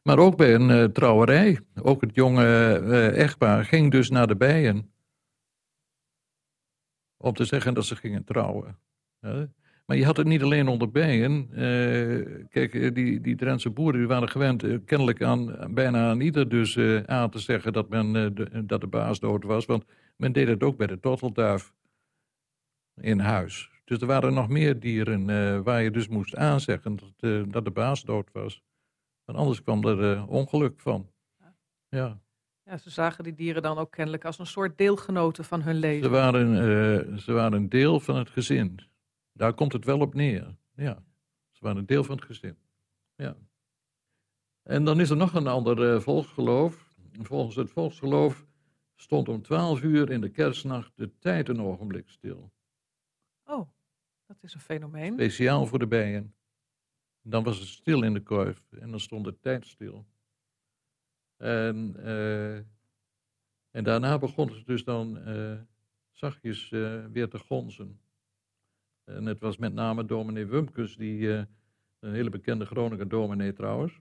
Maar 0.03 0.19
ook 0.19 0.37
bij 0.37 0.53
een 0.53 0.69
uh, 0.69 0.83
trouwerij, 0.83 1.59
ook 1.81 2.01
het 2.01 2.15
jonge 2.15 2.75
echtpaar 3.15 3.65
ging 3.65 3.91
dus 3.91 4.09
naar 4.09 4.27
de 4.27 4.35
bijen 4.35 4.91
om 7.17 7.33
te 7.33 7.45
zeggen 7.45 7.73
dat 7.73 7.85
ze 7.85 7.95
gingen 7.95 8.23
trouwen. 8.23 8.79
Maar 9.19 9.47
Maar 9.91 9.99
je 9.99 10.05
had 10.05 10.17
het 10.17 10.27
niet 10.27 10.43
alleen 10.43 10.67
onder 10.67 10.91
bijen. 10.91 11.47
Eh, 11.51 12.45
kijk, 12.49 12.73
eh, 12.73 12.93
die, 12.93 13.21
die 13.21 13.35
Drentse 13.35 13.69
boeren 13.69 13.99
die 13.99 14.07
waren 14.07 14.29
gewend 14.29 14.63
eh, 14.63 14.77
kennelijk 14.85 15.23
aan 15.23 15.73
bijna 15.73 16.09
aan 16.09 16.19
ieder 16.19 16.49
dus 16.49 16.77
aan 17.05 17.29
te 17.29 17.39
zeggen 17.39 17.73
dat, 17.73 17.89
men, 17.89 18.35
de, 18.35 18.65
dat 18.65 18.81
de 18.81 18.87
baas 18.87 19.19
dood 19.19 19.43
was. 19.43 19.65
Want 19.65 19.85
men 20.15 20.31
deed 20.31 20.47
het 20.47 20.63
ook 20.63 20.77
bij 20.77 20.87
de 20.87 20.99
tortelduif 20.99 21.73
in 23.01 23.19
huis. 23.19 23.69
Dus 23.85 24.01
er 24.01 24.07
waren 24.07 24.33
nog 24.33 24.49
meer 24.49 24.79
dieren 24.79 25.25
waar 25.63 25.81
je 25.81 25.91
dus 25.91 26.07
moest 26.07 26.35
aanzeggen 26.35 26.95
dat, 26.95 27.51
dat 27.51 27.65
de 27.65 27.71
baas 27.71 28.03
dood 28.03 28.29
was. 28.31 28.61
Want 29.25 29.37
anders 29.37 29.63
kwam 29.63 29.85
er 29.85 30.27
ongeluk 30.27 30.79
van. 30.79 31.09
Ja. 31.89 32.19
Ja, 32.63 32.77
ze 32.77 32.89
zagen 32.89 33.23
die 33.23 33.35
dieren 33.35 33.61
dan 33.61 33.77
ook 33.77 33.91
kennelijk 33.91 34.25
als 34.25 34.39
een 34.39 34.45
soort 34.45 34.77
deelgenoten 34.77 35.45
van 35.45 35.61
hun 35.61 35.75
leven. 35.75 36.03
Ze 36.03 36.09
waren, 36.09 37.19
ze 37.19 37.33
waren 37.33 37.53
een 37.53 37.69
deel 37.69 37.99
van 37.99 38.15
het 38.15 38.29
gezin. 38.29 38.89
Daar 39.41 39.53
komt 39.53 39.73
het 39.73 39.85
wel 39.85 39.99
op 39.99 40.13
neer. 40.13 40.57
Ja. 40.75 41.03
Ze 41.51 41.63
waren 41.63 41.77
een 41.77 41.85
deel 41.85 42.03
van 42.03 42.15
het 42.15 42.25
gezin. 42.25 42.57
Ja. 43.15 43.37
En 44.63 44.83
dan 44.85 44.99
is 44.99 45.09
er 45.09 45.17
nog 45.17 45.33
een 45.33 45.47
ander 45.47 45.93
eh, 45.93 46.01
volksgeloof. 46.01 46.93
Volgens 47.11 47.55
het 47.55 47.69
volksgeloof 47.69 48.45
stond 48.95 49.29
om 49.29 49.41
twaalf 49.41 49.83
uur 49.83 50.09
in 50.09 50.21
de 50.21 50.29
kerstnacht 50.29 50.91
de 50.95 51.17
tijd 51.17 51.49
een 51.49 51.61
ogenblik 51.61 52.09
stil. 52.09 52.51
Oh, 53.43 53.69
dat 54.25 54.37
is 54.41 54.53
een 54.53 54.59
fenomeen. 54.59 55.13
Speciaal 55.13 55.65
voor 55.65 55.79
de 55.79 55.87
bijen. 55.87 56.35
Dan 57.21 57.43
was 57.43 57.59
het 57.59 57.67
stil 57.67 58.03
in 58.03 58.13
de 58.13 58.23
korf 58.23 58.71
en 58.71 58.89
dan 58.89 58.99
stond 58.99 59.25
de 59.25 59.39
tijd 59.39 59.65
stil. 59.65 60.05
En, 61.37 61.95
eh, 61.95 62.55
en 63.71 63.83
daarna 63.83 64.17
begon 64.17 64.51
het 64.51 64.65
dus 64.65 64.83
dan 64.83 65.17
eh, 65.17 65.59
zachtjes 66.11 66.69
weer 67.11 67.29
te 67.29 67.39
gonzen. 67.39 67.99
En 69.15 69.25
het 69.25 69.39
was 69.39 69.57
met 69.57 69.73
name 69.73 70.05
dominee 70.05 70.45
Wumkes, 70.45 70.95
die, 70.95 71.33
eh, 71.33 71.43
een 71.99 72.13
hele 72.13 72.29
bekende 72.29 72.65
Groninger 72.65 73.07
dominee 73.07 73.53
trouwens, 73.53 73.99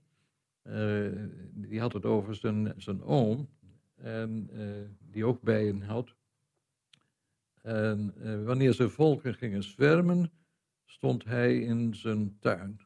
eh, 0.63 1.09
die 1.53 1.81
had 1.81 1.93
het 1.93 2.05
over 2.05 2.35
zijn, 2.35 2.75
zijn 2.77 3.03
oom, 3.03 3.49
en, 3.95 4.49
eh, 4.53 4.89
die 5.11 5.25
ook 5.25 5.43
bijen 5.43 5.83
had. 5.83 6.15
En 7.63 8.15
wanneer 8.45 8.73
ze 8.73 8.89
volken 8.89 9.35
gingen 9.35 9.63
zwermen, 9.63 10.31
stond 10.85 11.25
hij 11.25 11.61
in 11.61 11.95
zijn 11.95 12.37
tuin. 12.39 12.81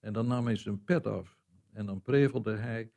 En 0.00 0.12
dan 0.12 0.26
nam 0.26 0.44
hij 0.44 0.56
zijn 0.56 0.84
pet 0.84 1.06
af. 1.06 1.38
En 1.72 1.86
dan 1.86 2.02
prevelde 2.02 2.56
hij 2.56 2.90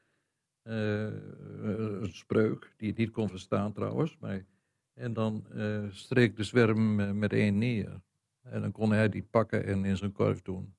een 0.63 2.13
spreuk, 2.13 2.73
die 2.77 2.89
het 2.89 2.97
niet 2.97 3.11
kon 3.11 3.29
verstaan 3.29 3.73
trouwens. 3.73 4.17
Maar, 4.17 4.45
en 4.93 5.13
dan 5.13 5.45
streek 5.89 6.35
de 6.35 6.43
zwerm 6.43 6.95
met 7.19 7.33
één 7.33 7.57
neer. 7.57 8.01
En 8.41 8.61
dan 8.61 8.71
kon 8.71 8.91
hij 8.91 9.09
die 9.09 9.23
pakken 9.23 9.65
en 9.65 9.85
in 9.85 9.97
zijn 9.97 10.11
korf 10.11 10.41
doen. 10.41 10.75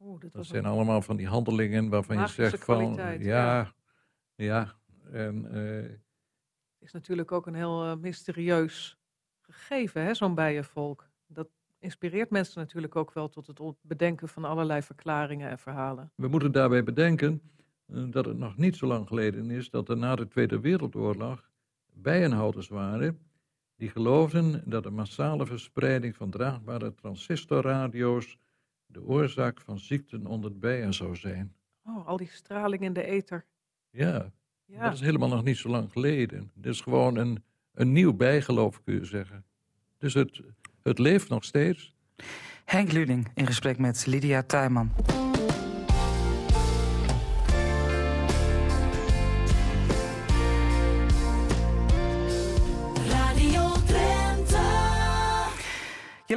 Oeh, 0.00 0.20
Dat 0.32 0.46
zijn 0.46 0.64
een- 0.64 0.70
allemaal 0.70 1.02
van 1.02 1.16
die 1.16 1.26
handelingen 1.26 1.88
waarvan 1.88 2.18
je 2.18 2.26
zegt 2.26 2.64
van... 2.64 2.94
ja, 2.94 3.10
ja. 3.10 3.72
ja. 4.34 4.74
En, 5.10 5.52
eh, 5.52 5.90
is 6.78 6.92
natuurlijk 6.92 7.32
ook 7.32 7.46
een 7.46 7.54
heel 7.54 7.84
eh, 7.84 7.96
mysterieus 7.96 8.98
gegeven, 9.40 10.02
hè, 10.04 10.14
zo'n 10.14 10.34
bijenvolk. 10.34 11.08
Dat 11.26 11.48
inspireert 11.78 12.30
mensen 12.30 12.60
natuurlijk 12.60 12.96
ook 12.96 13.12
wel 13.12 13.28
tot 13.28 13.46
het 13.46 13.60
bedenken 13.80 14.28
van 14.28 14.44
allerlei 14.44 14.82
verklaringen 14.82 15.50
en 15.50 15.58
verhalen. 15.58 16.12
We 16.14 16.28
moeten 16.28 16.52
daarbij 16.52 16.82
bedenken 16.84 17.40
eh, 17.86 18.04
dat 18.10 18.24
het 18.24 18.38
nog 18.38 18.56
niet 18.56 18.76
zo 18.76 18.86
lang 18.86 19.08
geleden 19.08 19.50
is 19.50 19.70
dat 19.70 19.88
er 19.88 19.96
na 19.96 20.16
de 20.16 20.28
Tweede 20.28 20.60
Wereldoorlog 20.60 21.50
bijenhouders 21.92 22.68
waren 22.68 23.18
die 23.82 23.90
geloofden 23.90 24.62
dat 24.64 24.82
de 24.82 24.90
massale 24.90 25.46
verspreiding 25.46 26.16
van 26.16 26.30
draagbare 26.30 26.94
transistorradio's 26.94 28.38
de 28.86 29.02
oorzaak 29.02 29.60
van 29.60 29.78
ziekten 29.78 30.26
onder 30.26 30.58
bijen 30.58 30.94
zou 30.94 31.16
zijn. 31.16 31.54
Oh, 31.86 32.06
al 32.06 32.16
die 32.16 32.28
straling 32.30 32.82
in 32.82 32.92
de 32.92 33.04
ether. 33.04 33.44
Ja, 33.90 34.32
Ja. 34.64 34.82
dat 34.82 34.92
is 34.92 35.00
helemaal 35.00 35.28
nog 35.28 35.44
niet 35.44 35.56
zo 35.56 35.68
lang 35.68 35.92
geleden. 35.92 36.50
Dit 36.54 36.72
is 36.72 36.80
gewoon 36.80 37.16
een, 37.16 37.44
een 37.74 37.92
nieuw 37.92 38.12
bijgeloof, 38.12 38.82
kun 38.82 38.94
je 38.94 39.04
zeggen. 39.04 39.44
Dus 39.98 40.14
het, 40.14 40.40
het 40.82 40.98
leeft 40.98 41.28
nog 41.28 41.44
steeds. 41.44 41.94
Henk 42.64 42.92
Luning 42.92 43.28
in 43.34 43.46
gesprek 43.46 43.78
met 43.78 44.06
Lydia 44.06 44.42
Tuinman. 44.42 44.90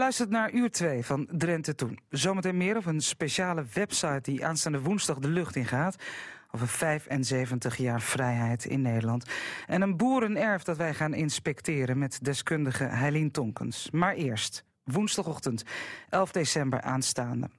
Luistert 0.06 0.30
naar 0.30 0.52
uur 0.52 0.72
2 0.72 1.06
van 1.06 1.28
Drenthe 1.32 1.76
Toen. 1.76 2.00
Zometeen 2.10 2.58
meer 2.58 2.78
op 2.78 2.86
een 2.86 3.02
speciale 3.02 3.66
website 3.74 4.20
die 4.22 4.46
aanstaande 4.46 4.82
woensdag 4.82 5.20
de 5.20 5.28
lucht 5.28 5.56
in 5.56 5.66
gaat. 5.66 5.96
Over 6.52 6.68
75 6.68 7.78
jaar 7.78 8.02
vrijheid 8.02 8.66
in 8.66 8.82
Nederland. 8.82 9.30
En 9.66 9.82
een 9.82 9.98
boerenerf 9.98 10.64
dat 10.64 10.78
wij 10.78 10.94
gaan 10.94 11.14
inspecteren 11.14 11.98
met 11.98 12.20
deskundige 12.22 12.84
Heilien 12.84 13.32
Tonkens. 13.32 13.92
Maar 13.92 14.14
eerst, 14.14 14.66
woensdagochtend, 14.84 15.64
11 16.10 16.32
december 16.32 16.82
aanstaande. 16.82 17.50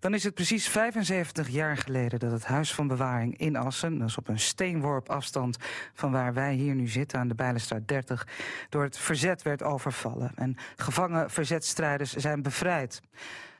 Dan 0.00 0.14
is 0.14 0.24
het 0.24 0.34
precies 0.34 0.68
75 0.68 1.48
jaar 1.48 1.76
geleden 1.76 2.18
dat 2.18 2.30
het 2.30 2.44
Huis 2.44 2.74
van 2.74 2.86
Bewaring 2.86 3.38
in 3.38 3.56
Assen, 3.56 3.98
dat 3.98 4.08
is 4.08 4.16
op 4.16 4.28
een 4.28 4.40
steenworp 4.40 5.08
afstand 5.08 5.56
van 5.94 6.12
waar 6.12 6.34
wij 6.34 6.54
hier 6.54 6.74
nu 6.74 6.88
zitten 6.88 7.18
aan 7.18 7.28
de 7.28 7.34
Bijlenstraat 7.34 7.88
30, 7.88 8.26
door 8.68 8.82
het 8.82 8.98
verzet 8.98 9.42
werd 9.42 9.62
overvallen. 9.62 10.32
En 10.34 10.56
gevangen 10.76 11.30
verzetstrijders 11.30 12.12
zijn 12.12 12.42
bevrijd. 12.42 13.00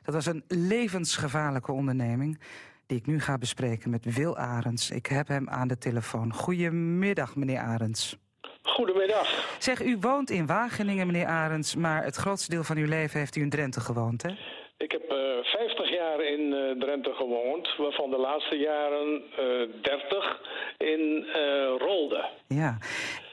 Dat 0.03 0.13
was 0.13 0.25
een 0.25 0.43
levensgevaarlijke 0.47 1.71
onderneming 1.71 2.39
die 2.85 2.97
ik 2.97 3.05
nu 3.05 3.19
ga 3.19 3.37
bespreken 3.37 3.89
met 3.89 4.13
Wil 4.15 4.37
Arends. 4.37 4.89
Ik 4.89 5.05
heb 5.05 5.27
hem 5.27 5.49
aan 5.49 5.67
de 5.67 5.77
telefoon. 5.77 6.33
Goedemiddag, 6.33 7.35
meneer 7.35 7.59
Arends. 7.59 8.17
Goedemiddag. 8.61 9.55
Zeg, 9.59 9.83
u 9.83 9.97
woont 9.99 10.29
in 10.29 10.45
Wageningen, 10.45 11.07
meneer 11.07 11.25
Arends, 11.25 11.75
maar 11.75 12.03
het 12.03 12.15
grootste 12.15 12.49
deel 12.49 12.63
van 12.63 12.77
uw 12.77 12.87
leven 12.87 13.19
heeft 13.19 13.35
u 13.35 13.41
in 13.41 13.49
Drenthe 13.49 13.79
gewoond, 13.79 14.21
hè? 14.21 14.35
Ik 14.77 14.91
heb 14.91 15.01
eh 15.01 15.43
50 15.43 15.89
jaar 15.89 16.21
in 16.23 16.53
eh, 16.53 16.79
Drenthe 16.79 17.13
gewoond, 17.13 17.75
waarvan 17.77 18.09
de 18.09 18.17
laatste 18.17 18.55
jaren 18.57 19.21
eh 19.37 19.81
30 19.81 20.41
in 20.77 21.25
eh, 21.33 21.73
Rolde. 21.77 22.29
Ja. 22.47 22.77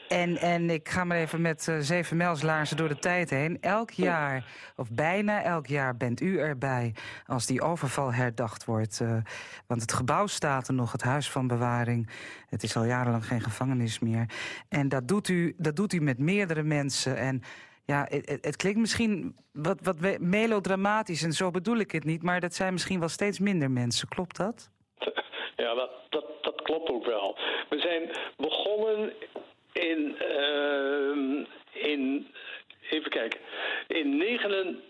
En, 0.07 0.37
en 0.37 0.69
ik 0.69 0.89
ga 0.89 1.03
maar 1.03 1.17
even 1.17 1.41
met 1.41 1.67
eh, 1.67 1.77
zeven 1.79 2.17
mijlslaarzen 2.17 2.77
door 2.77 2.87
de 2.87 2.99
tijd 2.99 3.29
heen. 3.29 3.57
Elk 3.61 3.91
jaar, 3.91 4.45
of 4.75 4.91
bijna 4.91 5.43
elk 5.43 5.67
jaar, 5.67 5.97
bent 5.97 6.21
u 6.21 6.39
erbij 6.39 6.93
als 7.27 7.45
die 7.45 7.61
overval 7.61 8.13
herdacht 8.13 8.65
wordt. 8.65 8.99
eh, 9.01 9.17
want 9.67 9.81
het 9.81 9.93
gebouw 9.93 10.27
staat 10.27 10.67
er 10.67 10.73
nog, 10.73 10.91
het 10.91 11.03
huis 11.03 11.29
van 11.29 11.47
bewaring. 11.47 12.09
Het 12.49 12.63
is 12.63 12.75
al 12.75 12.83
jarenlang 12.85 13.25
geen 13.25 13.41
gevangenis 13.41 13.99
meer. 13.99 14.25
En 14.69 14.89
dat 14.89 15.07
doet 15.07 15.27
u, 15.27 15.53
dat 15.57 15.75
doet 15.75 15.93
u 15.93 15.99
met 15.99 16.19
meerdere 16.19 16.63
mensen. 16.63 17.17
En 17.17 17.41
ja, 17.85 18.05
het, 18.09 18.37
het- 18.41 18.55
klinkt 18.55 18.79
misschien 18.79 19.35
wat, 19.51 19.79
wat 19.81 19.99
me- 19.99 20.17
melodramatisch 20.19 21.23
en 21.23 21.31
zo 21.31 21.51
bedoel 21.51 21.77
ik 21.77 21.91
het 21.91 22.03
niet. 22.03 22.23
Maar 22.23 22.39
dat 22.39 22.53
zijn 22.53 22.73
misschien 22.73 22.99
wel 22.99 23.09
steeds 23.09 23.39
minder 23.39 23.71
mensen. 23.71 24.07
Klopt 24.07 24.37
dat? 24.37 24.69
Ja, 25.55 25.73
dat, 25.73 25.91
dat, 26.09 26.25
dat 26.41 26.61
klopt 26.61 26.89
ook 26.89 27.05
wel. 27.05 27.37
We 27.69 27.79
zijn 27.79 28.09
begonnen 28.37 29.13
in, 29.73 30.15
ehm, 30.19 31.45
in 31.89 32.27
even 32.89 33.09
kijken, 33.11 33.39
in, 33.87 34.17
negen, 34.17 34.81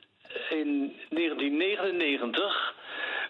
in 0.50 0.96
1999 1.10 2.76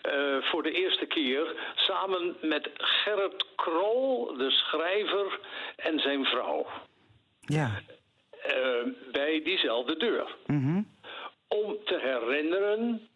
eh, 0.01 0.37
voor 0.41 0.63
de 0.63 0.71
eerste 0.71 1.05
keer 1.05 1.55
samen 1.75 2.35
met 2.41 2.69
Gerrit 2.73 3.45
Krol, 3.55 4.37
de 4.37 4.51
schrijver, 4.51 5.39
en 5.75 5.99
zijn 5.99 6.25
vrouw. 6.25 6.65
Ja. 7.39 7.71
Eh, 8.43 8.91
bij 9.11 9.41
diezelfde 9.43 9.97
deur. 9.97 10.35
Mhm. 10.45 10.81
Om 11.47 11.77
te 11.85 11.99
herinneren, 11.99 13.09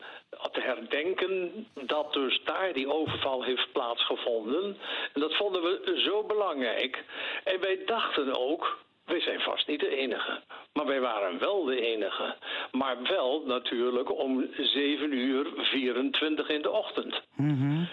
te 0.52 0.62
herdenken 0.62 1.68
dat 1.74 2.14
dus 2.14 2.42
daar 2.44 2.74
die 2.74 2.92
overval 2.94 3.44
heeft 3.44 3.72
plaatsgevonden. 3.72 4.78
En 5.14 5.22
dat 5.22 5.36
vonden 5.36 5.62
we 5.62 6.02
zo 6.06 6.24
belangrijk. 6.24 7.04
En 7.44 7.60
wij 7.60 7.86
dachten 7.86 8.40
ook, 8.40 8.78
wij 9.06 9.22
zijn 9.22 9.40
vast 9.40 9.68
niet 9.68 9.80
de 9.80 9.96
enige. 9.96 10.42
Maar 10.74 10.86
wij 10.86 11.00
waren 11.00 11.40
wel 11.40 11.64
de 11.64 11.82
enige. 11.82 12.36
Maar 12.72 12.98
wel 13.04 13.44
natuurlijk 13.46 14.20
om 14.20 14.48
7 14.58 15.14
uur 15.14 15.48
24 15.56 16.50
in 16.50 16.62
de 16.62 16.72
ochtend. 16.72 17.22
Mhm. 17.36 17.84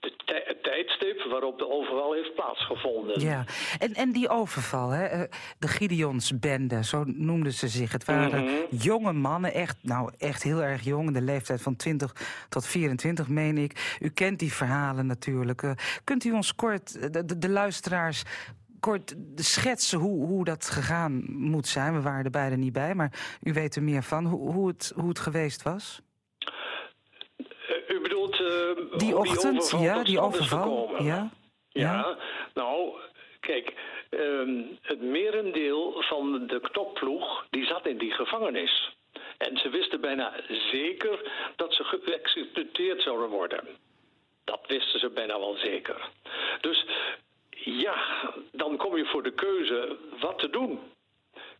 De 0.00 0.44
het 0.46 0.62
tijdstip 0.62 1.22
waarop 1.30 1.58
de 1.58 1.70
overval 1.70 2.12
heeft 2.12 2.34
plaatsgevonden. 2.34 3.20
Ja, 3.20 3.44
en, 3.78 3.94
en 3.94 4.12
die 4.12 4.28
overval, 4.28 4.90
hè? 4.90 5.04
eh, 5.04 5.20
de 5.58 5.68
Gideonsbende, 5.68 6.84
zo 6.84 7.04
noemden 7.06 7.52
ze 7.52 7.68
zich. 7.68 7.92
Het 7.92 8.04
waren 8.04 8.44
Mhm. 8.44 8.52
jonge 8.70 9.12
mannen, 9.12 9.54
echt, 9.54 9.76
nou, 9.82 10.10
echt 10.18 10.42
heel 10.42 10.62
erg 10.62 10.82
jong, 10.84 11.06
in 11.06 11.12
de 11.12 11.22
leeftijd 11.22 11.62
van 11.62 11.76
20 11.76 12.14
tot 12.48 12.66
24, 12.66 13.28
meen 13.28 13.58
ik. 13.58 13.96
U 14.00 14.08
kent 14.08 14.38
die 14.38 14.52
verhalen 14.52 15.06
natuurlijk. 15.06 15.62
Eh, 15.62 15.70
kunt 16.04 16.24
u 16.24 16.32
ons 16.32 16.54
kort, 16.54 16.98
eh, 16.98 17.10
de, 17.10 17.24
de, 17.24 17.38
de 17.38 17.48
luisteraars, 17.48 18.22
kort 18.80 19.14
schetsen 19.34 19.98
hoe, 19.98 20.26
hoe 20.26 20.44
dat 20.44 20.70
gegaan 20.70 21.24
moet 21.32 21.66
zijn? 21.68 21.94
We 21.94 22.00
waren 22.00 22.24
er 22.24 22.30
beide 22.30 22.56
niet 22.56 22.72
bij, 22.72 22.94
maar 22.94 23.12
u 23.42 23.52
weet 23.52 23.76
er 23.76 23.82
meer 23.82 24.02
van, 24.02 24.26
hoe, 24.26 24.52
hoe, 24.52 24.68
het, 24.68 24.92
hoe 24.96 25.08
het 25.08 25.18
geweest 25.18 25.62
was? 25.62 26.00
Eh, 28.02 28.98
Die 28.98 29.16
ochtend, 29.16 29.58
overval 29.58 29.82
ja, 29.82 30.02
die 30.02 30.20
overval. 30.20 31.02
Ja, 31.02 31.30
Ja, 31.68 32.16
nou, 32.54 32.92
kijk, 33.40 33.74
ehm, 34.10 34.62
het 34.82 35.02
merendeel 35.02 36.02
van 36.02 36.46
de 36.46 36.60
knokploeg 36.60 37.46
die 37.50 37.66
zat 37.66 37.86
in 37.86 37.98
die 37.98 38.12
gevangenis. 38.12 38.96
En 39.38 39.56
ze 39.56 39.68
wisten 39.68 40.00
bijna 40.00 40.32
zeker 40.70 41.32
dat 41.56 41.74
ze 41.74 41.84
geëxecuteerd 41.84 43.02
zouden 43.02 43.28
worden. 43.28 43.64
Dat 44.44 44.60
wisten 44.66 45.00
ze 45.00 45.10
bijna 45.10 45.38
wel 45.38 45.56
zeker. 45.56 46.08
Dus 46.60 46.86
ja, 47.50 47.94
dan 48.52 48.76
kom 48.76 48.96
je 48.96 49.04
voor 49.04 49.22
de 49.22 49.32
keuze 49.34 49.96
wat 50.20 50.38
te 50.38 50.50
doen. 50.50 50.80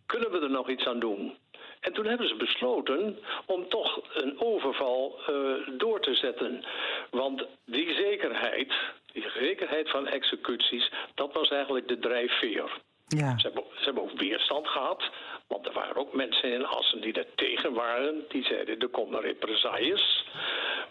Kunnen 0.06 0.30
we 0.30 0.40
er 0.40 0.50
nog 0.50 0.68
iets 0.68 0.86
aan 0.86 1.00
doen? 1.00 1.36
En 1.80 1.92
toen 1.92 2.06
hebben 2.06 2.28
ze 2.28 2.34
besloten 2.34 3.18
om 3.46 3.68
toch 3.68 4.00
een 4.14 4.40
overval 4.40 5.18
eh, 5.26 5.78
door 5.78 6.00
te 6.00 6.14
zetten. 6.14 6.64
Want 7.10 7.46
die 7.64 7.94
zekerheid, 7.94 8.72
die 9.12 9.30
zekerheid 9.38 9.90
van 9.90 10.06
executies, 10.06 10.92
dat 11.14 11.32
was 11.32 11.50
eigenlijk 11.50 11.88
de 11.88 11.98
drijfveer. 11.98 12.80
Ja. 13.06 13.38
Ze 13.38 13.46
hebben, 13.46 13.64
ze 13.76 13.84
hebben 13.84 14.02
ook 14.02 14.18
weerstand 14.18 14.68
gehad. 14.68 15.10
Want 15.46 15.66
er 15.66 15.72
waren 15.72 15.96
ook 15.96 16.14
mensen 16.14 16.52
in 16.52 16.66
Assen 16.66 17.00
die 17.00 17.12
er 17.12 17.26
tegen 17.34 17.72
waren. 17.72 18.24
Die 18.28 18.44
zeiden 18.44 18.78
er 18.78 18.88
komen 18.88 19.20
represailles. 19.20 20.26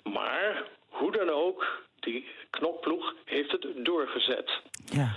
Maar 0.04 0.64
hoe 0.90 1.12
dan 1.12 1.30
ook, 1.30 1.84
die 2.00 2.28
knokploeg 2.50 3.16
heeft 3.26 3.52
het 3.52 3.66
doorgezet. 3.76 4.50
Ja. 4.86 5.16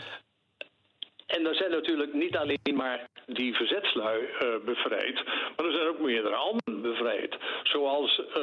En 1.36 1.46
er 1.46 1.54
zijn 1.54 1.70
natuurlijk 1.70 2.12
niet 2.14 2.36
alleen 2.36 2.74
maar 2.74 3.08
die 3.26 3.54
verzetslui 3.54 4.24
eh, 4.24 4.48
bevrijd, 4.64 5.14
maar 5.56 5.66
er 5.66 5.72
zijn 5.72 5.86
ook 5.86 5.98
meerdere 5.98 6.34
anderen 6.34 6.82
bevrijd. 6.82 7.36
Zoals 7.62 8.18
eh, 8.18 8.34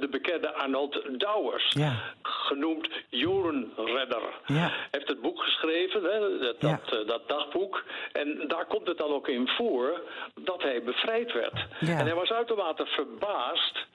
de 0.00 0.08
bekende 0.10 0.52
Arnold 0.52 1.02
Douwers, 1.20 1.72
Ja. 1.72 1.92
genoemd 2.22 2.88
Jorenredder. 3.08 4.22
Ja. 4.46 4.72
heeft 4.90 5.08
het 5.08 5.20
boek 5.20 5.40
geschreven, 5.42 6.02
hè, 6.04 6.38
dat, 6.38 6.60
dat, 6.60 6.92
eh, 7.00 7.06
dat 7.06 7.28
dagboek. 7.28 7.84
En 8.12 8.44
daar 8.48 8.66
komt 8.66 8.86
het 8.88 8.98
dan 8.98 9.10
ook 9.10 9.28
in 9.28 9.48
voor 9.48 10.00
dat 10.40 10.62
hij 10.62 10.82
bevrijd 10.82 11.32
werd. 11.32 11.66
En 11.80 12.06
hij 12.06 12.14
was 12.14 12.30
uitermate 12.32 12.86
verbaasd 12.86 13.86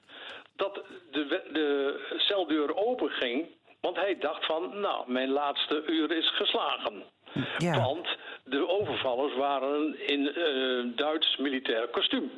dat 0.56 0.82
de, 1.12 1.42
de 1.54 2.00
celdeur 2.18 2.76
open 2.76 3.10
ging. 3.10 3.46
Want 3.82 3.96
hij 3.96 4.18
dacht 4.20 4.46
van, 4.46 4.80
nou, 4.80 5.12
mijn 5.12 5.30
laatste 5.30 5.84
uur 5.86 6.12
is 6.12 6.36
geslagen. 6.36 7.04
Ja. 7.58 7.82
Want 7.82 8.18
de 8.44 8.68
overvallers 8.68 9.36
waren 9.36 10.08
in 10.08 10.34
eh, 10.34 10.98
Duits 10.98 11.38
militair 11.38 11.88
kostuum. 11.88 12.32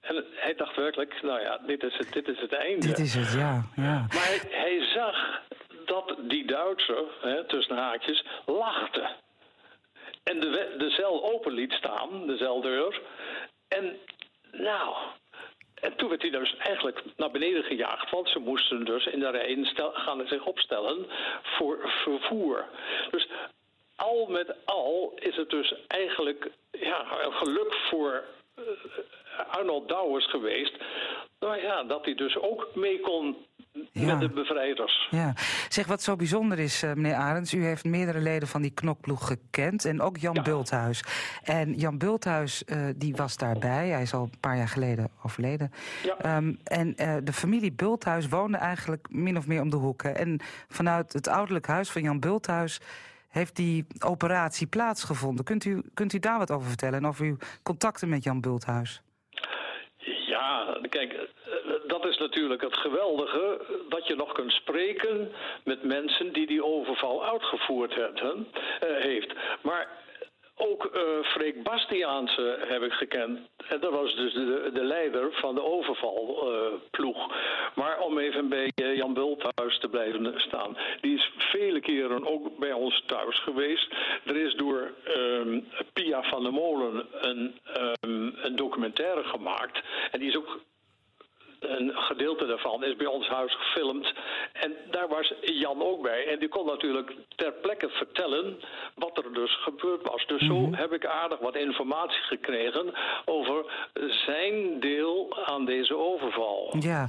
En 0.00 0.24
hij 0.34 0.54
dacht 0.54 0.76
werkelijk, 0.76 1.22
nou 1.22 1.40
ja, 1.40 1.58
dit 1.66 1.82
is 1.82 1.96
het, 1.96 2.12
dit 2.12 2.28
is 2.28 2.40
het 2.40 2.52
einde. 2.52 2.86
Dit 2.86 2.98
is 2.98 3.14
het, 3.14 3.32
ja. 3.32 3.64
ja. 3.76 4.06
Maar 4.08 4.26
hij, 4.26 4.40
hij 4.50 4.86
zag 4.94 5.40
dat 5.84 6.16
die 6.20 6.46
Duitser, 6.46 7.04
hè, 7.20 7.44
tussen 7.44 7.76
haakjes, 7.76 8.24
lachte. 8.46 9.08
En 10.22 10.40
de, 10.40 10.74
de 10.78 10.90
cel 10.90 11.32
open 11.32 11.52
liet 11.52 11.72
staan, 11.72 12.26
de 12.26 12.36
celdeur. 12.36 13.00
En 13.68 13.96
nou, 14.52 14.94
en 15.80 15.96
toen 15.96 16.08
werd 16.08 16.22
hij 16.22 16.30
dus 16.30 16.56
eigenlijk 16.56 17.02
naar 17.16 17.30
beneden 17.30 17.62
gejaagd. 17.62 18.10
Want 18.10 18.28
ze 18.28 18.38
moesten 18.38 18.84
dus 18.84 19.06
in 19.06 19.20
de 19.20 19.30
rij 19.30 19.56
gaan 19.92 20.26
zich 20.26 20.44
opstellen 20.44 21.06
voor 21.42 21.78
vervoer. 22.04 22.64
Dus 23.10 23.28
al 23.96 24.26
met 24.26 24.54
al 24.64 25.12
is 25.14 25.36
het 25.36 25.50
dus 25.50 25.74
eigenlijk 25.86 26.50
ja, 26.70 27.06
een 27.24 27.32
geluk 27.32 27.74
voor 27.90 28.24
eh, 28.54 28.62
Arnold 29.50 29.88
Douwers 29.88 30.30
geweest. 30.30 30.76
Nou 31.40 31.60
ja, 31.60 31.82
dat 31.82 32.04
hij 32.04 32.14
dus 32.14 32.38
ook 32.38 32.68
mee 32.74 33.00
kon 33.00 33.36
Ja. 33.92 34.06
met 34.06 34.20
de 34.20 34.28
bevrijders. 34.28 35.08
Ja. 35.10 35.32
Zeg, 35.68 35.86
wat 35.86 36.02
zo 36.02 36.16
bijzonder 36.16 36.58
is, 36.58 36.82
eh, 36.82 36.92
meneer 36.92 37.14
Arends... 37.14 37.54
u 37.54 37.64
heeft 37.64 37.84
meerdere 37.84 38.20
leden 38.20 38.48
van 38.48 38.62
die 38.62 38.70
knokploeg 38.74 39.26
gekend 39.26 39.84
en 39.84 40.00
ook 40.00 40.16
Jan 40.16 40.42
Bulthuis. 40.42 41.02
En 41.42 41.74
Jan 41.74 41.98
Bulthuis 41.98 42.64
eh, 42.64 42.78
die 42.96 43.14
was 43.16 43.36
daarbij, 43.36 43.88
hij 43.88 44.02
is 44.02 44.14
al 44.14 44.22
een 44.22 44.40
paar 44.40 44.56
jaar 44.56 44.68
geleden 44.68 45.10
overleden. 45.24 45.72
Ehm, 46.18 46.54
en 46.64 46.94
de 47.24 47.32
familie 47.32 47.72
Bulthuis 47.72 48.28
woonde 48.28 48.56
eigenlijk 48.58 49.06
min 49.10 49.36
of 49.36 49.46
meer 49.46 49.60
om 49.60 49.70
de 49.70 49.76
hoek. 49.76 50.02
hè. 50.02 50.10
En 50.10 50.40
vanuit 50.68 51.12
het 51.12 51.28
ouderlijk 51.28 51.66
huis 51.66 51.90
van 51.90 52.02
Jan 52.02 52.20
Bulthuis... 52.20 52.80
heeft 53.36 53.56
die 53.56 53.86
operatie 54.06 54.66
plaatsgevonden. 54.66 55.44
Kunt 55.44 55.64
u, 55.64 55.82
kunt 55.94 56.12
u 56.12 56.18
daar 56.18 56.38
wat 56.38 56.50
over 56.50 56.68
vertellen 56.68 56.98
en 56.98 57.06
over 57.06 57.24
uw 57.24 57.36
contacten 57.62 58.08
met 58.08 58.24
Jan 58.24 58.40
Bulthuis? 58.40 59.00
Ja, 60.26 60.78
kijk, 60.88 61.28
dat 61.86 62.06
is 62.06 62.18
natuurlijk 62.18 62.62
het 62.62 62.76
geweldige 62.76 63.60
dat 63.88 64.06
je 64.06 64.14
nog 64.14 64.32
kunt 64.32 64.52
spreken 64.52 65.32
met 65.64 65.82
mensen 65.82 66.32
die 66.32 66.46
die 66.46 66.64
overval 66.64 67.26
uitgevoerd 67.26 67.94
hebben, 67.94 68.46
eh, 68.80 68.88
heeft. 69.02 69.32
Maar 69.62 69.88
ook 70.56 70.84
eh 70.84 71.22
Freek 71.22 71.62
Bastiaanse 71.62 72.58
heb 72.68 72.82
ik 72.82 72.92
gekend. 72.92 73.38
En 73.68 73.80
dat 73.80 73.92
was 73.92 74.14
dus 74.14 74.32
de, 74.32 74.70
de 74.72 74.84
leider 74.84 75.32
van 75.32 75.54
de 75.54 75.62
overvalploeg. 75.62 77.34
maar 77.74 78.00
om 78.00 78.18
even 78.18 78.48
bij 78.48 78.72
eh, 78.74 78.96
Jan 78.96 79.14
Bulthuis 79.14 79.78
te 79.78 79.88
blijven 79.88 80.40
staan. 80.40 80.76
Die 81.00 81.14
is 81.16 81.32
vele 81.38 81.80
keren 81.80 82.26
ook 82.26 82.58
bij 82.58 82.72
ons 82.72 83.02
thuis 83.06 83.38
geweest. 83.38 83.94
Er 84.24 84.36
is 84.36 84.54
door 84.54 84.92
ehm, 85.04 85.60
Pia 85.92 86.22
van 86.22 86.42
der 86.42 86.52
Molen 86.52 87.06
een, 87.20 87.60
ehm, 87.64 88.30
een 88.36 88.56
documentaire 88.56 89.24
gemaakt. 89.24 89.82
En 90.10 90.18
die 90.18 90.28
is 90.28 90.36
ook 90.36 90.60
een 91.60 91.92
gedeelte 91.94 92.46
daarvan 92.46 92.84
is 92.84 92.96
bij 92.96 93.06
ons 93.06 93.28
huis 93.28 93.54
gefilmd. 93.56 94.12
En 94.52 94.72
daar 94.90 95.08
was 95.08 95.32
Jan 95.40 95.82
ook 95.82 96.02
bij. 96.02 96.26
En 96.26 96.38
die 96.38 96.48
kon 96.48 96.66
natuurlijk 96.66 97.12
ter 97.36 97.52
plekke 97.52 97.88
vertellen 97.88 98.60
wat 98.94 99.18
er 99.24 99.32
dus 99.34 99.62
gebeurd 99.62 100.08
was. 100.08 100.26
Dus 100.26 100.46
zo 100.46 100.68
heb 100.72 100.92
ik 100.92 101.06
aardig 101.06 101.38
wat 101.38 101.56
informatie 101.56 102.22
gekregen 102.22 102.94
over 103.24 103.64
zijn 104.26 104.80
deel 104.80 105.46
aan 105.46 105.64
deze 105.64 105.96
overval. 105.96 106.76
Ja, 106.80 107.08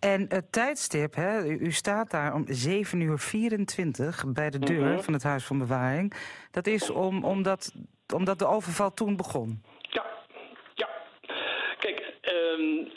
en 0.00 0.26
het 0.28 0.52
tijdstip, 0.52 1.14
hè, 1.14 1.44
u, 1.44 1.70
staat 1.72 2.10
daar 2.10 2.34
om 2.34 2.44
7 2.46 3.00
uur 3.00 3.18
24 3.18 4.24
bij 4.32 4.50
de 4.50 4.58
deur 4.58 4.92
Mhm. 4.92 4.98
van 5.00 5.12
het 5.12 5.22
Huis 5.22 5.44
van 5.44 5.58
Bewaring. 5.58 6.14
Dat 6.50 6.66
is 6.66 6.90
om, 6.90 7.24
omdat, 7.24 7.72
omdat 8.14 8.38
de 8.38 8.46
overval 8.46 8.94
toen 8.94 9.16
begon. 9.16 9.62
Kijk, 11.78 12.12
ehm, 12.20 12.60
eh, 12.60 12.92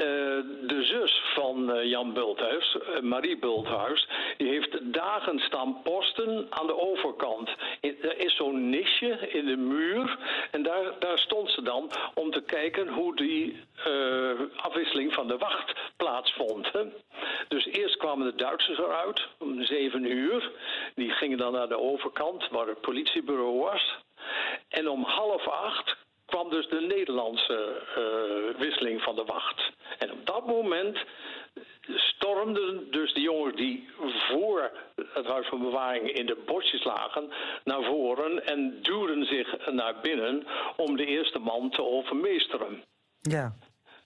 de 0.00 0.82
zus 0.82 1.22
van 1.34 1.72
eh, 1.72 1.84
Jan 1.90 2.12
Bulthuis, 2.12 2.76
eh, 2.76 3.00
Marie 3.00 3.38
Bulthuis, 3.38 4.08
die 4.36 4.48
heeft 4.48 4.92
dagen 4.92 5.38
staan 5.38 5.82
posten 5.82 6.46
aan 6.50 6.66
de 6.66 6.80
overkant. 6.80 7.50
Er 7.80 8.18
is 8.18 8.36
zo'n 8.36 8.70
nisje 8.70 9.28
in 9.28 9.46
de 9.46 9.56
muur 9.56 10.18
en 10.50 10.62
daar, 10.62 10.98
daar 10.98 11.18
stond 11.18 11.50
ze 11.50 11.62
dan 11.62 11.90
om 12.14 12.30
te 12.30 12.42
kijken 12.42 12.88
hoe 12.88 13.16
die 13.16 13.60
eh, 13.84 14.30
afwisseling 14.56 15.12
van 15.12 15.28
de 15.28 15.38
wacht 15.38 15.72
plaatsvond. 15.96 16.72
Hè. 16.72 16.82
Dus 17.48 17.66
eerst 17.66 17.96
kwamen 17.96 18.26
de 18.26 18.34
Duitsers 18.34 18.78
eruit 18.78 19.28
om 19.38 19.64
zeven 19.64 20.04
uur. 20.04 20.50
Die 20.94 21.10
gingen 21.10 21.38
dan 21.38 21.52
naar 21.52 21.68
de 21.68 21.78
overkant 21.78 22.48
waar 22.48 22.66
het 22.66 22.80
politiebureau 22.80 23.58
was. 23.58 23.98
En 24.68 24.88
om 24.88 25.02
half 25.04 25.48
acht 25.48 25.96
kwam 26.30 26.50
dus 26.50 26.68
de 26.68 26.80
Nederlandse 26.80 27.82
eh, 27.96 28.60
wisseling 28.60 29.02
van 29.02 29.14
de 29.14 29.24
wacht. 29.24 29.72
En 29.98 30.12
op 30.12 30.26
dat 30.26 30.46
moment 30.46 30.98
stormden 31.94 32.90
dus 32.90 33.14
de 33.14 33.20
jongens 33.20 33.56
die 33.56 33.88
voor 34.28 34.70
het 35.12 35.26
Huis 35.26 35.46
van 35.46 35.60
Bewaring 35.60 36.10
in 36.10 36.26
de 36.26 36.42
bosjes 36.46 36.84
lagen 36.84 37.30
naar 37.64 37.82
voren 37.82 38.46
en 38.46 38.78
duwden 38.82 39.24
zich 39.24 39.70
naar 39.70 39.94
binnen 40.02 40.46
om 40.76 40.96
de 40.96 41.06
eerste 41.06 41.38
man 41.38 41.70
te 41.70 41.84
overmeesteren. 41.84 42.84
Ja. 43.20 43.52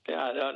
Ja, 0.06 0.52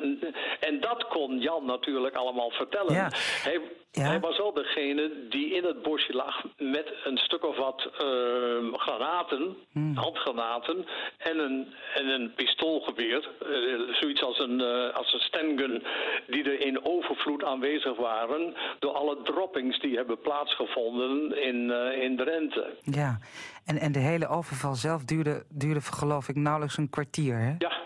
en- 0.61 0.80
dat 0.80 1.07
kon 1.09 1.38
Jan 1.38 1.64
natuurlijk 1.64 2.14
allemaal 2.14 2.51
vertellen. 2.51 2.94
Ja. 2.94 3.09
Hij, 3.42 3.61
hij 3.92 4.20
was 4.20 4.36
wel 4.38 4.53
degene 4.53 5.11
die 5.28 5.55
in 5.55 5.64
het 5.64 5.82
bosje 5.82 6.12
lag 6.14 6.44
met 6.59 6.92
een 7.05 7.16
stuk 7.16 7.44
of 7.44 7.57
wat 7.57 7.90
eh, 7.99 8.72
granaten, 8.78 9.57
handgranaten 9.94 10.86
en 11.18 11.38
een, 11.38 11.66
en 11.94 12.07
een 12.07 12.32
pistoolgeweer. 12.34 13.28
eh, 13.40 13.94
zoiets 14.01 14.22
als 14.22 14.38
een, 14.38 14.61
eh, 14.61 14.94
als 14.94 15.12
een 15.12 15.20
stengun, 15.20 15.82
die 16.26 16.44
er 16.44 16.61
in 16.61 16.84
overvloed 16.84 17.44
aanwezig 17.44 17.96
waren 17.96 18.55
door 18.78 18.92
alle 18.92 19.22
droppings 19.22 19.80
die 19.80 19.96
hebben 19.96 20.20
plaatsgevonden 20.20 21.42
in, 21.42 21.70
eh, 21.70 22.03
in 22.03 22.16
Drenthe. 22.16 22.76
Ja, 22.82 23.18
en, 23.66 23.78
en 23.78 23.92
de 23.92 23.99
hele 23.99 24.28
overval 24.28 24.74
zelf 24.74 25.05
duurde, 25.05 25.44
duurde 25.49 25.80
geloof 25.80 26.28
ik 26.28 26.36
nauwelijks 26.36 26.76
een 26.76 26.90
kwartier, 26.90 27.36
hè? 27.38 27.55
Ja. 27.59 27.78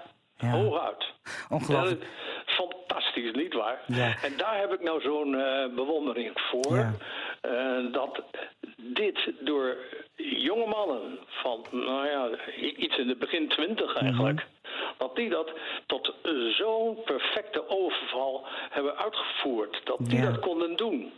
Hooguit. 0.51 1.13
Ongelooflijk. 1.49 2.03
Ja, 2.03 2.09
fantastisch, 2.47 3.33
nietwaar? 3.33 3.81
Ja. 3.87 4.15
En 4.23 4.37
daar 4.37 4.59
heb 4.59 4.73
ik 4.73 4.83
nou 4.83 5.01
zo'n 5.01 5.35
eh, 5.35 5.75
bewondering 5.75 6.31
voor. 6.35 6.77
Ja. 6.77 6.93
Eh, 7.41 7.93
dat 7.93 8.23
dit 8.77 9.33
door 9.41 9.77
jonge 10.17 10.67
mannen 10.67 11.19
van, 11.27 11.67
nou 11.71 12.07
ja, 12.07 12.29
iets 12.77 12.99
in 12.99 13.07
de 13.07 13.17
begin 13.17 13.49
twintig 13.49 13.97
eigenlijk... 13.97 14.47
dat 14.99 15.17
die 15.17 15.29
dat 15.29 15.51
tot 15.87 16.15
zo'n 16.57 17.03
perfecte 17.05 17.69
overval 17.69 18.47
hebben 18.71 18.97
uitgevoerd. 18.97 19.81
Dat 19.85 19.99
die 19.99 20.19
Ja. 20.21 20.31
dat 20.31 20.39
konden 20.41 20.77
doen. 20.77 21.13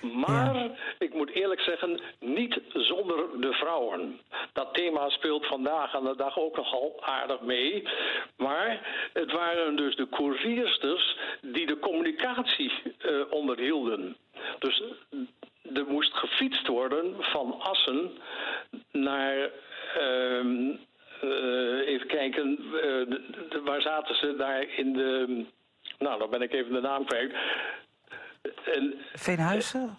Maar 0.00 0.70
ik 0.98 1.14
moet 1.14 1.30
eerlijk 1.30 1.60
zeggen, 1.60 2.00
niet 2.20 2.60
zonder 2.72 3.40
de 3.40 3.52
vrouwen. 3.52 4.20
Dat 4.52 4.74
thema 4.74 5.08
speelt 5.08 5.46
vandaag 5.46 5.94
aan 5.94 6.04
de 6.04 6.16
dag 6.16 6.38
ook 6.38 6.56
nogal 6.56 6.96
aardig 7.00 7.40
mee. 7.40 7.88
Maar 8.36 8.86
het 9.12 9.32
waren 9.32 9.76
dus 9.76 9.96
de 9.96 10.06
koeriersters 10.06 11.16
die 11.40 11.66
de 11.66 11.78
communicatie 11.78 12.72
eh, 12.98 13.20
onderhielden. 13.30 14.16
Dus 14.58 14.82
er 15.74 15.84
moest 15.88 16.14
gefietst 16.14 16.66
worden 16.66 17.14
van 17.18 17.60
Assen 17.60 18.10
naar. 18.92 19.50
ehm, 19.98 20.74
eh, 21.20 21.88
even 21.88 22.06
kijken, 22.06 22.58
eh, 22.58 22.82
de- 22.82 23.46
de- 23.48 23.60
waar 23.64 23.80
zaten 23.80 24.14
ze 24.14 24.34
daar 24.36 24.62
in 24.76 24.92
de. 24.92 25.44
Nou, 25.98 26.18
dan 26.18 26.30
ben 26.30 26.42
ik 26.42 26.52
even 26.52 26.72
de 26.72 26.80
naam 26.80 27.04
kwijt. 27.04 27.32
En, 28.64 28.94
Veenhuizen? 29.14 29.98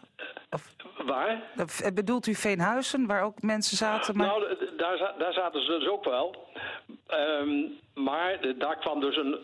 waar? 1.05 1.41
Eh, 1.83 1.91
Bedoelt 1.93 2.27
u 2.27 2.33
Veenhuizen, 2.35 3.05
waar 3.07 3.23
ook 3.23 3.41
mensen 3.41 3.77
zaten? 3.77 4.17
Maar... 4.17 4.27
Nou, 4.27 4.55
daar, 4.77 5.13
daar 5.17 5.33
zaten 5.33 5.61
ze 5.61 5.71
dus 5.79 5.87
ook 5.87 6.03
wel. 6.03 6.47
Ehm, 7.07 7.61
maar 7.93 8.57
daar 8.57 8.77
kwam 8.77 8.99
dus 8.99 9.15
een, 9.17 9.37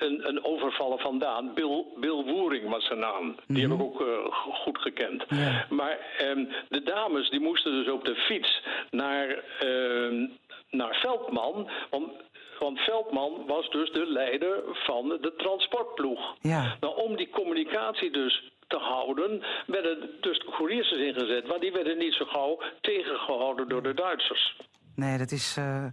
een, 0.00 0.28
een 0.28 0.44
overvaller 0.44 0.98
vandaan. 0.98 1.54
Bill, 1.54 1.84
Bill 1.96 2.22
Woering 2.24 2.68
was 2.70 2.84
zijn 2.86 2.98
naam. 2.98 3.36
Die 3.46 3.62
heb 3.62 3.72
ik 3.72 3.80
ook 3.82 3.96
go- 3.96 4.30
goed 4.52 4.78
gekend. 4.78 5.24
Maar 5.70 5.98
ehm, 6.18 6.44
de 6.68 6.82
dames 6.82 7.30
die 7.30 7.40
moesten 7.40 7.72
dus 7.72 7.88
op 7.92 8.04
de 8.04 8.14
fiets 8.14 8.62
naar, 8.90 9.28
ehm, 9.60 10.26
naar 10.70 10.94
Veldman. 10.94 11.70
Want, 11.90 12.12
want 12.58 12.78
Veldman 12.78 13.46
was 13.46 13.70
dus 13.70 13.90
de 13.90 14.06
leider 14.06 14.62
van 14.72 15.08
de 15.08 15.34
transportploeg. 15.36 16.36
Ja. 16.40 16.76
Nou, 16.80 16.96
om 16.96 17.16
die 17.16 17.30
communicatie 17.30 18.10
dus 18.10 18.52
te 18.66 18.76
houden, 18.76 19.42
werden 19.66 20.10
dus 20.20 20.38
de 20.38 20.50
couriers 20.50 20.92
ingezet. 20.92 21.46
Maar 21.46 21.60
die 21.60 21.72
werden 21.72 21.98
niet 21.98 22.14
zo 22.14 22.24
gauw 22.24 22.58
tegengehouden 22.80 23.68
door 23.68 23.82
de 23.82 23.94
Duitsers. 23.94 24.56
Nee, 24.98 25.18
dat 25.18 25.30
is. 25.30 25.56
eh, 25.58 25.84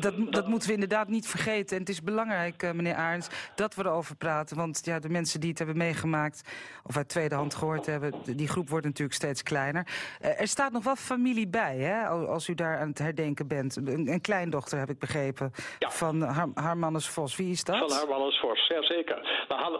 dat, 0.00 0.14
dat 0.30 0.46
moeten 0.48 0.68
we 0.68 0.74
inderdaad 0.74 1.08
niet 1.08 1.28
vergeten. 1.28 1.76
En 1.76 1.82
het 1.82 1.88
is 1.92 2.02
belangrijk, 2.02 2.62
eh, 2.62 2.70
meneer 2.72 2.94
Arends, 2.94 3.28
dat 3.54 3.74
we 3.74 3.84
erover 3.84 4.16
praten. 4.16 4.56
Want 4.56 4.80
ja, 4.84 4.98
de 4.98 5.08
mensen 5.08 5.40
die 5.40 5.48
het 5.48 5.58
hebben 5.58 5.76
meegemaakt, 5.76 6.42
of 6.84 6.96
uit 6.96 7.08
tweede 7.08 7.34
hand 7.34 7.54
gehoord 7.54 7.86
hebben, 7.86 8.12
die 8.36 8.48
groep 8.48 8.68
wordt 8.68 8.84
natuurlijk 8.86 9.14
steeds 9.16 9.42
kleiner. 9.42 9.86
Eh, 10.20 10.40
er 10.40 10.48
staat 10.48 10.72
nog 10.72 10.84
wel 10.84 10.96
familie 10.96 11.48
bij, 11.48 11.76
hè, 11.76 12.06
al- 12.06 12.26
als 12.26 12.48
u 12.48 12.54
daar 12.54 12.78
aan 12.78 12.88
het 12.88 12.98
herdenken 12.98 13.46
bent. 13.48 13.76
Een, 13.76 14.08
een 14.08 14.20
kleindochter, 14.20 14.78
heb 14.78 14.90
ik 14.90 14.98
begrepen, 14.98 15.52
van 15.78 16.22
Har 16.22 16.48
Harmanus 16.54 17.08
Vos. 17.08 17.36
Wie 17.36 17.50
is 17.50 17.64
dat? 17.64 17.78
Van 17.78 17.90
Harmanus 17.98 18.38
Vos, 18.40 18.66
ja 18.66 18.82
zeker. 18.82 19.44
Nou, 19.48 19.78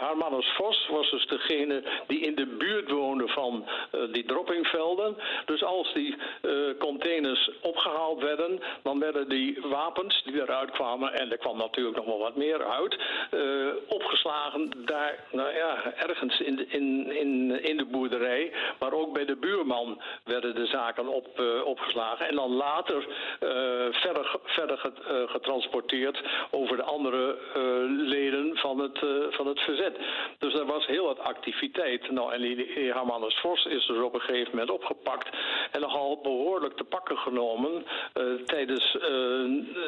Harmanus 0.00 0.54
Vos 0.56 0.88
was 0.90 1.10
dus 1.10 1.26
degene 1.26 2.02
die 2.06 2.20
in 2.20 2.34
de 2.34 2.56
buurt 2.58 2.90
woonde 2.90 3.28
van 3.28 3.68
die 4.10 4.24
droppingvelden. 4.24 5.16
Dus 5.44 5.64
als 5.64 5.92
die 5.92 6.16
eh, 6.42 6.50
containers 6.78 7.50
opgehaald 7.60 8.22
werden, 8.22 8.60
dan 8.82 8.98
werden 8.98 9.28
die 9.28 9.58
wapens 9.62 10.22
die 10.24 10.40
eruit 10.40 10.70
kwamen, 10.70 11.12
en 11.14 11.30
er 11.30 11.38
kwam 11.38 11.56
natuurlijk 11.56 11.96
nog 11.96 12.04
wel 12.06 12.18
wat 12.18 12.36
meer 12.36 12.64
uit, 12.64 12.96
eh, 13.30 13.40
opgeslagen 13.88 14.72
daar, 14.84 15.18
nou 15.30 15.54
ja, 15.54 15.92
ergens 15.96 16.40
in 16.40 16.56
de, 16.56 16.66
in, 16.66 17.10
in, 17.16 17.62
in 17.62 17.76
de 17.76 17.84
boerderij. 17.84 18.52
Maar 18.78 18.92
ook 18.92 19.12
bij 19.12 19.24
de 19.24 19.36
buurman 19.36 20.00
werden 20.24 20.54
de 20.54 20.66
zaken 20.66 21.08
op, 21.08 21.26
eh, 21.40 21.64
opgeslagen. 21.64 22.28
En 22.28 22.34
dan 22.34 22.50
later 22.50 23.06
eh, 23.40 23.48
verder, 23.90 24.36
verder 24.44 24.78
get- 24.78 25.00
eh, 25.08 25.22
getransporteerd 25.30 26.20
over 26.50 26.76
de 26.76 26.82
andere 26.82 27.36
eh, 27.54 27.60
leden 27.86 28.56
van 28.56 28.78
het, 28.78 28.96
eh, 29.02 29.08
van 29.30 29.46
het 29.46 29.60
verzet. 29.60 29.96
Dus 30.38 30.54
er 30.54 30.66
was 30.66 30.86
heel 30.86 31.04
wat 31.04 31.18
activiteit. 31.18 32.10
Nou, 32.10 32.32
en 32.32 32.40
die, 32.40 32.56
die 32.56 32.92
Hermanus 32.92 33.38
Vos 33.40 33.64
is 33.64 33.86
dus 33.92 34.02
op 34.02 34.14
een 34.14 34.20
gegeven 34.20 34.50
moment 34.50 34.70
opgepakt 34.70 35.28
en 35.70 35.80
nogal 35.80 36.20
behoorlijk 36.22 36.76
te 36.76 36.84
pakken 36.84 37.16
genomen 37.16 37.84
eh, 38.12 38.24
tijdens 38.44 38.96
eh, 38.96 39.10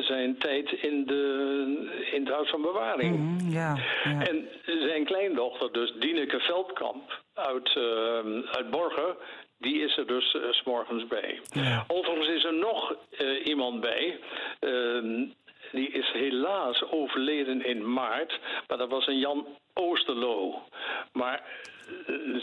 zijn 0.00 0.38
tijd 0.38 0.72
in, 0.72 1.06
de, 1.06 2.02
in 2.12 2.24
het 2.24 2.34
Huis 2.34 2.50
van 2.50 2.62
Bewaring. 2.62 3.18
Mhm, 3.18 3.50
ja, 3.50 3.76
ja. 4.04 4.26
En 4.26 4.48
zijn 4.64 5.04
kleindochter, 5.04 5.72
dus 5.72 5.92
Dieneke 5.98 6.40
Veldkamp 6.40 7.22
uit, 7.34 7.76
eh, 7.76 8.52
uit 8.52 8.70
Borgen, 8.70 9.16
die 9.58 9.82
is 9.82 9.96
er 9.96 10.06
dus 10.06 10.36
s 10.50 10.62
morgens 10.64 11.06
bij. 11.06 11.40
Overigens 11.88 12.28
is 12.28 12.44
er 12.44 12.54
nog 12.54 12.94
iemand 13.44 13.80
bij. 13.80 14.18
ehm, 14.60 15.24
die 15.72 15.88
is 15.88 16.10
helaas 16.12 16.82
overleden 16.90 17.64
in 17.64 17.92
maart. 17.92 18.40
Maar 18.68 18.78
dat 18.78 18.90
was 18.90 19.06
een 19.06 19.18
Jan 19.18 19.46
Oosterlo. 19.74 20.62
Maar 21.12 21.42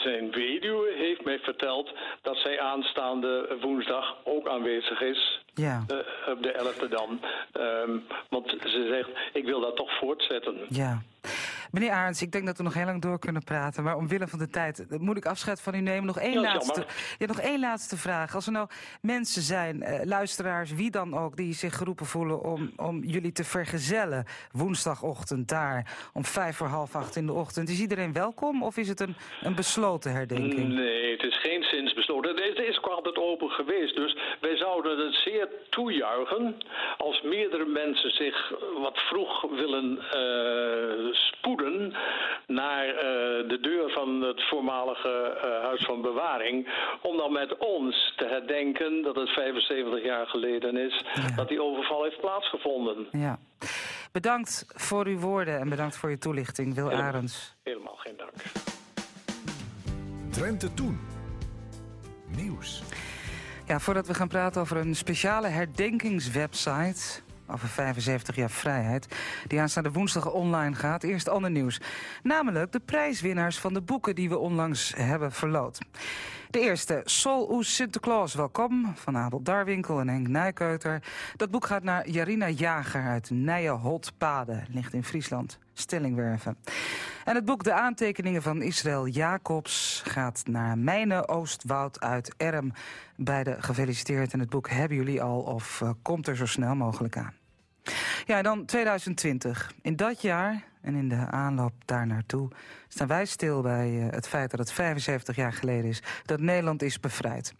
zijn 0.04 0.32
weduwe 0.32 0.94
heeft 0.98 1.24
mij 1.26 1.39
verteld 1.39 1.92
dat 2.22 2.38
zij 2.38 2.62
aanstaande 2.62 3.58
woensdag 3.62 4.18
ook 4.24 4.48
aanwezig 4.48 5.02
is. 5.02 5.42
Ja. 5.54 5.84
eh, 5.88 6.32
op 6.32 6.44
de 6.44 6.52
11e 6.54 6.89
dan. 6.89 7.20
Ehm, 7.52 7.98
want 8.30 8.50
ze 8.50 8.88
zegt, 8.89 9.10
ik 9.34 9.46
wil 9.46 9.60
dat 9.60 9.76
toch 9.76 9.98
voortzetten. 9.98 10.58
Ja. 10.70 11.02
Meneer 11.72 11.92
Arends, 11.92 12.22
ik 12.22 12.32
denk 12.32 12.46
dat 12.46 12.58
we 12.58 12.64
nog 12.64 12.74
heel 12.74 12.86
lang 12.86 13.02
door 13.02 13.20
kunnen 13.20 13.44
praten. 13.44 13.84
Maar 13.84 13.96
omwille 13.96 14.28
van 14.28 14.40
de 14.40 14.50
tijd 14.50 14.88
eh, 14.88 15.00
moet 15.00 15.18
ik 15.18 15.26
afscheid 15.26 15.62
van 15.62 15.76
u 15.76 15.80
nemen. 15.82 16.06
Nog 16.06 16.20
één, 16.20 16.42
laatste, 16.42 16.86
ja, 17.18 17.26
nog 17.26 17.40
één 17.40 17.60
laatste 17.60 17.98
vraag. 17.98 18.36
Als 18.36 18.46
er 18.46 18.52
nou 18.52 18.68
mensen 19.02 19.42
zijn, 19.42 19.84
eh, 19.84 20.06
luisteraars, 20.06 20.72
wie 20.72 20.92
dan 20.92 21.18
ook... 21.18 21.38
die 21.38 21.54
zich 21.54 21.76
geroepen 21.76 22.06
voelen 22.06 22.44
om, 22.44 22.72
om 22.76 23.04
jullie 23.04 23.32
te 23.32 23.44
vergezellen... 23.44 24.26
woensdagochtend 24.52 25.48
daar, 25.48 26.10
om 26.14 26.26
vijf 26.26 26.56
voor 26.56 26.68
half 26.68 26.96
acht 26.96 27.16
in 27.16 27.26
de 27.26 27.34
ochtend... 27.34 27.70
is 27.70 27.80
iedereen 27.80 28.14
welkom 28.14 28.64
of 28.64 28.78
is 28.78 28.88
het 28.88 29.00
een, 29.00 29.16
een 29.42 29.56
besloten 29.56 30.12
herdenking? 30.12 30.74
Nee, 30.74 31.12
het 31.12 31.24
is 31.24 31.42
geen 31.42 31.64
zins 31.64 31.94
Het 32.26 32.40
is, 32.40 32.48
het 32.48 32.68
is 32.68 32.78
ook 32.78 32.88
altijd 32.88 33.18
open 33.18 33.50
geweest. 33.50 33.96
Dus 33.96 34.18
wij 34.40 34.58
zouden 34.58 35.06
het 35.06 35.14
zeer 35.14 35.50
toejuichen 35.70 36.58
als 36.98 37.22
meerdere 37.22 37.66
mensen 37.66 38.12
zich 38.12 38.54
wat 38.78 38.98
vroeg 38.98 39.42
willen 39.42 40.00
eh, 40.00 41.14
spoeden 41.14 41.94
naar 42.48 42.88
eh, 42.88 43.50
de 43.50 43.58
deur 43.62 43.92
van 43.92 44.22
het 44.22 44.44
voormalige 44.44 45.10
eh, 45.10 45.64
Huis 45.64 45.84
van 45.86 46.02
Bewaring. 46.02 46.68
Om 47.02 47.18
dan 47.18 47.32
met 47.32 47.58
ons 47.58 48.14
te 48.16 48.26
herdenken 48.26 49.02
dat 49.02 49.16
het 49.16 49.30
75 49.30 50.04
jaar 50.04 50.28
geleden 50.28 50.78
is 50.78 51.04
dat 51.36 51.48
die 51.48 51.62
overval 51.62 52.04
heeft 52.04 52.20
plaatsgevonden. 52.20 53.08
Ja. 53.12 53.40
Bedankt 54.12 54.66
voor 54.68 55.06
uw 55.06 55.20
woorden 55.20 55.60
en 55.60 55.70
bedankt 55.70 55.98
voor 55.98 56.10
je 56.10 56.18
toelichting, 56.18 56.76
Wil 56.76 56.88
Helemaal. 56.88 57.08
Arends. 57.08 57.56
Helemaal 57.64 57.96
geen 57.96 58.18
dank. 58.18 58.34
Drenthe 60.32 60.74
Toen. 60.74 61.11
Nieuws. 62.36 62.84
Ja, 63.68 63.80
voordat 63.80 64.08
we 64.08 64.14
gaan 64.14 64.28
praten 64.28 64.62
over 64.62 64.78
een 64.78 64.96
speciale 64.96 65.48
herdenkingswebsite 65.48 67.22
over 67.48 67.68
75 67.68 68.36
jaar 68.36 68.50
vrijheid, 68.50 69.08
die 69.48 69.60
aanstaande 69.60 69.92
woensdag 69.92 70.32
online 70.32 70.76
gaat. 70.76 71.04
Eerst 71.04 71.30
ander 71.30 71.52
nieuws. 71.52 71.80
Namelijk 72.24 72.72
de 72.72 72.80
prijswinnaars 72.80 73.58
van 73.58 73.74
de 73.74 73.82
boeken 73.82 74.16
die 74.16 74.30
we 74.30 74.38
onlangs 74.38 74.94
hebben 74.96 75.32
verloot. 75.32 75.80
De 76.52 76.60
eerste, 76.60 77.02
Sol 77.06 77.52
Oes 77.52 77.76
Sinterklaas, 77.76 78.34
welkom, 78.34 78.93
van 78.95 79.18
Abel 79.18 79.41
Darwinkel 79.41 79.99
en 79.99 80.08
Henk 80.08 80.28
Nijkeuter. 80.28 81.04
Dat 81.36 81.52
boek 81.52 81.66
gaat 81.66 81.84
naar 81.84 82.10
Jarina 82.10 82.49
Jager 82.49 83.04
uit 83.04 83.30
Nijenholtpade, 83.30 84.64
ligt 84.70 84.93
in 84.93 85.04
Friesland. 85.04 85.60
Stellingwerven. 85.74 86.58
En 87.26 87.36
het 87.36 87.45
boek 87.45 87.64
De 87.64 87.74
aantekeningen 87.74 88.41
van 88.41 88.62
Israël 88.62 89.08
Jacobs 89.08 90.04
gaat 90.06 90.43
naar 90.45 90.78
Mijne 90.78 91.28
Oostwoud 91.28 91.99
uit 91.99 92.34
Erm. 92.38 92.74
Beide 93.16 93.56
gefeliciteerd 93.60 94.34
en 94.34 94.39
het 94.39 94.49
boek 94.49 94.70
hebben 94.70 94.97
jullie 94.97 95.22
al 95.22 95.39
of 95.39 95.82
eh, 95.82 95.89
komt 96.02 96.28
er 96.28 96.36
zo 96.36 96.45
snel 96.45 96.76
mogelijk 96.76 97.18
aan. 97.18 97.41
Ja, 98.26 98.42
dan 98.42 98.66
2020. 98.66 99.72
In 99.82 99.96
dat 99.96 100.22
jaar 100.22 100.64
en 100.82 100.96
in 100.96 101.10
de 101.10 101.16
aanloop 101.16 101.74
daar 101.86 102.08
naartoe 102.08 102.50
staan 102.88 103.08
wij 103.08 103.26
stil 103.26 103.62
bij 103.62 104.00
eh, 104.00 104.14
het 104.14 104.28
feit 104.28 104.52
dat 104.52 104.60
het 104.60 104.72
75 104.72 105.36
jaar 105.36 105.54
geleden 105.54 105.90
is 105.90 106.02
dat 106.26 106.40
Nederland 106.40 106.82
is 106.82 107.00
bevrijd. 107.00 107.54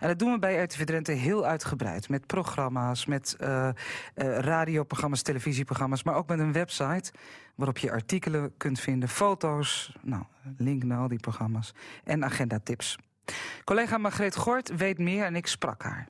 En 0.00 0.08
dat 0.08 0.18
doen 0.18 0.32
we 0.32 0.38
bij 0.38 0.62
RTV 0.62 0.84
Drenthe 0.84 1.12
heel 1.12 1.44
uitgebreid. 1.46 2.08
Met 2.08 2.26
programma's, 2.26 3.06
met 3.06 3.36
eh, 3.38 3.68
eh, 3.68 3.74
radioprogramma's, 4.14 5.22
televisieprogramma's, 5.22 6.02
maar 6.02 6.14
ook 6.14 6.28
met 6.28 6.38
een 6.38 6.52
website 6.52 7.12
waarop 7.54 7.78
je 7.78 7.90
artikelen 7.90 8.56
kunt 8.56 8.80
vinden, 8.80 9.08
foto's, 9.08 9.96
nou, 10.02 10.22
link 10.56 10.82
naar 10.82 10.98
al 10.98 11.08
die 11.08 11.20
programma's 11.20 11.74
en 12.04 12.24
agendatips. 12.24 12.98
Collega 13.64 13.98
Margreet 13.98 14.36
Gort 14.36 14.76
weet 14.76 14.98
meer 14.98 15.24
en 15.24 15.36
ik 15.36 15.46
sprak 15.46 15.82
haar. 15.82 16.08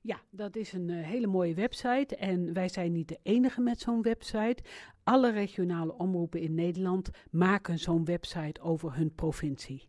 Ja, 0.00 0.20
dat 0.30 0.56
is 0.56 0.72
een 0.72 0.90
eh, 0.90 1.06
hele 1.06 1.26
mooie 1.26 1.54
website. 1.54 2.16
En 2.16 2.52
wij 2.52 2.68
zijn 2.68 2.92
niet 2.92 3.08
de 3.08 3.18
enige 3.22 3.60
met 3.60 3.80
zo'n 3.80 4.02
website. 4.02 4.62
Alle 5.04 5.30
regionale 5.30 5.96
omroepen 5.96 6.40
in 6.40 6.54
Nederland 6.54 7.10
maken 7.30 7.78
zo'n 7.78 8.04
website 8.04 8.60
over 8.60 8.96
hun 8.96 9.14
provincie. 9.14 9.88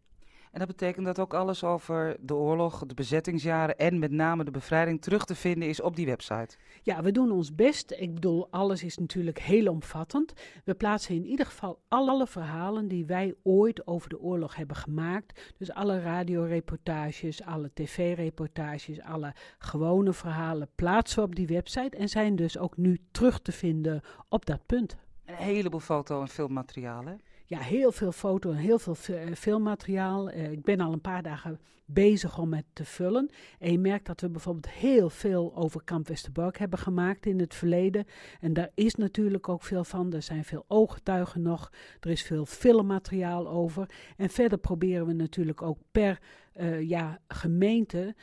En 0.51 0.59
dat 0.59 0.67
betekent 0.67 1.05
dat 1.05 1.19
ook 1.19 1.33
alles 1.33 1.63
over 1.63 2.17
de 2.19 2.35
oorlog, 2.35 2.85
de 2.85 2.93
bezettingsjaren 2.93 3.77
en 3.77 3.99
met 3.99 4.11
name 4.11 4.43
de 4.43 4.51
bevrijding 4.51 5.01
terug 5.01 5.25
te 5.25 5.35
vinden 5.35 5.69
is 5.69 5.81
op 5.81 5.95
die 5.95 6.05
website. 6.05 6.57
Ja, 6.81 7.01
we 7.01 7.11
doen 7.11 7.31
ons 7.31 7.55
best. 7.55 7.91
Ik 7.91 8.13
bedoel, 8.13 8.47
alles 8.51 8.83
is 8.83 8.97
natuurlijk 8.97 9.39
heel 9.39 9.71
omvattend. 9.71 10.33
We 10.63 10.75
plaatsen 10.75 11.15
in 11.15 11.25
ieder 11.25 11.45
geval 11.45 11.79
alle 11.87 12.27
verhalen 12.27 12.87
die 12.87 13.05
wij 13.05 13.35
ooit 13.43 13.87
over 13.87 14.09
de 14.09 14.19
oorlog 14.19 14.55
hebben 14.55 14.75
gemaakt. 14.75 15.53
Dus 15.57 15.73
alle 15.73 16.01
radioreportages, 16.01 17.43
alle 17.43 17.71
tv-reportages, 17.73 19.01
alle 19.01 19.33
gewone 19.57 20.13
verhalen 20.13 20.69
plaatsen 20.75 21.19
we 21.19 21.25
op 21.25 21.35
die 21.35 21.47
website 21.47 21.97
en 21.97 22.09
zijn 22.09 22.35
dus 22.35 22.57
ook 22.57 22.77
nu 22.77 22.99
terug 23.11 23.39
te 23.39 23.51
vinden 23.51 24.01
op 24.29 24.45
dat 24.45 24.65
punt. 24.65 24.97
Een 25.25 25.35
heleboel 25.35 25.79
foto- 25.79 26.21
en 26.21 26.27
filmmateriaal, 26.27 27.05
hè? 27.05 27.13
Ja, 27.49 27.59
heel 27.59 27.91
veel 27.91 28.11
foto 28.11 28.51
en 28.51 28.57
heel 28.57 28.79
veel 28.79 28.95
eh, 29.07 29.33
filmmateriaal. 29.33 30.29
Eh, 30.29 30.51
ik 30.51 30.63
ben 30.63 30.79
al 30.79 30.93
een 30.93 31.01
paar 31.01 31.23
dagen 31.23 31.59
bezig 31.85 32.37
om 32.37 32.53
het 32.53 32.65
te 32.73 32.85
vullen. 32.85 33.29
En 33.59 33.71
je 33.71 33.79
merkt 33.79 34.05
dat 34.05 34.21
we 34.21 34.29
bijvoorbeeld 34.29 34.69
heel 34.69 35.09
veel 35.09 35.55
over 35.55 35.83
Kamp 35.83 36.07
Westerbork 36.07 36.57
hebben 36.57 36.79
gemaakt 36.79 37.25
in 37.25 37.39
het 37.39 37.55
verleden. 37.55 38.05
En 38.39 38.53
daar 38.53 38.69
is 38.73 38.95
natuurlijk 38.95 39.49
ook 39.49 39.63
veel 39.63 39.83
van. 39.83 40.13
Er 40.13 40.21
zijn 40.21 40.43
veel 40.43 40.65
ooggetuigen 40.67 41.41
nog. 41.41 41.71
Er 41.99 42.09
is 42.09 42.23
veel 42.23 42.45
filmmateriaal 42.45 43.49
over. 43.49 43.89
En 44.17 44.29
verder 44.29 44.57
proberen 44.57 45.05
we 45.05 45.13
natuurlijk 45.13 45.61
ook 45.61 45.79
per 45.91 46.19
eh, 46.53 46.81
ja, 46.81 47.19
gemeente 47.27 48.15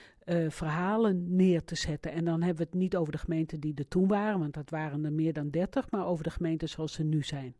verhalen 0.48 1.36
neer 1.36 1.64
te 1.64 1.74
zetten. 1.74 2.12
En 2.12 2.24
dan 2.24 2.42
hebben 2.42 2.64
we 2.64 2.70
het 2.70 2.80
niet 2.80 2.96
over 2.96 3.12
de 3.12 3.18
gemeenten 3.18 3.60
die 3.60 3.74
er 3.74 3.88
toen 3.88 4.08
waren, 4.08 4.38
want 4.38 4.54
dat 4.54 4.70
waren 4.70 5.04
er 5.04 5.12
meer 5.12 5.32
dan 5.32 5.50
30, 5.50 5.90
maar 5.90 6.06
over 6.06 6.24
de 6.24 6.30
gemeenten 6.30 6.68
zoals 6.68 6.92
ze 6.92 7.02
nu 7.02 7.22
zijn. 7.22 7.54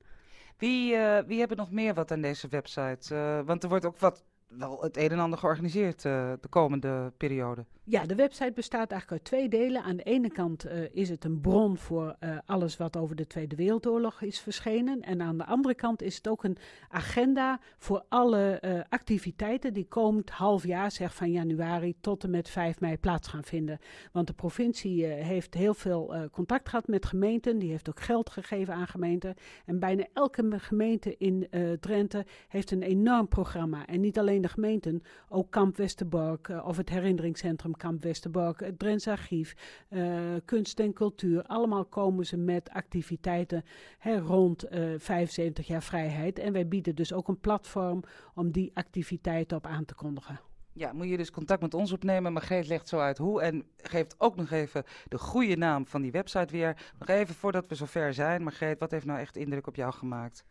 Wie, 0.59 0.95
eh, 0.97 1.27
wie 1.27 1.39
hebben 1.39 1.57
nog 1.57 1.71
meer 1.71 1.95
wat 1.95 2.11
aan 2.11 2.21
deze 2.21 2.49
website? 2.49 3.15
Eh, 3.15 3.41
want 3.47 3.63
er 3.63 3.69
wordt 3.69 3.85
ook 3.85 3.99
wat, 3.99 4.25
wel 4.49 4.83
het 4.83 4.97
een 4.97 5.11
en 5.11 5.19
ander 5.19 5.39
georganiseerd 5.39 6.05
eh, 6.05 6.33
de 6.41 6.49
komende 6.49 7.13
periode. 7.17 7.65
Ja, 7.89 8.07
de 8.07 8.15
website 8.15 8.53
bestaat 8.55 8.91
eigenlijk 8.91 9.11
uit 9.11 9.25
twee 9.25 9.49
delen. 9.49 9.83
Aan 9.83 9.97
de 9.97 10.03
ene 10.03 10.31
kant 10.31 10.65
eh, 10.65 10.79
is 10.93 11.09
het 11.09 11.25
een 11.25 11.41
bron 11.41 11.77
voor 11.77 12.17
eh, 12.19 12.39
alles 12.47 12.77
wat 12.77 12.97
over 12.97 13.17
de 13.17 13.27
Tweede 13.27 13.57
Wereldoorlog 13.57 14.23
is 14.23 14.39
verschenen. 14.39 15.01
En 15.01 15.23
aan 15.23 15.39
de 15.39 15.45
andere 15.45 15.75
kant 15.75 16.03
is 16.03 16.17
het 16.17 16.29
ook 16.29 16.45
een 16.45 16.57
agenda 16.89 17.61
voor 17.79 18.05
alle 18.09 18.59
eh, 18.61 18.81
activiteiten 18.89 19.73
die 19.73 19.87
komend 19.89 20.31
half 20.31 20.65
jaar, 20.67 20.91
zeg 20.91 21.15
van 21.15 21.31
januari 21.31 21.95
tot 22.01 22.25
en 22.25 22.31
met 22.31 22.49
5 22.49 22.81
mei, 22.81 22.99
plaats 22.99 23.29
gaan 23.29 23.45
vinden. 23.45 23.79
Want 24.13 24.27
de 24.27 24.33
provincie 24.33 25.05
heeft 25.05 25.55
heel 25.55 25.75
veel 25.75 26.29
contact 26.33 26.69
gehad 26.69 26.87
met 26.87 27.07
gemeenten. 27.07 27.59
Die 27.59 27.71
heeft 27.71 27.89
ook 27.89 28.01
geld 28.01 28.31
gegeven 28.31 28.75
aan 28.75 28.87
gemeenten. 28.87 29.35
En 29.65 29.79
bijna 29.79 30.07
elke 30.13 30.43
me- 30.43 30.59
gemeente 30.59 31.17
in 31.17 31.49
Drenthe 31.81 32.27
heeft 32.49 32.71
een 32.71 32.83
enorm 32.83 33.29
programma. 33.29 33.87
En 33.87 34.01
niet 34.01 34.19
alleen 34.19 34.43
de 34.43 34.49
gemeenten, 34.49 35.03
ook 35.29 35.51
Kamp 35.51 35.77
Westerbork 35.77 36.49
of 36.65 36.77
het 36.77 36.91
herinneringscentrum 36.91 37.75
Kamp 37.77 38.03
Westerbork, 38.03 38.61
het 38.61 38.79
Drents 38.79 39.09
Archief, 39.09 39.55
eh, 39.89 40.21
kunst 40.45 40.81
en 40.81 40.93
cultuur. 40.93 41.43
Allemaal 41.43 41.85
komen 41.85 42.27
ze 42.27 42.37
met 42.37 42.71
activiteiten 42.71 43.65
hè, 43.99 44.19
rond 44.19 44.63
eh 44.63 44.95
75 44.99 45.67
jaar 45.67 45.83
vrijheid. 45.83 46.39
En 46.39 46.53
wij 46.53 46.69
bieden 46.69 46.95
dus 46.95 47.13
ook 47.13 47.29
een 47.29 47.41
platform 47.41 48.03
om 48.35 48.51
die 48.51 48.71
activiteiten 48.75 49.57
op 49.57 49.67
aan 49.67 49.85
te 49.85 49.95
kondigen. 49.95 50.41
Ja, 50.73 50.93
moet 50.93 51.09
je 51.09 51.17
dus 51.17 51.31
contact 51.31 51.61
met 51.61 51.75
ons 51.75 51.93
opnemen. 51.93 52.33
Margreet 52.33 52.67
legt 52.67 52.89
zo 52.89 52.99
uit 52.99 53.19
hoe 53.19 53.43
en 53.43 53.65
geeft 53.77 54.15
ook 54.19 54.37
nog 54.37 54.51
even 54.51 54.85
de 55.09 55.19
goede 55.19 55.57
naam 55.57 55.87
van 55.87 56.03
die 56.03 56.11
website 56.11 56.53
weer. 56.53 56.93
Nog 56.99 57.09
even 57.09 57.35
voordat 57.35 57.67
we 57.67 57.75
zover 57.75 58.15
zijn. 58.15 58.43
Margreet, 58.43 58.79
wat 58.79 58.91
heeft 58.91 59.07
nou 59.07 59.19
echt 59.19 59.37
indruk 59.37 59.67
op 59.67 59.77
jou 59.77 59.93
gemaakt? 59.93 60.45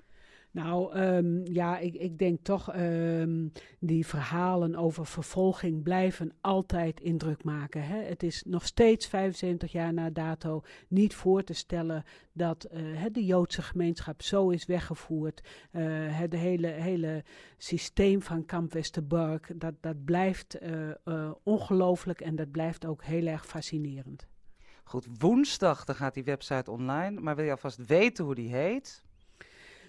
Nou 0.56 0.94
ehm, 0.94 1.54
ja, 1.54 1.78
ik, 1.78 1.94
ik 1.94 2.18
denk 2.18 2.40
toch 2.44 2.72
ehm, 2.72 3.48
die 3.80 4.08
verhalen 4.08 4.76
over 4.76 5.06
vervolging 5.06 5.84
blijven 5.84 6.34
altijd 6.42 7.00
indruk 7.00 7.44
maken. 7.44 7.84
Hè? 7.84 7.98
Het 7.98 8.24
is 8.24 8.44
nog 8.48 8.66
steeds 8.66 9.08
75 9.08 9.72
jaar 9.72 9.94
na 9.94 10.10
dato 10.10 10.64
niet 10.88 11.16
voor 11.16 11.44
te 11.44 11.54
stellen 11.54 12.04
dat 12.34 12.64
eh, 12.64 13.04
de 13.12 13.26
Joodse 13.26 13.62
gemeenschap 13.62 14.22
zo 14.22 14.50
is 14.50 14.66
weggevoerd. 14.66 15.42
Eh, 15.72 15.84
het 16.18 16.34
hele, 16.34 16.68
hele 16.68 17.24
systeem 17.58 18.22
van 18.22 18.46
Kamp 18.46 18.74
Westerbork, 18.74 19.52
dat, 19.56 19.74
dat 19.82 20.06
blijft 20.06 20.54
eh, 20.54 21.32
ongelooflijk 21.44 22.22
en 22.22 22.36
dat 22.36 22.52
blijft 22.52 22.86
ook 22.86 23.04
heel 23.04 23.26
erg 23.26 23.46
fascinerend. 23.46 24.28
Goed, 24.84 25.08
woensdag 25.20 25.86
dan 25.86 25.96
gaat 25.96 26.14
die 26.14 26.24
website 26.24 26.72
online. 26.72 27.22
Maar 27.22 27.36
wil 27.36 27.46
je 27.46 27.52
alvast 27.52 27.86
weten 27.86 28.26
hoe 28.26 28.36
die 28.36 28.56
heet? 28.56 29.05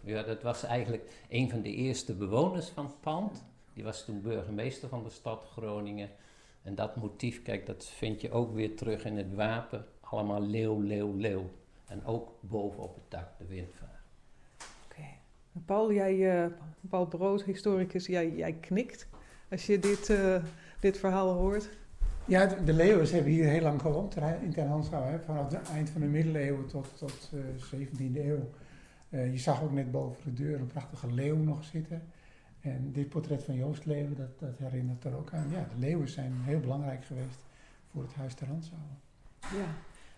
ja, 0.05 0.22
dat 0.22 0.43
was 0.43 0.64
eigenlijk 0.64 1.24
een 1.28 1.51
van 1.51 1.62
de 1.62 1.72
eerste 1.72 2.14
bewoners 2.14 2.68
van 2.68 2.84
het 2.84 3.01
pand. 3.01 3.45
Die 3.75 3.85
was 3.85 4.05
toen 4.05 4.23
burgemeester 4.23 4.89
van 4.89 5.03
de 5.03 5.11
stad 5.11 5.45
Groningen. 5.45 6.09
En 6.62 6.75
dat 6.75 6.97
motief, 6.97 7.43
kijk, 7.43 7.66
dat 7.66 7.85
vind 7.85 8.20
je 8.20 8.31
ook 8.31 8.55
weer 8.55 8.77
terug 8.77 9.05
in 9.05 9.16
het 9.16 9.35
wapen. 9.35 9.85
Allemaal 10.01 10.43
leeuw, 10.43 10.81
leeuw, 10.81 11.14
leeuw. 11.16 11.51
En 11.87 12.05
ook 12.05 12.33
boven 12.41 12.83
op 12.83 12.95
het 12.95 13.05
dak 13.09 13.39
de 13.39 13.47
windvaart. 13.47 13.91
Paul, 15.66 15.93
jij, 15.93 16.43
eh, 16.45 16.51
Paul 16.89 17.07
Brood, 17.07 17.43
historicus, 17.43 18.07
jij, 18.07 18.31
jij 18.31 18.53
knikt 18.53 19.09
als 19.51 19.66
je 19.66 19.79
dit, 19.79 20.11
eh, 20.11 20.37
dit 20.81 20.99
verhaal 20.99 21.33
hoort. 21.33 21.70
Ja, 22.25 22.47
de, 22.47 22.64
de 22.64 22.73
Leeuwers 22.73 23.11
hebben 23.11 23.33
hier 23.33 23.49
heel 23.49 23.62
lang 23.62 23.81
gewoond 23.81 24.16
in 24.43 24.53
Ten 24.53 24.68
Hansau. 24.68 25.05
Hè, 25.05 25.20
vanaf 25.20 25.53
het 25.53 25.70
eind 25.70 25.91
van 25.91 26.01
de 26.01 26.07
middeleeuwen 26.07 26.66
tot, 26.66 26.99
tot 26.99 27.31
eh 27.33 27.41
17e 27.62 28.27
eeuw. 28.27 28.51
Eh, 29.09 29.33
je 29.33 29.39
zag 29.39 29.62
ook 29.62 29.73
net 29.73 29.91
boven 29.91 30.23
de 30.25 30.43
deur 30.43 30.61
een 30.61 30.66
prachtige 30.66 31.12
leeuw 31.12 31.37
nog 31.37 31.64
zitten. 31.64 32.03
En 32.63 32.93
dit 32.93 33.09
portret 33.09 33.45
van 33.45 33.55
Joost 33.55 33.85
Leeuwen, 33.85 34.17
dat, 34.17 34.39
dat 34.39 34.59
herinnert 34.59 35.05
er 35.05 35.17
ook 35.17 35.33
aan. 35.33 35.47
Ja, 35.51 35.67
de 35.75 35.79
leeuwen 35.79 36.09
zijn 36.09 36.33
heel 36.43 36.61
belangrijk 36.61 37.05
geweest 37.05 37.45
voor 37.91 38.03
het 38.03 38.15
huis 38.15 38.35
Ter. 38.35 38.47
Ja, 39.41 39.65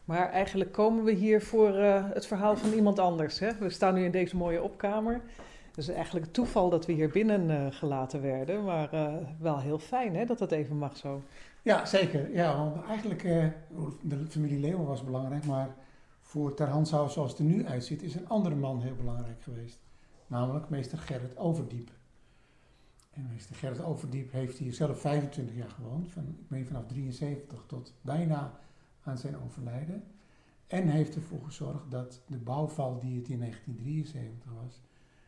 Maar 0.05 0.31
eigenlijk 0.31 0.73
komen 0.73 1.05
we 1.05 1.13
hier 1.13 1.43
voor 1.43 1.79
uh, 1.79 2.11
het 2.13 2.27
verhaal 2.27 2.57
van 2.57 2.73
iemand 2.73 2.99
anders. 2.99 3.39
Hè? 3.39 3.55
We 3.55 3.71
staan 3.71 3.95
nu 3.95 4.05
in 4.05 4.11
deze 4.11 4.37
mooie 4.37 4.63
opkamer. 4.63 5.21
Het 5.67 5.79
is 5.79 5.89
eigenlijk 5.89 6.33
toeval 6.33 6.71
dat 6.71 6.87
we 6.87 6.93
hier 6.93 7.11
binnen 7.11 7.51
uh, 7.51 7.67
gelaten 7.71 8.23
werden. 8.23 8.65
Maar 8.65 8.95
uh, 8.95 9.15
wel 9.39 9.61
heel 9.61 9.79
fijn 9.79 10.17
hè, 10.17 10.25
dat 10.25 10.39
dat 10.39 10.53
even 10.53 10.77
mag 10.79 10.97
zo. 10.97 11.23
Ja, 11.63 11.87
zeker. 11.87 12.33
Ja, 12.33 12.57
want 12.57 12.87
eigenlijk, 12.87 13.23
de 14.03 14.27
familie 14.29 14.59
Leeuwen 14.59 14.87
was 14.87 15.05
belangrijk. 15.05 15.45
Maar 15.45 15.69
voor 16.21 16.55
Ter 16.55 16.87
zoals 16.87 17.31
het 17.31 17.39
er 17.39 17.45
nu 17.45 17.67
uitziet, 17.67 18.03
is 18.03 18.15
een 18.15 18.29
andere 18.29 18.55
man 18.55 18.81
heel 18.81 18.95
belangrijk 18.95 19.43
geweest. 19.43 19.79
Namelijk 20.27 20.69
meester 20.69 20.99
Gerrit 20.99 21.37
Overdiep. 21.37 21.91
En 23.15 23.27
meester 23.33 23.57
Gerrit 23.57 23.81
Overdiep 23.81 24.33
heeft 24.33 24.59
hier 24.59 24.73
zelf 24.73 25.01
25 25.01 25.57
jaar 25.57 25.71
gewoond. 25.71 26.13
Van, 26.13 26.29
ik 26.29 26.49
meen 26.49 26.67
vanaf 26.67 26.87
73 26.87 27.65
tot 27.67 27.95
bijna 28.01 28.59
aan 29.03 29.19
zijn 29.19 29.37
overlijden. 29.37 30.05
En 30.67 30.89
heeft 30.89 31.15
ervoor 31.15 31.45
gezorgd 31.45 31.91
dat 31.91 32.23
de 32.27 32.39
bouwval 32.39 32.99
die 32.99 33.19
het 33.19 33.29
in 33.29 33.39
1973 33.39 34.53
was, 34.63 34.83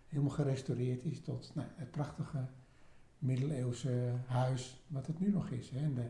helemaal 0.09 0.31
gerestaureerd 0.31 1.05
is 1.05 1.21
tot 1.21 1.51
nou, 1.55 1.69
het 1.75 1.91
prachtige 1.91 2.47
middeleeuwse 3.19 4.13
huis 4.27 4.85
wat 4.87 5.07
het 5.07 5.21
nu 5.21 5.31
nog 5.31 5.51
is. 5.51 5.71
Hè. 5.71 5.79
En 5.79 5.95
de, 5.95 6.09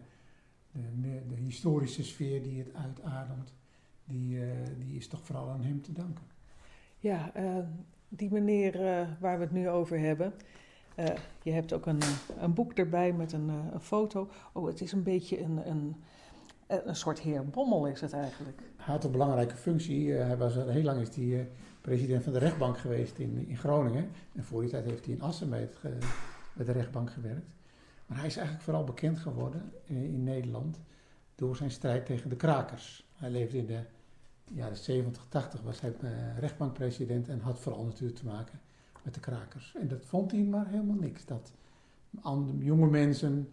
de, 1.00 1.22
de, 1.28 1.34
historische 1.34 2.04
sfeer 2.04 2.42
die 2.42 2.58
het 2.58 2.74
uitademt, 2.74 3.54
die, 4.04 4.38
uh, 4.38 4.52
die 4.78 4.96
is 4.96 5.08
toch 5.08 5.24
vooral 5.24 5.50
aan 5.50 5.62
hem 5.62 5.82
te 5.82 5.92
danken. 5.92 6.24
Ja, 6.98 7.36
uh, 7.36 7.58
die 8.08 8.30
meneer 8.30 8.80
uh, 8.80 9.08
waar 9.20 9.38
we 9.38 9.44
het 9.44 9.52
nu 9.52 9.68
over 9.68 9.98
hebben. 9.98 10.32
Je 11.42 11.50
hebt 11.50 11.72
ook 11.72 11.86
een, 11.86 12.00
een 12.38 12.54
boek 12.54 12.72
erbij 12.72 13.12
met 13.12 13.32
een, 13.32 13.48
een 13.48 13.80
foto. 13.80 14.28
Oh, 14.52 14.66
het 14.66 14.80
is 14.80 14.92
een 14.92 15.02
beetje 15.02 15.40
een, 15.40 15.68
een 15.68 15.96
eh, 16.66 16.78
een 16.84 16.96
soort 16.96 17.20
heer 17.20 17.48
Bommel 17.48 17.86
is 17.86 18.00
het 18.00 18.12
eigenlijk. 18.12 18.62
Hij 18.76 18.94
had 18.94 19.04
een 19.04 19.10
belangrijke 19.10 19.56
functie. 19.56 20.16
Eh, 20.16 20.26
hij 20.26 20.36
was, 20.36 20.54
heel 20.54 20.82
lang 20.82 21.00
is 21.00 21.16
eh, 21.16 21.40
president 21.80 22.22
van 22.22 22.32
de 22.32 22.38
rechtbank 22.38 22.78
geweest 22.78 23.18
in, 23.18 23.48
in 23.48 23.56
Groningen. 23.56 24.10
En 24.32 24.44
voor 24.44 24.60
die 24.60 24.70
tijd 24.70 24.84
heeft 24.84 25.04
hij 25.04 25.14
in 25.14 25.22
Assen 25.22 25.50
bij, 25.50 25.68
de 26.54 26.72
rechtbank 26.72 27.10
gewerkt. 27.10 27.54
Maar 28.06 28.18
hij 28.18 28.26
is 28.26 28.36
eigenlijk 28.36 28.64
vooral 28.64 28.84
bekend 28.84 29.18
geworden 29.18 29.72
in 29.84 30.24
Nederland 30.24 30.80
door 31.34 31.56
zijn 31.56 31.70
strijd 31.70 32.06
tegen 32.06 32.30
de 32.30 32.36
krakers. 32.36 33.06
Hij 33.14 33.30
leefde 33.30 33.58
in 33.58 33.66
de 33.66 33.80
jaren 34.44 34.76
70, 34.76 35.26
80 35.28 35.60
was 35.62 35.80
hij 35.80 35.94
rechtbankpresident 36.38 37.28
en 37.28 37.40
had 37.40 37.60
vooral 37.60 37.84
natuurlijk 37.84 38.18
te 38.18 38.26
maken 38.26 38.60
met 39.06 39.14
de 39.14 39.20
krakers. 39.20 39.74
En 39.80 39.88
dat 39.88 40.04
vond 40.04 40.30
hij 40.30 40.42
maar 40.42 40.68
helemaal 40.68 40.96
niks. 40.96 41.24
Dat 41.24 41.52
jonge 42.58 42.90
mensen 42.90 43.48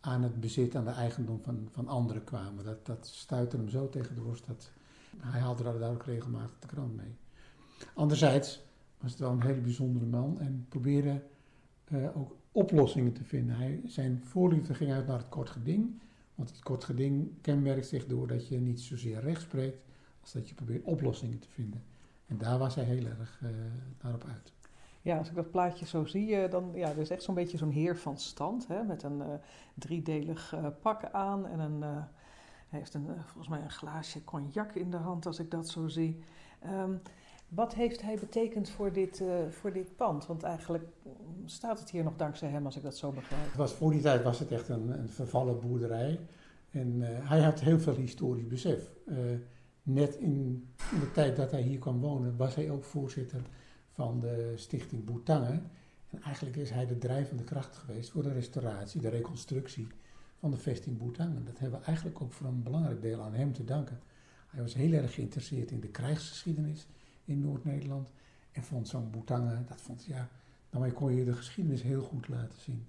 aan 0.00 0.22
het 0.22 0.40
bezit, 0.40 0.74
aan 0.74 0.84
de 0.84 0.90
eigendom 0.90 1.40
van, 1.42 1.68
van 1.70 1.88
anderen 1.88 2.24
kwamen. 2.24 2.64
Dat, 2.64 2.86
dat 2.86 3.06
stuitte 3.06 3.56
hem 3.56 3.68
zo 3.68 3.88
tegen 3.88 4.14
de 4.14 4.20
borst 4.20 4.46
dat 4.46 4.70
hij 5.16 5.40
haalde 5.40 5.62
daar 5.62 5.90
ook 5.90 6.04
regelmatig 6.04 6.58
de 6.58 6.66
krant 6.66 6.96
mee. 6.96 7.16
Anderzijds 7.94 8.62
was 9.00 9.10
het 9.10 9.20
wel 9.20 9.30
een 9.30 9.42
hele 9.42 9.60
bijzondere 9.60 10.06
man 10.06 10.40
en 10.40 10.66
probeerde 10.68 11.22
uh, 11.92 12.16
ook 12.16 12.36
oplossingen 12.52 13.12
te 13.12 13.24
vinden. 13.24 13.56
Hij, 13.56 13.80
zijn 13.86 14.22
voorliefde 14.24 14.74
ging 14.74 14.92
uit 14.92 15.06
naar 15.06 15.18
het 15.18 15.28
kort 15.28 15.50
geding, 15.50 16.00
want 16.34 16.50
het 16.50 16.62
kort 16.62 16.84
geding 16.84 17.30
kenmerkt 17.40 17.86
zich 17.86 18.06
door 18.06 18.26
dat 18.26 18.48
je 18.48 18.60
niet 18.60 18.80
zozeer 18.80 19.20
recht 19.20 19.42
spreekt, 19.42 19.82
als 20.20 20.32
dat 20.32 20.48
je 20.48 20.54
probeert 20.54 20.84
oplossingen 20.84 21.38
te 21.38 21.48
vinden. 21.48 21.82
En 22.26 22.38
daar 22.38 22.58
was 22.58 22.74
hij 22.74 22.84
heel 22.84 23.06
erg 23.06 23.40
uh, 23.42 23.50
daarop 23.98 24.24
uit. 24.24 24.52
Ja, 25.02 25.18
als 25.18 25.28
ik 25.28 25.34
dat 25.34 25.50
plaatje 25.50 25.86
zo 25.86 26.04
zie, 26.04 26.28
uh, 26.28 26.50
dan 26.50 26.70
ja, 26.74 26.88
er 26.88 26.98
is 26.98 27.10
echt 27.10 27.22
zo'n 27.22 27.34
beetje 27.34 27.58
zo'n 27.58 27.70
heer 27.70 27.96
van 27.96 28.18
stand. 28.18 28.66
Hè, 28.66 28.82
met 28.82 29.02
een 29.02 29.18
uh, 29.18 29.26
driedelig 29.74 30.54
uh, 30.54 30.66
pak 30.82 31.04
aan 31.04 31.46
en 31.46 31.58
een, 31.58 31.82
hij 32.68 32.78
heeft 32.78 32.94
een, 32.94 33.06
volgens 33.06 33.48
mij 33.48 33.62
een 33.62 33.70
glaasje 33.70 34.24
cognac 34.24 34.74
in 34.74 34.90
de 34.90 34.96
hand 34.96 35.26
als 35.26 35.38
ik 35.38 35.50
dat 35.50 35.68
zo 35.68 35.88
zie. 35.88 36.18
Um, 36.66 37.00
wat 37.48 37.74
heeft 37.74 38.02
hij 38.02 38.16
betekend 38.20 38.70
voor 38.70 38.92
dit, 38.92 39.22
voor 39.48 39.72
dit 39.72 39.96
pand? 39.96 40.26
Want 40.26 40.42
eigenlijk 40.42 40.84
staat 41.44 41.78
het 41.78 41.90
hier 41.90 42.04
nog 42.04 42.16
dankzij 42.16 42.48
hem, 42.48 42.64
als 42.64 42.76
ik 42.76 42.82
dat 42.82 42.96
zo 42.96 43.10
begrijp. 43.10 43.52
Was, 43.52 43.72
voor 43.72 43.90
die 43.90 44.00
tijd 44.00 44.22
was 44.22 44.38
het 44.38 44.52
echt 44.52 44.68
een, 44.68 44.88
een 44.88 45.08
vervallen 45.08 45.60
boerderij. 45.60 46.20
En 46.70 47.00
hij 47.02 47.40
had 47.40 47.60
heel 47.60 47.78
veel 47.78 47.94
historisch 47.94 48.46
besef. 48.46 48.90
net 49.82 50.14
in 50.14 50.68
de 50.76 51.10
tijd 51.12 51.36
dat 51.36 51.50
hij 51.50 51.62
hier 51.62 51.78
kwam 51.78 52.00
wonen, 52.00 52.36
was 52.36 52.54
hij 52.54 52.70
ook 52.70 52.84
voorzitter 52.84 53.42
van 54.00 54.20
de 54.20 54.52
stichting 54.56 55.04
Boetangen. 55.04 55.70
En 56.10 56.22
eigenlijk 56.22 56.56
is 56.56 56.70
hij 56.70 56.86
de 56.86 56.98
drijvende 56.98 57.44
kracht 57.44 57.76
geweest 57.76 58.10
voor 58.10 58.22
de 58.22 58.32
restauratie, 58.32 59.00
de 59.00 59.08
reconstructie 59.08 59.86
van 60.38 60.50
de 60.50 60.56
vesting 60.56 60.98
Boetangen. 60.98 61.44
Dat 61.44 61.58
hebben 61.58 61.80
we 61.80 61.86
eigenlijk 61.86 62.20
ook 62.20 62.32
voor 62.32 62.46
een 62.46 62.62
belangrijk 62.62 63.02
deel 63.02 63.22
aan 63.22 63.34
hem 63.34 63.52
te 63.52 63.64
danken. 63.64 64.00
Hij 64.48 64.62
was 64.62 64.74
heel 64.74 64.92
erg 64.92 65.14
geïnteresseerd 65.14 65.70
in 65.70 65.80
de 65.80 65.88
krijgsgeschiedenis 65.88 66.86
in 67.24 67.40
Noord-Nederland. 67.40 68.12
En 68.52 68.62
vond 68.62 68.88
zo'n 68.88 69.10
Boetangen, 69.10 69.64
dat 69.68 69.80
vond 69.80 70.04
ja, 70.04 70.28
daarmee 70.70 70.92
kon 70.92 71.14
je 71.14 71.24
de 71.24 71.34
geschiedenis 71.34 71.82
heel 71.82 72.02
goed 72.02 72.28
laten 72.28 72.60
zien. 72.60 72.86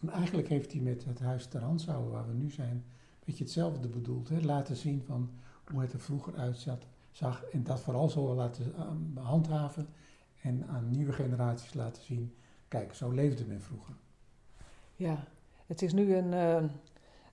En 0.00 0.08
eigenlijk 0.08 0.48
heeft 0.48 0.72
hij 0.72 0.80
met 0.80 1.04
het 1.04 1.20
huis 1.20 1.46
ter 1.46 1.60
Hansouwen, 1.60 2.10
waar 2.10 2.28
we 2.28 2.34
nu 2.34 2.50
zijn, 2.50 2.74
een 2.74 3.24
beetje 3.24 3.44
hetzelfde 3.44 3.88
bedoeld. 3.88 4.28
Hè? 4.28 4.40
Laten 4.40 4.76
zien 4.76 5.02
van 5.06 5.30
hoe 5.70 5.80
het 5.80 5.92
er 5.92 6.00
vroeger 6.00 6.36
uitzag. 6.36 6.78
Zag, 7.10 7.42
en 7.42 7.62
dat 7.62 7.80
vooral 7.80 8.08
zo 8.08 8.34
laten 8.34 8.72
uh, 8.76 9.24
handhaven 9.24 9.88
en 10.42 10.66
aan 10.68 10.90
nieuwe 10.90 11.12
generaties 11.12 11.74
laten 11.74 12.02
zien, 12.02 12.34
kijk, 12.68 12.94
zo 12.94 13.10
leefde 13.10 13.44
men 13.44 13.62
vroeger. 13.62 13.94
Ja, 14.94 15.24
het 15.66 15.82
is 15.82 15.92
nu 15.92 16.14
een, 16.14 16.32
uh, 16.32 16.70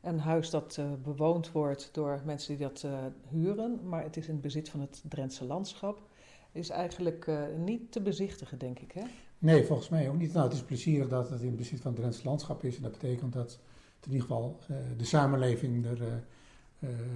een 0.02 0.20
huis 0.20 0.50
dat 0.50 0.78
uh, 0.80 0.86
bewoond 1.04 1.52
wordt 1.52 1.90
door 1.92 2.22
mensen 2.26 2.58
die 2.58 2.68
dat 2.68 2.84
uh, 2.86 3.06
huren, 3.30 3.80
maar 3.88 4.04
het 4.04 4.18
is 4.18 4.28
in 4.28 4.40
bezit 4.40 4.70
van 4.70 4.80
het 4.80 5.04
Drentse 5.10 5.46
landschap. 5.46 6.02
Is 6.52 6.70
eigenlijk 6.70 7.30
niet 7.58 7.92
te 7.92 8.02
bezichtigen, 8.02 8.58
denk 8.58 8.80
ik, 8.80 8.92
hè? 8.92 9.04
Nee, 9.40 9.66
volgens 9.66 9.90
mij 9.90 10.10
ook 10.10 10.18
niet. 10.18 10.34
Nou, 10.34 10.46
het 10.46 10.54
is 10.54 10.64
plezierig 10.64 11.10
dat 11.10 11.30
het 11.30 11.42
in 11.42 11.56
bezit 11.56 11.82
van 11.82 11.92
het 11.92 12.00
Drentse 12.00 12.24
landschap 12.24 12.64
is. 12.64 12.76
En 12.76 12.82
dat 12.82 12.92
betekent 12.92 13.34
dat 13.34 13.60
het 13.96 14.06
in 14.06 14.12
ieder 14.12 14.28
geval 14.28 14.60
de 14.98 15.06
samenleving 15.06 15.86
er 15.86 16.24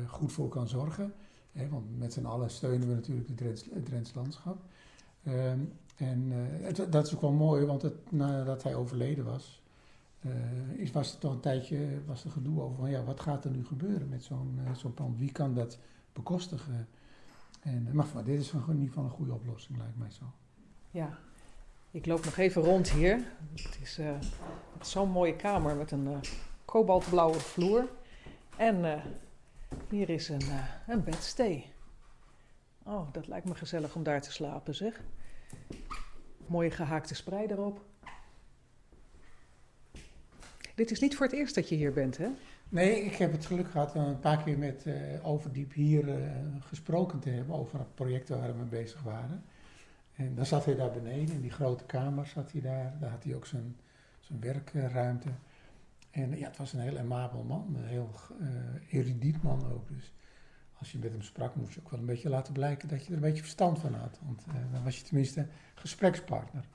goed 0.08 0.32
voor 0.32 0.50
kan 0.50 0.68
zorgen. 0.68 1.14
Hè, 1.52 1.70
want 1.70 1.98
met 1.98 2.14
z'n 2.14 2.26
allen 2.26 2.50
steunen 2.50 2.88
we 2.88 2.94
natuurlijk 2.94 3.28
het 3.28 3.38
Drents, 3.38 3.66
het 3.74 3.86
Drents 3.86 4.14
landschap. 4.14 4.58
Um, 5.28 5.74
en 5.96 6.32
het, 6.62 6.92
dat 6.92 7.08
is 7.08 7.16
ook 7.16 7.22
wel 7.22 7.32
mooi, 7.32 7.66
want 7.66 7.82
het, 7.82 8.12
nadat 8.12 8.64
hij 8.64 8.76
overleden 8.76 9.26
was, 9.26 9.62
is, 10.76 10.92
was 10.92 11.14
er 11.14 11.20
toch 11.20 11.32
een 11.32 11.40
tijdje 11.40 12.02
was 12.06 12.24
er 12.24 12.32
gedoe 12.32 12.62
over 12.62 12.78
van 12.78 12.90
ja, 12.90 13.04
wat 13.04 13.20
gaat 13.20 13.46
er 13.46 13.52
nu 13.52 13.66
gebeuren 13.66 14.10
met 14.10 14.24
zo'n 14.24 14.60
uh, 14.64 14.76
zo'n 14.76 14.94
pand? 14.94 15.18
Wie 15.18 15.32
kan 15.32 15.54
dat 15.54 15.80
bekostigen? 16.14 16.88
En, 17.60 17.90
maar, 17.92 18.06
maar 18.14 18.24
dit 18.24 18.40
is 18.40 18.52
in 18.52 18.60
ieder 18.68 18.88
geval 18.88 19.04
een 19.04 19.10
goede 19.10 19.34
oplossing, 19.34 19.78
lijkt 19.78 19.98
mij 19.98 20.12
zo. 20.12 20.24
Ja, 20.92 21.18
ik 21.92 22.06
loop 22.06 22.26
nog 22.26 22.38
even 22.38 22.62
rond 22.62 22.90
hier. 22.90 23.24
Het 23.54 23.80
is, 23.82 24.00
zo'n 24.82 25.10
mooie 25.10 25.36
kamer 25.36 25.76
met 25.76 25.92
een 25.92 26.08
kobaltblauwe 26.66 27.40
vloer. 27.40 27.88
En 28.58 29.02
hier 29.90 30.10
is 30.10 30.30
een, 30.30 30.48
een 30.88 31.04
bedstee. 31.04 31.72
Oh, 32.84 33.14
dat 33.14 33.28
lijkt 33.28 33.46
me 33.46 33.56
gezellig 33.56 33.96
om 33.96 34.04
daar 34.04 34.22
te 34.22 34.32
slapen, 34.32 34.76
zeg. 34.76 35.02
Mooie 36.48 36.72
gehaakte 36.72 37.16
sprei 37.16 37.48
erop. 37.48 37.86
Dit 40.76 40.92
is 40.92 41.00
niet 41.00 41.16
voor 41.16 41.26
het 41.26 41.36
eerst 41.36 41.56
dat 41.56 41.70
je 41.70 41.76
hier 41.76 41.94
bent, 41.94 42.18
hè? 42.18 42.28
Nee, 42.70 43.02
ik 43.02 43.16
heb 43.16 43.32
het 43.32 43.46
geluk 43.46 43.70
gehad 43.70 43.96
een 43.96 44.20
paar 44.20 44.44
keer 44.44 44.58
met 44.58 44.86
uh, 44.86 44.96
Overdiep 45.28 45.74
hier 45.74 46.08
uh, 46.08 46.32
gesproken 46.60 47.20
te 47.20 47.30
hebben 47.30 47.56
over 47.56 47.80
het 47.80 47.96
project 47.96 48.30
waar 48.30 48.52
we 48.52 48.58
mee 48.58 48.66
bezig 48.66 49.02
waren. 49.02 49.44
En 50.16 50.36
dan 50.36 50.46
zat 50.46 50.66
hij 50.66 50.76
daar 50.76 50.92
beneden, 50.92 51.36
in 51.36 51.42
die 51.42 51.52
grote 51.52 51.84
kamer 51.84 52.26
zat 52.26 52.52
hij 52.52 52.62
daar. 52.62 52.98
Daar 53.00 53.10
had 53.10 53.24
hij 53.24 53.36
ook 53.36 53.46
zijn, 53.46 53.76
zijn 54.20 54.40
werkruimte. 54.40 55.30
En 56.12 56.38
ja, 56.38 56.48
het 56.48 56.58
was 56.58 56.74
een 56.74 56.80
heel 56.80 56.98
amabel 56.98 57.44
man, 57.44 57.76
een 57.76 57.88
heel 57.88 58.10
uh, 58.42 58.48
erudiet 59.00 59.42
man 59.42 59.72
ook. 59.72 59.88
Dus 59.88 60.14
als 60.80 60.92
je 60.92 60.98
met 60.98 61.12
hem 61.12 61.22
sprak, 61.22 61.56
moest 61.56 61.74
je 61.74 61.80
ook 61.80 61.90
wel 61.90 62.00
een 62.00 62.06
beetje 62.06 62.30
laten 62.30 62.54
blijken 62.54 62.88
dat 62.88 63.02
je 63.02 63.08
er 63.08 63.14
een 63.14 63.20
beetje 63.20 63.42
verstand 63.42 63.80
van 63.80 63.94
had. 63.94 64.20
Want 64.26 64.44
uh, 64.48 64.54
dan 64.72 64.84
was 64.84 64.98
je 64.98 65.04
tenminste 65.04 65.48
gesprekspartner. 65.74 66.66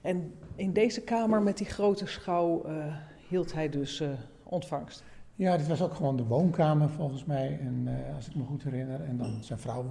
En 0.00 0.34
in 0.54 0.72
deze 0.72 1.00
kamer 1.00 1.42
met 1.42 1.58
die 1.58 1.66
grote 1.66 2.06
schouw 2.06 2.68
uh, 2.68 2.96
hield 3.28 3.52
hij 3.52 3.68
dus 3.68 4.00
uh, 4.00 4.08
ontvangst? 4.42 5.02
Ja, 5.34 5.56
dit 5.56 5.66
was 5.66 5.82
ook 5.82 5.94
gewoon 5.94 6.16
de 6.16 6.24
woonkamer 6.24 6.88
volgens 6.88 7.24
mij, 7.24 7.58
en, 7.60 7.88
als 8.14 8.28
ik 8.28 8.34
me 8.34 8.44
goed 8.44 8.62
herinner. 8.62 9.04
En 9.04 9.16
dan 9.16 9.44
zijn 9.44 9.58
vrouw 9.58 9.90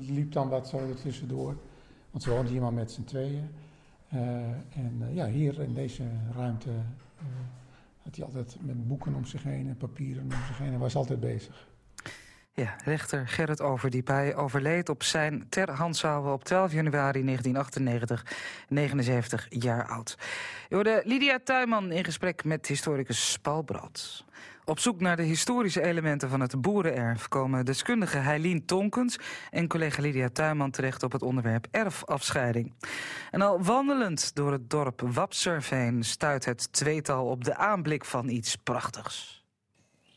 liep 0.00 0.32
dan 0.32 0.48
wat 0.48 0.68
zo 0.68 0.78
er 0.78 1.00
tussendoor, 1.02 1.56
want 2.10 2.22
ze 2.22 2.30
woonden 2.30 2.52
hier 2.52 2.60
maar 2.60 2.72
met 2.72 2.92
z'n 2.92 3.04
tweeën. 3.04 3.48
en 4.74 5.02
ja, 5.12 5.26
hier 5.26 5.60
in 5.60 5.74
deze 5.74 6.02
ruimte 6.36 6.70
had 8.02 8.16
hij 8.16 8.24
altijd 8.24 8.56
met 8.60 8.88
boeken 8.88 9.14
om 9.14 9.24
zich 9.24 9.42
heen 9.42 9.68
en 9.68 9.76
papieren 9.76 10.22
om 10.22 10.30
zich 10.30 10.58
heen. 10.58 10.68
Hij 10.68 10.78
was 10.78 10.94
altijd 10.94 11.20
bezig. 11.20 11.68
Ja, 12.52 12.76
rechter 12.84 13.28
Gerrit 13.28 13.60
Overdiep. 13.60 14.06
Hij 14.06 14.36
overleed 14.36 14.88
op 14.88 15.02
zijn 15.02 15.46
ter 15.48 15.70
handzouwen 15.70 16.32
op 16.32 16.44
12 16.44 16.72
januari 16.72 17.24
1998, 17.24 18.24
79 18.68 19.46
jaar 19.48 19.88
oud. 19.88 20.16
Je 20.68 21.02
Lydia 21.04 21.38
Tuinman 21.44 21.92
in 21.92 22.04
gesprek 22.04 22.44
met 22.44 22.66
historicus 22.66 23.38
Paul. 23.42 23.64
Op 24.64 24.78
zoek 24.78 25.00
naar 25.00 25.16
de 25.16 25.22
historische 25.22 25.82
elementen 25.82 26.28
van 26.28 26.40
het 26.40 26.60
boerenerf 26.60 27.28
komen 27.28 27.64
deskundige 27.64 28.16
Heilien 28.16 28.64
Tonkens 28.64 29.18
en 29.50 29.68
collega 29.68 30.02
Lydia 30.02 30.28
Tuinman 30.28 30.70
terecht 30.70 31.02
op 31.02 31.12
het 31.12 31.22
onderwerp 31.22 31.66
erfafscheiding. 31.70 32.74
En 33.30 33.40
al 33.40 33.62
wandelend 33.62 34.34
door 34.34 34.52
het 34.52 34.70
dorp 34.70 35.00
Wapserveen 35.00 36.04
stuit 36.04 36.44
het 36.44 36.72
tweetal 36.72 37.26
op 37.26 37.44
de 37.44 37.56
aanblik 37.56 38.04
van 38.04 38.28
iets 38.28 38.56
prachtigs. 38.56 39.44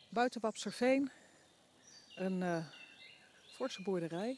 Buiten 0.10 0.42
Wapserveen, 0.42 1.12
een 2.16 2.42
uh, 2.42 2.58
forse 3.56 3.82
boerderij. 3.82 4.38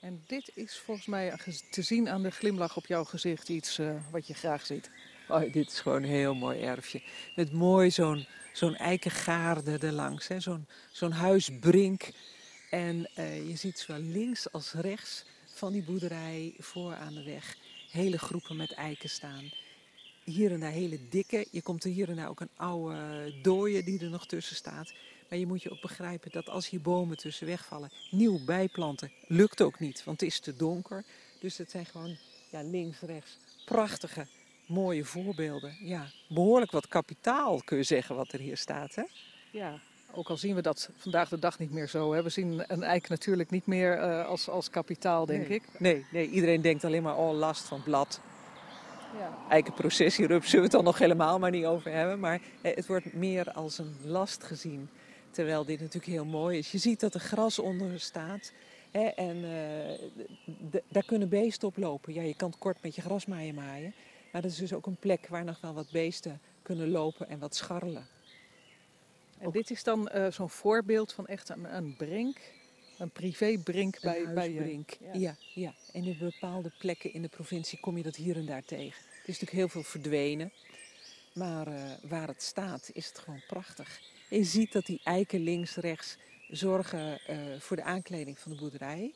En 0.00 0.24
dit 0.26 0.50
is 0.54 0.78
volgens 0.78 1.06
mij 1.06 1.38
te 1.70 1.82
zien 1.82 2.08
aan 2.08 2.22
de 2.22 2.30
glimlach 2.30 2.76
op 2.76 2.86
jouw 2.86 3.04
gezicht 3.04 3.48
iets 3.48 3.78
uh, 3.78 3.96
wat 4.10 4.26
je 4.26 4.34
graag 4.34 4.66
ziet. 4.66 4.90
Oh, 5.28 5.52
dit 5.52 5.70
is 5.70 5.80
gewoon 5.80 6.02
een 6.02 6.08
heel 6.08 6.34
mooi 6.34 6.60
erfje. 6.60 7.02
Met 7.36 7.52
mooi 7.52 7.90
zo'n 7.90 8.26
zo'n 8.52 8.76
eikengaarde 8.76 9.78
erlangs. 9.78 10.26
Zo'n 10.38 10.66
zo'n 10.92 11.12
huisbrink. 11.12 12.10
En 12.70 13.10
uh, 13.18 13.48
je 13.48 13.56
ziet 13.56 13.78
zowel 13.78 14.00
links 14.00 14.52
als 14.52 14.72
rechts 14.72 15.24
van 15.46 15.72
die 15.72 15.82
boerderij 15.82 16.54
voor 16.58 16.94
aan 16.94 17.14
de 17.14 17.22
weg 17.22 17.56
hele 17.90 18.18
groepen 18.18 18.56
met 18.56 18.72
eiken 18.72 19.08
staan. 19.08 19.50
Hier 20.24 20.52
en 20.52 20.60
daar 20.60 20.70
hele 20.70 21.08
dikke. 21.08 21.46
Je 21.50 21.62
komt 21.62 21.84
er 21.84 21.90
hier 21.90 22.08
en 22.08 22.16
daar 22.16 22.28
ook 22.28 22.40
een 22.40 22.56
oude 22.56 23.34
dooie 23.42 23.82
die 23.82 24.00
er 24.00 24.10
nog 24.10 24.26
tussen 24.26 24.56
staat. 24.56 24.92
Maar 25.28 25.38
je 25.38 25.46
moet 25.46 25.62
je 25.62 25.70
ook 25.70 25.80
begrijpen 25.80 26.30
dat 26.30 26.48
als 26.48 26.68
hier 26.68 26.80
bomen 26.80 27.16
tussen 27.16 27.46
wegvallen, 27.46 27.90
nieuw 28.10 28.44
bijplanten 28.44 29.12
lukt 29.26 29.62
ook 29.62 29.78
niet, 29.78 30.04
want 30.04 30.20
het 30.20 30.30
is 30.30 30.40
te 30.40 30.56
donker. 30.56 31.04
Dus 31.40 31.58
het 31.58 31.70
zijn 31.70 31.86
gewoon 31.86 32.16
ja, 32.50 32.62
links, 32.62 33.00
rechts 33.00 33.38
prachtige, 33.64 34.26
mooie 34.66 35.04
voorbeelden. 35.04 35.76
Ja, 35.80 36.06
behoorlijk 36.28 36.70
wat 36.70 36.88
kapitaal 36.88 37.62
kun 37.64 37.76
je 37.76 37.82
zeggen 37.82 38.16
wat 38.16 38.32
er 38.32 38.38
hier 38.38 38.56
staat. 38.56 38.94
Hè? 38.94 39.02
Ja, 39.50 39.80
ook 40.12 40.28
al 40.28 40.36
zien 40.36 40.54
we 40.54 40.62
dat 40.62 40.90
vandaag 40.96 41.28
de 41.28 41.38
dag 41.38 41.58
niet 41.58 41.70
meer 41.70 41.88
zo. 41.88 42.12
Hè. 42.12 42.22
We 42.22 42.28
zien 42.28 42.64
een 42.66 42.82
eik 42.82 43.08
natuurlijk 43.08 43.50
niet 43.50 43.66
meer 43.66 43.98
uh, 43.98 44.26
als, 44.26 44.48
als 44.48 44.70
kapitaal, 44.70 45.26
denk 45.26 45.48
nee. 45.48 45.56
ik. 45.56 45.62
Nee, 45.78 46.06
nee, 46.10 46.30
iedereen 46.30 46.60
denkt 46.60 46.84
alleen 46.84 47.02
maar, 47.02 47.16
oh, 47.16 47.32
last 47.32 47.62
van 47.62 47.82
blad. 47.82 48.20
Ja. 49.18 49.38
Eikenprocessierup 49.48 50.44
zullen 50.44 50.56
we 50.56 50.62
het 50.62 50.72
dan 50.72 50.84
nog 50.84 50.98
helemaal 50.98 51.38
maar 51.38 51.50
niet 51.50 51.64
over 51.64 51.92
hebben. 51.92 52.20
Maar 52.20 52.40
eh, 52.60 52.76
het 52.76 52.86
wordt 52.86 53.14
meer 53.14 53.52
als 53.52 53.78
een 53.78 53.96
last 54.04 54.44
gezien. 54.44 54.88
Terwijl 55.34 55.64
dit 55.64 55.80
natuurlijk 55.80 56.12
heel 56.12 56.24
mooi 56.24 56.58
is. 56.58 56.72
Je 56.72 56.78
ziet 56.78 57.00
dat 57.00 57.14
er 57.14 57.20
gras 57.20 57.58
onder 57.58 58.00
staat. 58.00 58.52
Hè, 58.90 59.04
en 59.04 59.36
uh, 59.36 60.80
daar 60.88 61.04
kunnen 61.04 61.28
beesten 61.28 61.68
op 61.68 61.76
lopen. 61.76 62.14
Ja, 62.14 62.22
je 62.22 62.34
kan 62.34 62.54
kort 62.58 62.82
met 62.82 62.94
je 62.94 63.02
grasmaaien 63.02 63.54
maaien. 63.54 63.94
Maar 64.32 64.42
dat 64.42 64.50
is 64.50 64.56
dus 64.56 64.72
ook 64.72 64.86
een 64.86 64.96
plek 64.96 65.26
waar 65.26 65.44
nog 65.44 65.60
wel 65.60 65.74
wat 65.74 65.90
beesten 65.90 66.40
kunnen 66.62 66.88
lopen 66.88 67.28
en 67.28 67.38
wat 67.38 67.54
scharrelen. 67.54 68.06
En 69.38 69.50
dit 69.50 69.70
is 69.70 69.82
dan 69.82 70.10
uh, 70.14 70.30
zo'n 70.30 70.50
voorbeeld 70.50 71.12
van 71.12 71.26
echt 71.26 71.48
een, 71.48 71.76
een 71.76 71.96
brink. 71.96 72.38
Een 72.98 73.10
privébrink 73.10 74.00
bij, 74.00 74.22
een 74.24 74.34
bij 74.34 74.52
je. 74.52 74.84
Ja. 75.00 75.12
ja, 75.12 75.36
ja. 75.54 75.74
En 75.92 76.04
in 76.04 76.16
bepaalde 76.18 76.72
plekken 76.78 77.12
in 77.12 77.22
de 77.22 77.28
provincie 77.28 77.80
kom 77.80 77.96
je 77.96 78.02
dat 78.02 78.16
hier 78.16 78.36
en 78.36 78.46
daar 78.46 78.64
tegen. 78.64 79.02
Het 79.08 79.28
is 79.28 79.40
natuurlijk 79.40 79.52
heel 79.52 79.68
veel 79.68 79.82
verdwenen. 79.82 80.52
Maar 81.32 81.68
uh, 81.68 81.82
waar 82.02 82.28
het 82.28 82.42
staat 82.42 82.90
is 82.92 83.06
het 83.06 83.18
gewoon 83.18 83.42
prachtig. 83.48 84.00
En 84.28 84.36
je 84.38 84.44
ziet 84.44 84.72
dat 84.72 84.86
die 84.86 85.00
eiken 85.04 85.40
links, 85.40 85.76
rechts 85.76 86.16
zorgen 86.48 87.20
uh, 87.30 87.60
voor 87.60 87.76
de 87.76 87.82
aankleding 87.82 88.38
van 88.38 88.52
de 88.52 88.58
boerderij. 88.58 89.12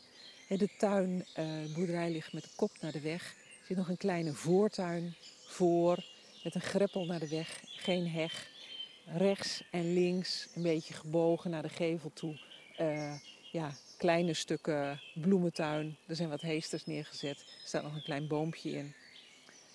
En 0.49 0.59
de 0.59 0.69
tuin, 0.79 1.27
de 1.35 1.73
boerderij 1.75 2.11
ligt 2.11 2.33
met 2.33 2.43
de 2.43 2.51
kop 2.57 2.71
naar 2.81 2.93
de 2.93 3.01
weg. 3.01 3.23
Er 3.61 3.67
zit 3.67 3.77
nog 3.77 3.89
een 3.89 3.97
kleine 3.97 4.33
voortuin 4.33 5.15
voor, 5.47 6.05
met 6.45 6.55
een 6.55 6.61
greppel 6.61 7.05
naar 7.05 7.21
de 7.21 7.29
weg, 7.29 7.61
geen 7.65 8.09
heg. 8.09 8.51
Rechts 9.07 9.63
en 9.71 9.93
links, 9.93 10.49
een 10.55 10.63
beetje 10.63 10.95
gebogen 10.95 11.51
naar 11.51 11.63
de 11.63 11.69
gevel 11.69 12.11
toe. 12.13 12.39
Uh, 12.81 13.15
ja, 13.53 13.73
kleine 13.97 14.35
stukken 14.35 15.01
bloementuin. 15.15 15.97
Er 16.07 16.17
zijn 16.17 16.29
wat 16.29 16.41
heesters 16.41 16.87
neergezet. 16.87 17.39
Er 17.39 17.69
staat 17.69 17.83
nog 17.83 17.95
een 17.95 18.03
klein 18.03 18.27
boompje 18.27 18.71
in. 18.71 18.95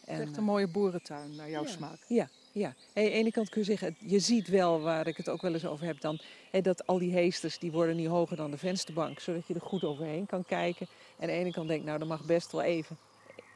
En, 0.06 0.22
echt 0.22 0.38
een 0.38 0.44
mooie 0.44 0.68
boerentuin 0.68 1.36
naar 1.36 1.50
jouw 1.50 1.64
ja, 1.64 1.70
smaak. 1.70 2.00
Ja, 2.08 2.30
ja. 2.54 2.68
Aan 2.68 3.04
de 3.04 3.10
ene 3.10 3.32
kant 3.32 3.50
kun 3.50 3.62
je 3.62 3.68
zeggen, 3.68 3.96
je 4.00 4.20
ziet 4.20 4.48
wel 4.48 4.82
waar 4.82 5.08
ik 5.08 5.18
het 5.18 5.30
ook 5.30 5.42
wel 5.42 5.54
eens 5.54 5.66
over 5.66 5.86
heb 5.86 6.02
dan, 6.02 6.20
hè, 6.52 6.62
dat 6.62 6.88
al 6.88 7.00
die 7.00 7.12
heesters 7.12 7.60
die 7.60 7.72
worden 7.72 7.96
niet 7.96 8.08
hoger 8.08 8.38
dan 8.38 8.52
de 8.52 8.58
vensterbank, 8.58 9.20
zodat 9.20 9.48
je 9.48 9.54
er 9.54 9.62
goed 9.62 9.84
overheen 9.84 10.26
kan 10.26 10.46
kijken. 10.46 10.88
En 11.18 11.22
aan 11.22 11.36
de 11.36 11.40
ene 11.42 11.52
kant 11.52 11.68
denk 11.68 11.80
ik, 11.80 11.86
nou, 11.86 12.00
er 12.00 12.08
mag 12.08 12.26
best 12.26 12.52
wel 12.52 12.62
even, 12.62 12.98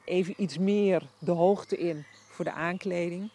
even 0.06 0.34
iets 0.38 0.58
meer 0.58 1.04
de 1.20 1.32
hoogte 1.32 1.78
in 1.78 2.06
voor 2.28 2.46
de 2.46 2.52
aankleding. 2.52 3.30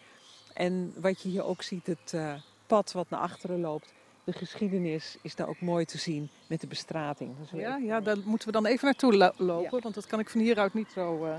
En 0.53 0.93
wat 0.95 1.21
je 1.21 1.29
hier 1.29 1.43
ook 1.43 1.61
ziet, 1.61 1.87
het 1.87 2.11
uh, 2.15 2.33
pad 2.67 2.91
wat 2.91 3.09
naar 3.09 3.19
achteren 3.19 3.59
loopt, 3.59 3.93
de 4.23 4.33
geschiedenis 4.33 5.17
is 5.21 5.35
daar 5.35 5.47
ook 5.47 5.61
mooi 5.61 5.85
te 5.85 5.97
zien 5.97 6.29
met 6.47 6.61
de 6.61 6.67
bestrating. 6.67 7.35
Dus 7.39 7.59
ja, 7.59 7.77
ja, 7.77 7.99
daar 7.99 8.17
moeten 8.25 8.47
we 8.47 8.53
dan 8.53 8.65
even 8.65 8.85
naartoe 8.85 9.15
lo 9.15 9.31
lopen, 9.37 9.75
ja. 9.75 9.79
want 9.79 9.95
dat 9.95 10.07
kan 10.07 10.19
ik 10.19 10.29
van 10.29 10.41
hieruit 10.41 10.73
niet 10.73 10.91
zo 10.93 11.25
uh, 11.25 11.35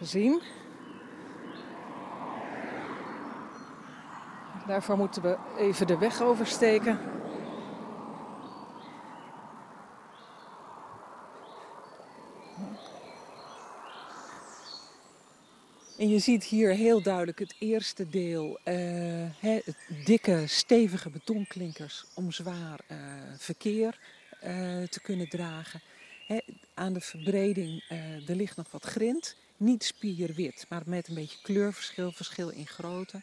zien. 0.00 0.40
Daarvoor 4.68 4.96
moeten 4.96 5.22
we 5.22 5.36
even 5.58 5.86
de 5.86 5.98
weg 5.98 6.22
oversteken. 6.22 6.98
En 15.98 16.08
je 16.08 16.18
ziet 16.18 16.44
hier 16.44 16.70
heel 16.70 17.02
duidelijk 17.02 17.38
het 17.38 17.54
eerste 17.58 18.08
deel, 18.08 18.58
hè, 19.38 19.60
het 19.64 19.76
dikke, 20.04 20.44
stevige 20.46 21.10
betonklinkers 21.10 22.04
om 22.14 22.32
zwaar 22.32 22.80
uh, 22.90 22.98
verkeer 23.36 23.98
uh, 24.44 24.82
te 24.82 25.00
kunnen 25.02 25.28
dragen. 25.28 25.80
Aan 26.74 26.92
de 26.92 27.00
verbreding, 27.00 27.84
er 28.26 28.34
ligt 28.34 28.56
nog 28.56 28.70
wat 28.70 28.84
grind, 28.84 29.36
niet 29.56 29.84
spierwit, 29.84 30.66
maar 30.68 30.82
met 30.86 31.08
een 31.08 31.14
beetje 31.14 31.38
kleurverschil, 31.42 32.12
verschil 32.12 32.48
in 32.48 32.66
grootte. 32.66 33.20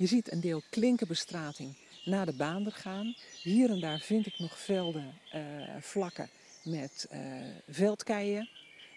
Je 0.00 0.06
ziet 0.06 0.32
een 0.32 0.40
deel 0.40 0.62
klinkerbestrating 0.70 1.76
naar 2.04 2.26
de 2.26 2.32
baander 2.32 2.72
gaan. 2.72 3.14
Hier 3.42 3.70
en 3.70 3.80
daar 3.80 3.98
vind 3.98 4.26
ik 4.26 4.38
nog 4.38 4.58
velden, 4.58 5.14
vlakken 5.80 6.28
met 6.64 7.08
veldkeien. 7.68 8.48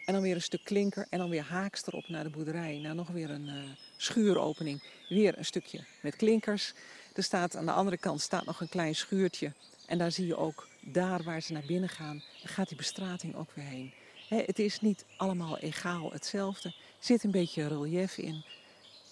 En 0.05 0.13
dan 0.13 0.21
weer 0.21 0.35
een 0.35 0.41
stuk 0.41 0.63
klinker 0.63 1.07
en 1.09 1.19
dan 1.19 1.29
weer 1.29 1.43
haaks 1.43 1.87
erop 1.87 2.07
naar 2.07 2.23
de 2.23 2.29
boerderij. 2.29 2.77
Nou, 2.77 2.95
nog 2.95 3.07
weer 3.07 3.29
een 3.29 3.47
uh, 3.47 3.63
schuuropening. 3.97 4.83
Weer 5.09 5.37
een 5.37 5.45
stukje 5.45 5.83
met 6.01 6.15
klinkers. 6.15 6.73
Er 7.13 7.23
staat 7.23 7.55
aan 7.55 7.65
de 7.65 7.71
andere 7.71 7.97
kant 7.97 8.21
staat 8.21 8.45
nog 8.45 8.61
een 8.61 8.69
klein 8.69 8.95
schuurtje. 8.95 9.53
En 9.87 9.97
daar 9.97 10.11
zie 10.11 10.25
je 10.25 10.35
ook, 10.35 10.67
daar 10.81 11.23
waar 11.23 11.41
ze 11.41 11.53
naar 11.53 11.65
binnen 11.67 11.89
gaan, 11.89 12.23
gaat 12.43 12.67
die 12.67 12.77
bestrating 12.77 13.35
ook 13.35 13.51
weer 13.53 13.65
heen. 13.65 13.93
He, 14.27 14.43
het 14.45 14.59
is 14.59 14.81
niet 14.81 15.05
allemaal 15.17 15.57
egaal 15.57 16.11
hetzelfde. 16.11 16.69
Er 16.69 16.75
zit 17.05 17.23
een 17.23 17.31
beetje 17.31 17.67
relief 17.67 18.17
in. 18.17 18.43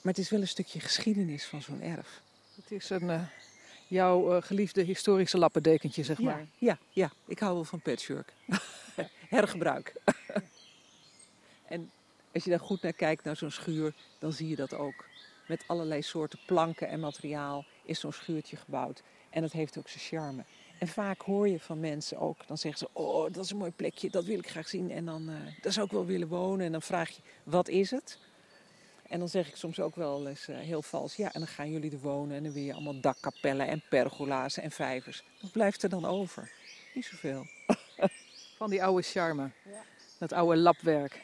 Maar 0.02 0.14
het 0.14 0.24
is 0.24 0.30
wel 0.30 0.42
een 0.42 0.48
stukje 0.48 0.80
geschiedenis 0.80 1.46
van 1.46 1.62
zo'n 1.62 1.82
erf. 1.82 2.22
Het 2.56 2.72
is 2.72 2.90
een, 2.90 3.04
uh, 3.04 3.22
jouw 3.88 4.36
uh, 4.36 4.42
geliefde 4.42 4.82
historische 4.82 5.38
lappendekentje, 5.38 6.04
zeg 6.04 6.20
maar. 6.20 6.40
Ja, 6.40 6.48
ja, 6.58 6.80
ja. 6.90 7.12
ik 7.28 7.40
hou 7.40 7.54
wel 7.54 7.64
van 7.64 7.82
patchwork. 7.82 8.34
Hergebruik. 9.30 9.94
En 11.68 11.92
als 12.34 12.44
je 12.44 12.50
daar 12.50 12.60
goed 12.60 12.82
naar 12.82 12.94
kijkt, 12.94 13.24
naar 13.24 13.36
zo'n 13.36 13.52
schuur, 13.52 13.94
dan 14.20 14.34
zie 14.34 14.48
je 14.48 14.56
dat 14.56 14.74
ook. 14.74 15.06
Met 15.48 15.64
allerlei 15.68 16.02
soorten 16.02 16.40
planken 16.46 16.88
en 16.88 17.00
materiaal 17.00 17.66
is 17.86 18.00
zo'n 18.00 18.12
schuurtje 18.14 18.56
gebouwd. 18.56 19.02
En 19.30 19.42
dat 19.42 19.52
heeft 19.52 19.78
ook 19.78 19.88
zijn 19.88 20.04
charme. 20.04 20.44
En 20.80 20.88
vaak 20.88 21.22
hoor 21.22 21.48
je 21.48 21.60
van 21.60 21.80
mensen 21.80 22.20
ook, 22.20 22.48
dan 22.48 22.58
zeggen 22.58 22.80
ze, 22.80 23.00
oh, 23.02 23.34
dat 23.34 23.46
is 23.46 23.52
een 23.52 23.58
mooi 23.58 23.72
plekje, 23.72 24.10
dat 24.10 24.26
wil 24.26 24.40
ik 24.40 24.50
graag 24.50 24.68
zien. 24.68 24.92
En 24.92 25.06
dan, 25.06 25.30
uh, 25.30 25.36
daar 25.62 25.72
zou 25.72 25.86
ik 25.86 25.92
wel 25.92 26.06
willen 26.06 26.28
wonen. 26.28 26.66
En 26.66 26.72
dan 26.72 26.82
vraag 26.82 27.10
je, 27.10 27.22
wat 27.44 27.68
is 27.68 27.92
het? 27.92 28.18
En 29.12 29.20
dan 29.20 29.30
zeg 29.30 29.48
ik 29.48 29.56
soms 29.56 29.80
ook 29.80 29.96
wel 29.96 30.28
eens 30.28 30.50
uh, 30.50 30.58
heel 30.58 30.82
vals, 30.82 31.16
ja, 31.16 31.34
en 31.34 31.40
dan 31.40 31.48
gaan 31.48 31.72
jullie 31.72 31.92
er 31.92 32.00
wonen. 32.00 32.38
En 32.38 32.44
dan 32.44 32.54
wil 32.54 32.64
je 32.64 32.74
allemaal 32.74 33.00
dakkapellen 33.00 33.68
en 33.68 33.84
pergola's 33.90 34.58
en 34.58 34.72
vijvers. 34.72 35.24
Wat 35.42 35.52
blijft 35.52 35.84
er 35.84 35.90
dan 35.90 36.06
over? 36.06 36.52
Niet 36.94 37.06
zoveel. 37.06 37.46
Van 38.58 38.70
die 38.70 38.84
oude 38.84 39.02
charme. 39.02 39.52
Ja. 39.64 39.84
Dat 40.18 40.32
oude 40.34 40.58
lapwerk. 40.58 41.22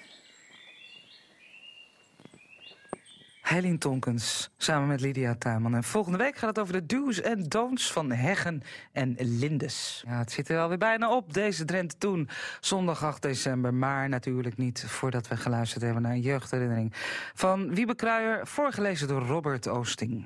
Helene 3.47 3.77
Tonkens, 3.77 4.49
samen 4.57 4.87
met 4.87 5.01
Lydia 5.01 5.35
Tuinman. 5.35 5.75
En 5.75 5.83
volgende 5.83 6.17
week 6.17 6.37
gaat 6.37 6.49
het 6.49 6.59
over 6.59 6.73
de 6.73 6.85
do's 6.85 7.21
en 7.21 7.43
don'ts 7.43 7.91
van 7.91 8.11
heggen 8.11 8.63
en 8.91 9.15
lindes. 9.19 10.03
Ja, 10.07 10.17
het 10.17 10.31
zit 10.31 10.49
er 10.49 10.59
alweer 10.59 10.77
bijna 10.77 11.15
op, 11.15 11.33
deze 11.33 11.65
Drenthe 11.65 11.97
Toen. 11.97 12.29
Zondag 12.59 13.03
8 13.03 13.21
december, 13.21 13.73
maar 13.73 14.09
natuurlijk 14.09 14.57
niet 14.57 14.85
voordat 14.87 15.27
we 15.27 15.37
geluisterd 15.37 15.83
hebben 15.83 16.01
naar 16.01 16.11
een 16.11 16.21
jeugdherinnering. 16.21 16.93
Van 17.33 17.75
Wiebe 17.75 17.95
Kruijer, 17.95 18.47
voorgelezen 18.47 19.07
door 19.07 19.21
Robert 19.21 19.67
Oosting. 19.67 20.25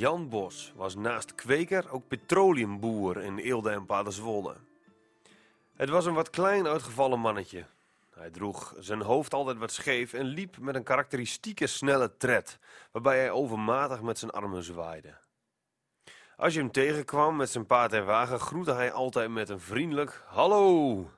Jan 0.00 0.28
Bos 0.28 0.72
was 0.76 0.94
naast 0.94 1.34
kweker 1.34 1.90
ook 1.90 2.08
petroleumboer 2.08 3.22
in 3.22 3.38
Eelde 3.38 3.70
en 3.70 3.86
Paderswolle. 3.86 4.56
Het 5.76 5.88
was 5.88 6.06
een 6.06 6.14
wat 6.14 6.30
klein 6.30 6.66
uitgevallen 6.66 7.18
mannetje. 7.18 7.64
Hij 8.14 8.30
droeg 8.30 8.74
zijn 8.78 9.02
hoofd 9.02 9.34
altijd 9.34 9.58
wat 9.58 9.72
scheef 9.72 10.12
en 10.12 10.24
liep 10.24 10.58
met 10.58 10.74
een 10.74 10.82
karakteristieke 10.82 11.66
snelle 11.66 12.16
tred, 12.16 12.58
waarbij 12.92 13.18
hij 13.18 13.30
overmatig 13.30 14.02
met 14.02 14.18
zijn 14.18 14.30
armen 14.30 14.62
zwaaide. 14.62 15.18
Als 16.36 16.54
je 16.54 16.60
hem 16.60 16.70
tegenkwam 16.70 17.36
met 17.36 17.50
zijn 17.50 17.66
paard 17.66 17.92
en 17.92 18.06
wagen, 18.06 18.40
groette 18.40 18.72
hij 18.72 18.92
altijd 18.92 19.30
met 19.30 19.48
een 19.48 19.60
vriendelijk 19.60 20.24
hallo. 20.26 21.10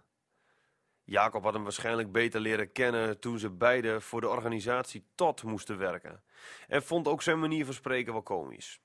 Jacob 1.12 1.42
had 1.42 1.52
hem 1.52 1.62
waarschijnlijk 1.62 2.12
beter 2.12 2.40
leren 2.40 2.72
kennen 2.72 3.20
toen 3.20 3.38
ze 3.38 3.50
beiden 3.50 4.02
voor 4.02 4.20
de 4.20 4.28
organisatie 4.28 5.04
TOT 5.14 5.42
moesten 5.42 5.78
werken. 5.78 6.22
En 6.68 6.82
vond 6.82 7.08
ook 7.08 7.22
zijn 7.22 7.40
manier 7.40 7.64
van 7.64 7.74
spreken 7.74 8.12
wel 8.12 8.22
komisch. 8.22 8.80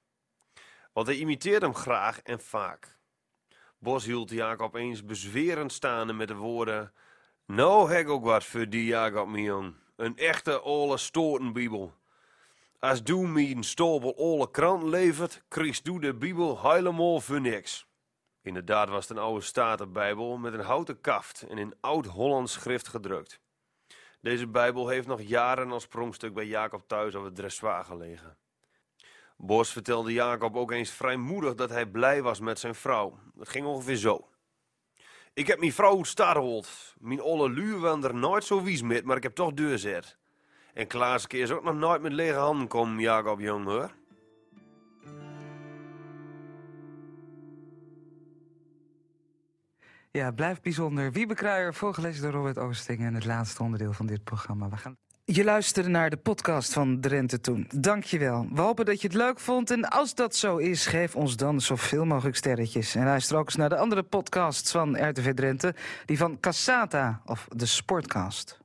Want 0.94 1.08
hij 1.08 1.16
imiteerde 1.16 1.66
hem 1.66 1.76
graag 1.76 2.22
en 2.22 2.40
vaak. 2.40 2.98
Bos 3.80 4.06
hield 4.06 4.30
Jacob 4.30 4.76
eens 4.76 5.06
bezwerend 5.06 5.72
staande 5.72 6.14
met 6.14 6.28
de 6.28 6.36
woorden... 6.36 6.94
Nou 7.46 7.92
heb 7.92 8.08
ook 8.08 8.24
wat 8.24 8.44
voor 8.44 8.70
die 8.70 8.86
Jacob. 8.86 9.36
Een 9.96 10.18
echte 10.18 10.60
oude 10.60 10.98
stotenbibel. 10.98 11.94
Als 12.80 13.04
du 13.04 13.16
me 13.16 13.50
een 13.50 13.64
stapel 13.64 14.18
oude 14.18 14.52
kranten 14.52 14.90
levert, 14.90 15.44
kriegst 15.48 15.86
du 15.86 16.00
de 16.00 16.14
bibel 16.14 16.72
helemaal 16.72 17.20
voor 17.20 17.42
niks. 17.42 17.87
Inderdaad 18.48 18.90
was 18.90 19.08
het 19.08 19.18
een 19.18 19.24
oude 19.24 19.42
statenbijbel 19.42 20.38
met 20.38 20.54
een 20.54 20.60
houten 20.60 21.02
kaft 21.02 21.42
en 21.50 21.58
in 21.58 21.76
oud-Hollands 21.80 22.54
schrift 22.54 22.88
gedrukt. 22.88 23.40
Deze 24.22 24.48
bijbel 24.48 24.88
heeft 24.88 25.08
nog 25.08 25.22
jaren 25.22 25.72
als 25.72 25.88
pronkstuk 25.88 26.34
bij 26.34 26.46
Jacob 26.46 26.84
thuis 26.88 27.16
op 27.16 27.24
het 27.24 27.36
dressoir 27.36 27.84
gelegen. 27.84 28.38
Bos 29.38 29.72
vertelde 29.72 30.14
Jacob 30.14 30.56
ook 30.56 30.72
eens 30.72 30.92
vrijmoedig 30.92 31.56
dat 31.56 31.70
hij 31.70 31.86
blij 31.86 32.22
was 32.22 32.40
met 32.40 32.60
zijn 32.60 32.76
vrouw. 32.76 33.20
Het 33.40 33.50
ging 33.50 33.66
ongeveer 33.66 33.96
zo. 33.96 34.28
Ik 35.34 35.48
heb 35.48 35.60
mijn 35.60 35.74
vrouw 35.74 36.04
starhold. 36.04 36.96
Mijn 37.00 37.22
olle 37.22 37.50
luur 37.50 38.04
er 38.06 38.16
nooit 38.16 38.44
zo 38.44 38.64
wies 38.64 38.82
met, 38.82 39.06
maar 39.06 39.18
ik 39.18 39.24
heb 39.24 39.36
toch 39.36 39.54
deurzet. 39.54 40.18
En 40.74 40.88
Klaaske 40.88 41.38
is 41.38 41.52
ook 41.52 41.64
nog 41.64 41.76
nooit 41.76 42.02
met 42.02 42.14
lege 42.14 42.38
handen 42.38 42.68
komen, 42.68 43.00
Jacob 43.00 43.40
jong 43.40 43.66
hoor. 43.66 43.92
Ja, 50.18 50.32
blijft 50.32 50.62
bijzonder. 50.62 51.12
Wiebe 51.12 51.34
Kruijer, 51.34 51.74
voorgelezen 51.74 52.22
door 52.22 52.32
Robert 52.32 52.58
Oosting... 52.58 53.00
en 53.00 53.14
het 53.14 53.26
laatste 53.26 53.64
onderdeel 53.64 53.94
van 53.94 54.06
dit 54.06 54.24
programma. 54.24 54.70
We 54.70 54.78
gaan... 54.78 54.96
Je 55.26 55.44
luisterde 55.44 55.90
naar 55.90 56.10
de 56.10 56.18
podcast 56.18 56.74
van 56.74 57.00
Drenthe 57.00 57.40
Toen. 57.40 57.70
Dank 57.76 58.04
je 58.04 58.20
wel. 58.20 58.48
We 58.54 58.62
hopen 58.62 58.86
dat 58.86 59.02
je 59.02 59.08
het 59.08 59.16
leuk 59.16 59.40
vond. 59.40 59.72
En 59.72 59.90
als 59.90 60.16
dat 60.16 60.36
zo 60.36 60.58
is, 60.58 60.86
geef 60.86 61.16
ons 61.16 61.36
dan 61.36 61.62
zoveel 61.62 62.06
mogelijk 62.06 62.36
sterretjes. 62.36 62.96
En 62.96 63.04
luister 63.04 63.38
ook 63.38 63.46
eens 63.46 63.56
naar 63.56 63.70
de 63.70 63.78
andere 63.78 64.04
podcasts 64.04 64.72
van 64.72 65.10
RTV 65.10 65.34
Drenthe. 65.34 65.76
Die 66.06 66.18
van 66.18 66.40
Cassata 66.40 67.22
of 67.26 67.48
de 67.56 67.66
Sportcast. 67.66 68.60